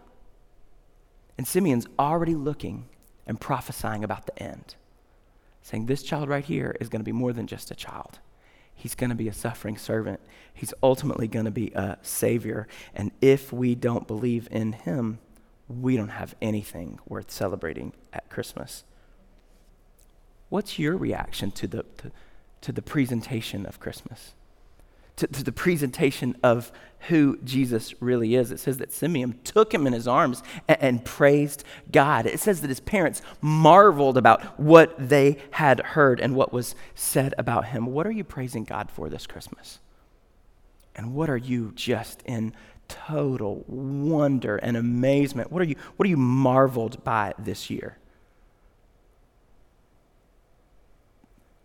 And 1.38 1.48
Simeon's 1.48 1.88
already 1.98 2.36
looking 2.36 2.88
and 3.26 3.40
prophesying 3.40 4.04
about 4.04 4.26
the 4.26 4.42
end, 4.42 4.76
saying, 5.62 5.86
This 5.86 6.04
child 6.04 6.30
right 6.30 6.44
here 6.44 6.76
is 6.80 6.90
going 6.90 7.00
to 7.00 7.06
be 7.06 7.12
more 7.12 7.34
than 7.34 7.48
just 7.48 7.72
a 7.72 7.76
child. 7.76 8.20
He's 8.76 8.96
going 8.96 9.10
to 9.10 9.16
be 9.16 9.28
a 9.28 9.34
suffering 9.34 9.78
servant. 9.78 10.20
He's 10.54 10.74
ultimately 10.82 11.28
going 11.28 11.46
to 11.46 11.52
be 11.52 11.72
a 11.74 11.98
savior. 12.02 12.68
And 12.94 13.12
if 13.22 13.54
we 13.54 13.76
don't 13.76 14.08
believe 14.08 14.48
in 14.52 14.74
him, 14.74 15.20
we 15.68 15.96
don't 15.96 16.10
have 16.10 16.36
anything 16.42 17.00
worth 17.08 17.32
celebrating 17.32 17.94
at 18.12 18.30
Christmas. 18.30 18.84
What's 20.50 20.78
your 20.78 20.98
reaction 20.98 21.52
to 21.52 21.68
the, 21.68 21.86
to, 21.98 22.12
to 22.62 22.72
the 22.72 22.82
presentation 22.82 23.66
of 23.66 23.80
Christmas? 23.80 24.34
To, 25.18 25.28
to, 25.28 25.44
the 25.44 25.52
presentation 25.52 26.36
of 26.44 26.72
who 27.10 27.38
Jesus 27.44 27.94
really 28.02 28.36
is. 28.36 28.52
It 28.52 28.60
says 28.60 28.78
that 28.78 28.92
Simeon 28.92 29.40
took 29.44 29.74
him 29.74 29.86
in 29.86 29.94
his 29.94 30.08
arms 30.08 30.42
and, 30.68 30.82
and, 30.82 31.06
praised 31.06 31.64
God. 31.92 32.26
It 32.26 32.40
says 32.40 32.62
that 32.62 32.70
his 32.70 32.80
parents 32.80 33.22
marveled 33.42 34.18
about 34.18 34.60
what 34.60 34.96
they 34.98 35.38
had 35.52 35.80
heard 35.82 36.20
and 36.20 36.36
what 36.36 36.54
was 36.54 36.76
said 36.96 37.34
about 37.38 37.66
him. 37.66 37.88
What 37.88 38.08
are 38.08 38.12
you 38.12 38.24
praising 38.24 38.64
God 38.64 38.90
for 38.90 39.10
this 39.10 39.28
Christmas? 39.28 39.80
And 40.96 41.14
what 41.14 41.30
are 41.30 41.38
you 41.38 41.72
just 41.76 42.22
in 42.24 42.54
total 42.88 43.64
wonder 43.68 44.58
and 44.58 44.78
amazement? 44.78 45.52
What 45.52 45.62
are 45.62 45.66
you, 45.66 45.76
what 45.96 46.06
are 46.06 46.10
you 46.10 46.18
marveled 46.18 47.04
by 47.04 47.34
this 47.38 47.70
year? 47.70 47.98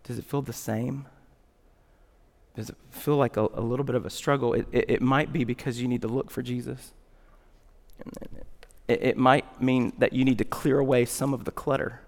Does 0.03 0.17
it 0.17 0.25
feel 0.25 0.41
the 0.41 0.53
same? 0.53 1.05
Does 2.55 2.69
it 2.69 2.75
feel 2.91 3.15
like 3.15 3.37
a, 3.37 3.47
a 3.53 3.61
little 3.61 3.85
bit 3.85 3.95
of 3.95 4.05
a 4.05 4.09
struggle? 4.09 4.53
It, 4.53 4.67
it, 4.71 4.85
it, 4.89 5.01
might 5.01 5.31
be 5.31 5.43
because 5.43 5.81
you 5.81 5.87
need 5.87 6.01
to 6.01 6.07
look 6.07 6.29
for 6.29 6.41
Jesus. 6.41 6.93
It, 8.87 9.01
it 9.01 9.17
might 9.17 9.61
mean 9.61 9.93
that 9.97 10.13
you 10.13 10.25
need 10.25 10.37
to 10.39 10.45
clear 10.45 10.79
away 10.79 11.05
some 11.05 11.33
of 11.33 11.45
the 11.45 11.51
clutter. 11.51 12.01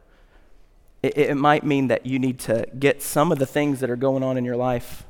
It, 1.03 1.17
it 1.17 1.35
might 1.35 1.63
mean 1.63 1.87
that 1.87 2.05
you 2.05 2.19
need 2.19 2.39
to 2.39 2.65
get 2.77 3.01
some 3.01 3.31
of 3.31 3.39
the 3.39 3.45
things 3.45 3.79
that 3.79 3.89
are 3.89 3.95
going 3.95 4.23
on 4.23 4.37
in 4.37 4.43
your 4.45 4.57
life 4.57 5.05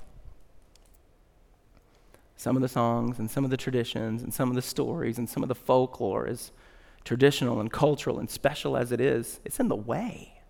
some 2.42 2.56
of 2.56 2.64
the 2.64 2.68
songs 2.68 3.20
and 3.20 3.30
some 3.30 3.44
of 3.44 3.52
the 3.52 3.58
traditions 3.58 4.24
and 4.24 4.34
some 4.34 4.50
of 4.50 4.56
the 4.56 4.64
stories 4.64 5.20
and 5.20 5.30
some 5.30 5.44
of 5.44 5.48
the 5.48 5.54
folklore, 5.54 6.26
as 6.26 6.52
traditional 7.04 7.60
and 7.60 7.72
cultural 7.72 8.18
and 8.18 8.32
special 8.32 8.76
as 8.76 8.92
it 8.92 9.00
is, 9.00 9.40
it's 9.46 9.60
in 9.60 9.68
the 9.68 9.76
way 9.76 10.42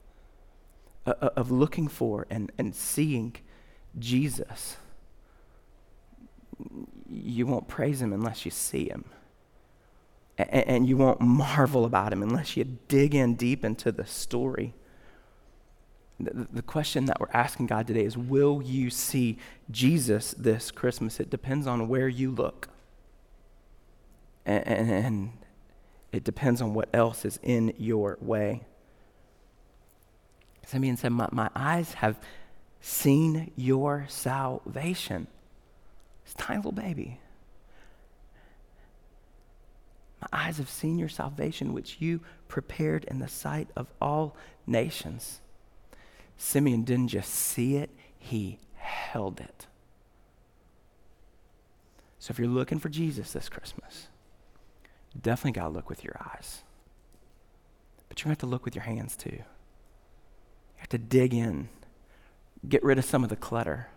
uh, 1.05 1.13
uh, 1.21 1.29
of 1.35 1.51
looking 1.51 1.89
for 1.89 2.25
and, 2.29 2.49
and 2.57 2.73
seeing 2.73 3.35
Jesus 3.99 4.77
you 7.11 7.45
won't 7.45 7.67
praise 7.67 8.01
him 8.01 8.13
unless 8.13 8.45
you 8.45 8.51
see 8.51 8.87
him. 8.87 9.05
And 10.37 10.87
you 10.87 10.97
won't 10.97 11.21
marvel 11.21 11.85
about 11.85 12.13
him 12.13 12.23
unless 12.23 12.57
you 12.57 12.63
dig 12.87 13.13
in 13.13 13.35
deep 13.35 13.63
into 13.63 13.91
the 13.91 14.05
story. 14.05 14.73
The 16.19 16.61
question 16.61 17.05
that 17.05 17.19
we're 17.19 17.31
asking 17.33 17.67
God 17.67 17.87
today 17.87 18.05
is 18.05 18.17
Will 18.17 18.61
you 18.63 18.89
see 18.89 19.37
Jesus 19.69 20.33
this 20.37 20.71
Christmas? 20.71 21.19
It 21.19 21.29
depends 21.29 21.67
on 21.67 21.87
where 21.87 22.07
you 22.07 22.31
look. 22.31 22.69
And 24.45 25.33
it 26.11 26.23
depends 26.23 26.61
on 26.61 26.73
what 26.73 26.89
else 26.93 27.25
is 27.25 27.39
in 27.43 27.73
your 27.77 28.17
way. 28.21 28.61
Simeon 30.65 30.97
said, 30.97 31.11
My, 31.11 31.27
my 31.31 31.49
eyes 31.55 31.95
have 31.95 32.19
seen 32.81 33.51
your 33.55 34.05
salvation. 34.09 35.27
This 36.25 36.33
tiny 36.33 36.57
little 36.57 36.71
baby. 36.71 37.19
My 40.21 40.27
eyes 40.31 40.57
have 40.57 40.69
seen 40.69 40.99
your 40.99 41.09
salvation, 41.09 41.73
which 41.73 41.97
you 41.99 42.21
prepared 42.47 43.05
in 43.05 43.19
the 43.19 43.27
sight 43.27 43.69
of 43.75 43.87
all 43.99 44.35
nations. 44.67 45.41
Simeon 46.37 46.83
didn't 46.83 47.09
just 47.09 47.31
see 47.31 47.77
it, 47.77 47.89
he 48.17 48.59
held 48.75 49.39
it. 49.39 49.67
So 52.19 52.31
if 52.31 52.37
you're 52.37 52.47
looking 52.47 52.77
for 52.77 52.89
Jesus 52.89 53.33
this 53.33 53.49
Christmas, 53.49 54.07
definitely 55.19 55.53
got 55.53 55.67
to 55.67 55.69
look 55.69 55.89
with 55.89 56.03
your 56.03 56.15
eyes. 56.19 56.61
But 58.09 58.23
you 58.23 58.29
have 58.29 58.37
to 58.39 58.45
look 58.45 58.63
with 58.63 58.75
your 58.75 58.83
hands 58.83 59.15
too. 59.15 59.29
You 59.31 59.43
have 60.77 60.89
to 60.89 60.97
dig 60.99 61.33
in, 61.33 61.69
get 62.67 62.83
rid 62.83 62.97
of 62.97 63.05
some 63.05 63.23
of 63.23 63.29
the 63.29 63.35
clutter 63.35 63.87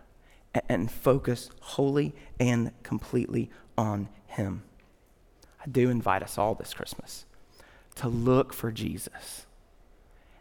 and 0.69 0.89
focus 0.89 1.49
wholly 1.61 2.15
and 2.39 2.71
completely 2.83 3.49
on 3.77 4.07
Him. 4.27 4.63
I 5.63 5.69
do 5.69 5.89
invite 5.89 6.23
us 6.23 6.37
all 6.37 6.55
this 6.55 6.73
Christmas 6.73 7.25
to 7.95 8.07
look 8.07 8.53
for 8.53 8.71
Jesus 8.71 9.45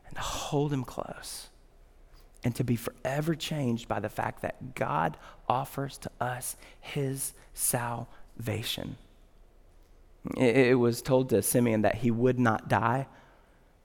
and 0.06 0.14
to 0.16 0.22
hold 0.22 0.72
Him 0.72 0.84
close 0.84 1.48
and 2.42 2.54
to 2.56 2.64
be 2.64 2.76
forever 2.76 3.34
changed 3.34 3.88
by 3.88 4.00
the 4.00 4.08
fact 4.08 4.42
that 4.42 4.74
God 4.74 5.16
offers 5.48 5.98
to 5.98 6.10
us 6.20 6.56
His 6.80 7.32
salvation. 7.54 8.96
It, 10.36 10.78
was 10.78 11.02
told 11.02 11.28
to 11.30 11.42
Simeon 11.42 11.82
that 11.82 11.96
he 11.96 12.10
would 12.10 12.38
not 12.38 12.68
die 12.68 13.06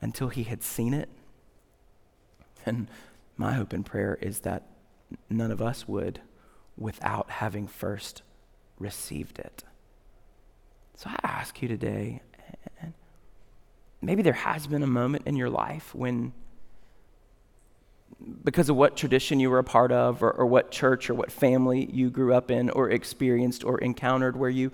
until 0.01 0.29
he 0.29 0.43
had 0.43 0.63
seen 0.63 0.93
it. 0.93 1.09
And 2.65 2.87
my 3.39 3.53
hope 3.53 3.71
and 3.71 3.85
prayer 3.85 4.17
is 4.21 4.41
that 4.41 4.63
none 5.29 5.49
of 5.49 5.61
us 5.61 5.87
would 5.87 6.19
without 6.77 7.31
having 7.31 7.67
first 7.67 8.21
received 8.77 9.39
it. 9.39 9.63
So 10.95 11.09
I 11.09 11.15
ask 11.23 11.61
you 11.61 11.69
today, 11.69 12.21
maybe 14.01 14.21
there 14.21 14.33
has 14.33 14.67
been 14.67 14.83
a 14.83 14.87
moment 14.87 15.25
in 15.25 15.37
your 15.37 15.49
life 15.49 15.95
when, 15.95 16.33
because 18.43 18.67
of 18.67 18.75
what 18.75 18.97
tradition 18.97 19.39
you 19.39 19.49
were 19.49 19.59
a 19.59 19.63
part 19.63 19.93
of, 19.93 20.21
or, 20.21 20.31
or 20.31 20.45
what 20.45 20.69
church 20.69 21.09
or 21.09 21.13
what 21.13 21.31
family 21.31 21.89
you 21.93 22.09
grew 22.09 22.33
up 22.33 22.51
in, 22.51 22.69
or 22.69 22.89
experienced 22.89 23.63
or 23.63 23.77
encountered, 23.77 24.35
where 24.35 24.49
you 24.49 24.73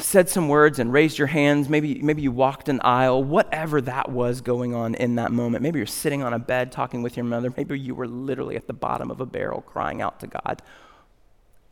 said 0.00 0.28
some 0.28 0.48
words 0.48 0.78
and 0.78 0.92
raised 0.92 1.18
your 1.18 1.28
hands. 1.28 1.68
Maybe, 1.68 2.02
maybe 2.02 2.22
you 2.22 2.32
walked 2.32 2.68
an 2.68 2.80
aisle, 2.82 3.24
whatever 3.24 3.80
that 3.80 4.10
was 4.10 4.40
going 4.40 4.74
on 4.74 4.94
in 4.94 5.14
that 5.14 5.32
moment. 5.32 5.62
Maybe 5.62 5.78
you're 5.78 5.86
sitting 5.86 6.22
on 6.22 6.34
a 6.34 6.38
bed 6.38 6.70
talking 6.70 7.02
with 7.02 7.16
your 7.16 7.24
mother. 7.24 7.52
Maybe 7.56 7.78
you 7.78 7.94
were 7.94 8.06
literally 8.06 8.56
at 8.56 8.66
the 8.66 8.72
bottom 8.72 9.10
of 9.10 9.20
a 9.20 9.26
barrel 9.26 9.62
crying 9.62 10.02
out 10.02 10.20
to 10.20 10.26
God, 10.26 10.60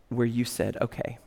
where 0.09 0.26
you 0.26 0.44
said, 0.44 0.78
okay, 0.80 1.18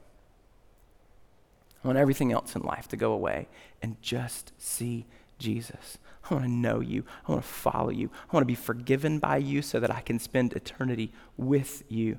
I 1.84 1.88
want 1.88 2.00
everything 2.00 2.32
else 2.32 2.56
in 2.56 2.62
life 2.64 2.88
to 2.90 2.98
go 2.98 3.12
away 3.12 3.48
and 3.82 4.02
just 4.02 4.52
see 4.58 5.06
Jesus. 5.38 5.98
I 6.30 6.34
want 6.34 6.46
to 6.46 6.52
know 6.52 6.80
you. 6.80 7.04
I 7.28 7.32
want 7.32 7.44
to 7.44 7.50
follow 7.50 7.90
you. 7.90 8.10
I 8.30 8.36
want 8.36 8.44
to 8.44 8.48
be 8.48 8.56
forgiven 8.56 9.20
by 9.20 9.38
you 9.38 9.62
so 9.62 9.80
that 9.80 9.92
I 9.92 10.02
can 10.02 10.20
spend 10.20 10.54
eternity 10.54 11.12
with 11.38 11.84
you. 11.90 12.18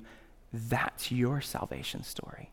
That's 0.53 1.11
your 1.11 1.41
salvation 1.41 2.03
story. 2.03 2.51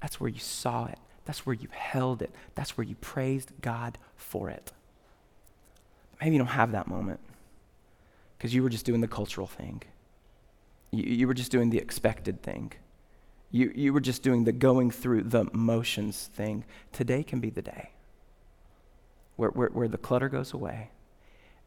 That's 0.00 0.20
where 0.20 0.30
you 0.30 0.38
saw 0.38 0.86
it. 0.86 0.98
That's 1.26 1.44
where 1.44 1.54
you 1.54 1.68
held 1.72 2.22
it. 2.22 2.30
That's 2.54 2.78
where 2.78 2.86
you 2.86 2.94
praised 2.96 3.52
God 3.60 3.98
for 4.16 4.48
it. 4.48 4.72
Maybe 6.20 6.36
you 6.36 6.38
don't 6.38 6.48
have 6.48 6.72
that 6.72 6.86
moment 6.86 7.20
because 8.38 8.54
you 8.54 8.62
were 8.62 8.70
just 8.70 8.86
doing 8.86 9.00
the 9.00 9.08
cultural 9.08 9.46
thing. 9.46 9.82
You, 10.92 11.04
you 11.04 11.26
were 11.26 11.34
just 11.34 11.50
doing 11.50 11.70
the 11.70 11.78
expected 11.78 12.42
thing. 12.42 12.72
You, 13.50 13.72
you 13.74 13.92
were 13.92 14.00
just 14.00 14.22
doing 14.22 14.44
the 14.44 14.52
going 14.52 14.90
through 14.90 15.24
the 15.24 15.46
motions 15.52 16.30
thing. 16.32 16.64
Today 16.92 17.22
can 17.22 17.40
be 17.40 17.50
the 17.50 17.62
day 17.62 17.90
where, 19.36 19.50
where, 19.50 19.68
where 19.68 19.88
the 19.88 19.98
clutter 19.98 20.28
goes 20.28 20.52
away 20.52 20.90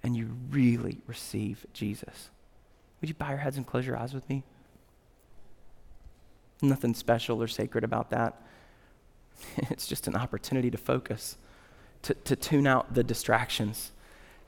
and 0.03 0.16
you 0.16 0.38
really 0.49 1.01
receive 1.05 1.66
Jesus. 1.74 2.30
Would 3.01 3.10
you 3.10 3.16
bow 3.16 3.30
your 3.30 3.38
heads 3.39 3.57
and 3.57 3.66
close 3.66 3.86
your 3.86 3.97
eyes 3.97 4.14
with 4.14 4.28
me? 4.30 4.43
Nothing 6.62 6.93
special 6.93 7.41
or 7.41 7.47
sacred 7.47 7.84
about 7.84 8.10
that. 8.10 8.41
It's 9.70 9.88
just 9.88 10.08
an 10.08 10.16
opportunity 10.16 10.72
to 10.72 10.78
focus, 10.78 11.38
to, 12.04 12.14
to 12.14 12.36
tune 12.36 12.68
out 12.68 12.94
the 12.94 13.04
distractions, 13.04 13.92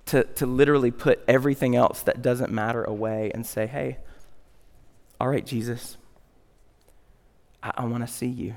to, 0.07 0.23
to 0.23 0.45
literally 0.45 0.91
put 0.91 1.23
everything 1.27 1.75
else 1.75 2.01
that 2.03 2.21
doesn't 2.21 2.51
matter 2.51 2.83
away 2.83 3.31
and 3.33 3.45
say, 3.45 3.67
hey, 3.67 3.97
all 5.19 5.27
right, 5.27 5.45
Jesus, 5.45 5.97
I, 7.61 7.71
I 7.75 7.85
want 7.85 8.05
to 8.05 8.11
see 8.11 8.27
you. 8.27 8.55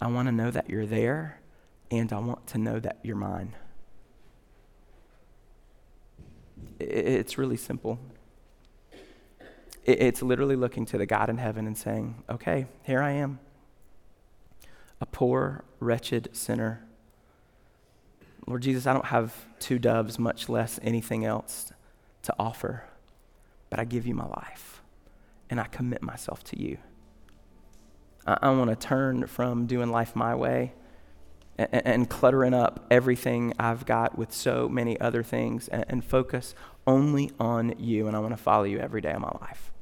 I 0.00 0.08
want 0.08 0.28
to 0.28 0.32
know 0.32 0.50
that 0.50 0.70
you're 0.70 0.86
there, 0.86 1.40
and 1.90 2.12
I 2.12 2.18
want 2.18 2.46
to 2.48 2.58
know 2.58 2.78
that 2.78 2.98
you're 3.02 3.16
mine. 3.16 3.54
It's 6.78 7.36
really 7.36 7.56
simple. 7.56 7.98
It's 9.84 10.22
literally 10.22 10.54
looking 10.54 10.86
to 10.86 10.98
the 10.98 11.06
God 11.06 11.30
in 11.30 11.38
heaven 11.38 11.66
and 11.66 11.76
saying, 11.76 12.22
okay, 12.28 12.66
here 12.84 13.00
I 13.00 13.12
am, 13.12 13.40
a 15.00 15.06
poor, 15.06 15.64
wretched 15.80 16.28
sinner. 16.32 16.84
Lord 18.46 18.62
Jesus, 18.62 18.86
I 18.86 18.92
don't 18.92 19.06
have 19.06 19.34
two 19.58 19.78
doves, 19.78 20.18
much 20.18 20.48
less 20.48 20.80
anything 20.82 21.24
else 21.24 21.72
to 22.22 22.34
offer, 22.38 22.84
but 23.70 23.78
I 23.78 23.84
give 23.84 24.06
you 24.06 24.14
my 24.14 24.26
life 24.26 24.82
and 25.50 25.60
I 25.60 25.64
commit 25.64 26.02
myself 26.02 26.42
to 26.44 26.60
you. 26.60 26.78
I, 28.26 28.38
I 28.42 28.50
want 28.50 28.70
to 28.70 28.76
turn 28.76 29.26
from 29.26 29.66
doing 29.66 29.90
life 29.90 30.16
my 30.16 30.34
way 30.34 30.72
and, 31.56 31.86
and, 31.86 32.10
cluttering 32.10 32.54
up 32.54 32.86
everything 32.90 33.52
I've 33.58 33.84
got 33.84 34.16
with 34.16 34.32
so 34.32 34.68
many 34.68 34.98
other 35.00 35.22
things 35.22 35.68
and, 35.68 35.84
and 35.88 36.04
focus 36.04 36.54
only 36.86 37.32
on 37.40 37.74
you. 37.78 38.06
And 38.06 38.16
I 38.16 38.20
want 38.20 38.36
to 38.36 38.42
follow 38.42 38.64
you 38.64 38.78
every 38.78 39.00
day 39.00 39.12
of 39.12 39.20
my 39.20 39.32
life. 39.40 39.72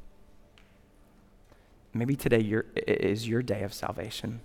Maybe 1.93 2.17
today 2.17 2.41
is 2.87 3.29
your 3.29 3.43
day 3.43 3.63
of 3.63 3.73
salvation. 3.73 4.41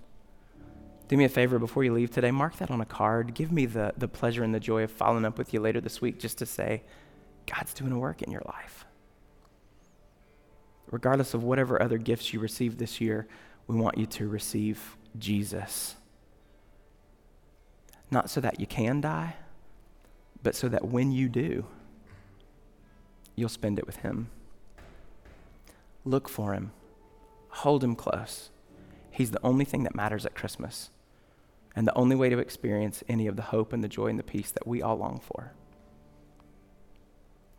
Do 1.11 1.17
me 1.17 1.25
a 1.25 1.29
favor 1.29 1.59
before 1.59 1.83
you 1.83 1.91
leave 1.91 2.09
today, 2.09 2.31
mark 2.31 2.55
that 2.59 2.71
on 2.71 2.79
a 2.79 2.85
card. 2.85 3.33
Give 3.33 3.51
me 3.51 3.65
the, 3.65 3.93
the 3.97 4.07
pleasure 4.07 4.45
and 4.45 4.55
the 4.55 4.61
joy 4.61 4.83
of 4.83 4.91
following 4.91 5.25
up 5.25 5.37
with 5.37 5.53
you 5.53 5.59
later 5.59 5.81
this 5.81 5.99
week 5.99 6.19
just 6.19 6.37
to 6.37 6.45
say, 6.45 6.83
God's 7.53 7.73
doing 7.73 7.91
a 7.91 7.99
work 7.99 8.21
in 8.21 8.31
your 8.31 8.43
life. 8.45 8.85
Regardless 10.89 11.33
of 11.33 11.43
whatever 11.43 11.81
other 11.81 11.97
gifts 11.97 12.31
you 12.31 12.39
receive 12.39 12.77
this 12.77 13.01
year, 13.01 13.27
we 13.67 13.75
want 13.75 13.97
you 13.97 14.05
to 14.05 14.29
receive 14.29 14.95
Jesus. 15.19 15.95
Not 18.09 18.29
so 18.29 18.39
that 18.39 18.61
you 18.61 18.65
can 18.65 19.01
die, 19.01 19.35
but 20.41 20.55
so 20.55 20.69
that 20.69 20.87
when 20.87 21.11
you 21.11 21.27
do, 21.27 21.65
you'll 23.35 23.49
spend 23.49 23.79
it 23.79 23.85
with 23.85 23.97
Him. 23.97 24.29
Look 26.05 26.29
for 26.29 26.53
Him, 26.53 26.71
hold 27.49 27.83
Him 27.83 27.95
close. 27.95 28.49
He's 29.09 29.31
the 29.31 29.43
only 29.43 29.65
thing 29.65 29.83
that 29.83 29.93
matters 29.93 30.25
at 30.25 30.35
Christmas, 30.35 30.89
and 31.75 31.87
the 31.87 31.97
only 31.97 32.15
way 32.15 32.29
to 32.29 32.37
experience 32.37 33.03
any 33.07 33.27
of 33.27 33.35
the 33.35 33.41
hope 33.43 33.73
and 33.73 33.83
the 33.83 33.87
joy 33.87 34.07
and 34.07 34.19
the 34.19 34.23
peace 34.23 34.51
that 34.51 34.67
we 34.67 34.81
all 34.81 34.97
long 34.97 35.19
for. 35.19 35.53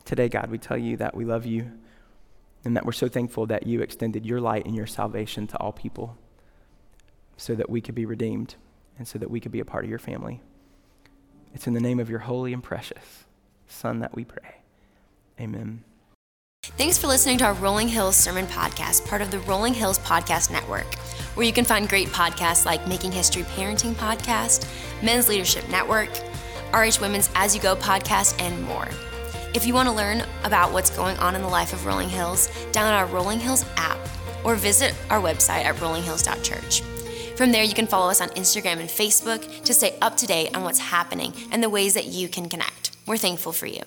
Today, 0.05 0.29
God, 0.29 0.51
we 0.51 0.59
tell 0.59 0.77
you 0.77 0.97
that 0.99 1.15
we 1.15 1.25
love 1.25 1.47
you 1.47 1.73
and 2.65 2.77
that 2.77 2.85
we're 2.85 2.93
so 2.93 3.09
thankful 3.09 3.47
that 3.47 3.67
you 3.67 3.81
extended 3.81 4.27
your 4.27 4.41
light 4.41 4.67
and 4.67 4.75
your 4.75 4.87
salvation 4.87 5.47
to 5.49 5.57
all 5.59 5.73
people 5.73 6.17
so 7.37 7.55
that 7.55 7.71
we 7.71 7.81
could 7.81 7.95
be 7.95 8.05
redeemed 8.05 8.57
and 8.99 9.09
so 9.09 9.19
that 9.19 9.31
we 9.31 9.41
could 9.41 9.53
be 9.53 9.61
a 9.61 9.65
part 9.65 9.85
of 9.85 9.91
your 9.91 9.99
family. 9.99 10.43
It's 11.55 11.67
in 11.67 11.75
the 11.75 11.81
name 11.81 12.01
of 12.01 12.11
your 12.11 12.21
holy 12.21 12.53
and 12.53 12.63
precious 12.63 13.25
Son 13.67 14.01
that 14.01 14.15
we 14.15 14.25
pray. 14.25 14.63
Amen. 15.41 15.85
Thanks 16.83 16.97
for 16.97 17.09
listening 17.09 17.39
to 17.39 17.45
our 17.45 17.55
Rolling 17.55 17.89
Hills 17.89 18.17
Sermon 18.17 18.47
Podcast, 18.47 19.07
part 19.09 19.21
of 19.21 19.31
the 19.31 19.41
Rolling 19.41 19.75
Hills 19.75 19.99
Podcast 19.99 20.51
Network, 20.51 20.95
where 21.35 21.45
you 21.45 21.53
can 21.53 21.65
find 21.65 21.89
great 21.89 22.09
podcasts 22.09 22.65
like 22.65 22.87
Making 22.87 23.11
History 23.11 23.43
Parenting 23.43 23.95
Podcast, 23.95 24.69
Men's 25.03 25.29
Leadership 25.29 25.69
Network, 25.69 26.09
RH 26.73 27.01
Women's 27.01 27.31
As 27.35 27.55
You 27.55 27.61
Go 27.61 27.75
podcast, 27.75 28.41
and 28.41 28.63
more. 28.63 28.89
If 29.55 29.67
you 29.67 29.75
want 29.75 29.89
to 29.89 29.95
learn 29.95 30.25
about 30.45 30.73
what's 30.73 30.91
going 30.91 31.17
on 31.19 31.35
in 31.35 31.43
the 31.43 31.49
life 31.49 31.73
of 31.73 31.85
Rolling 31.85 32.09
Hills, 32.09 32.49
download 32.71 32.97
our 32.97 33.07
Rolling 33.07 33.41
Hills 33.41 33.65
app 33.77 33.99
or 34.45 34.55
visit 34.55 34.95
our 35.11 35.21
website 35.21 35.65
at 35.65 35.75
rollinghills.church. 35.77 36.81
From 37.37 37.51
there, 37.51 37.65
you 37.65 37.75
can 37.75 37.87
follow 37.89 38.09
us 38.09 38.21
on 38.21 38.29
Instagram 38.31 38.79
and 38.79 38.89
Facebook 38.89 39.65
to 39.65 39.75
stay 39.75 39.97
up 40.01 40.17
to 40.17 40.27
date 40.27 40.57
on 40.57 40.63
what's 40.63 40.79
happening 40.79 41.33
and 41.51 41.63
the 41.63 41.69
ways 41.69 41.95
that 41.95 42.07
you 42.07 42.29
can 42.29 42.49
connect. 42.49 42.97
We're 43.07 43.17
thankful 43.17 43.53
for 43.53 43.67
you. 43.67 43.83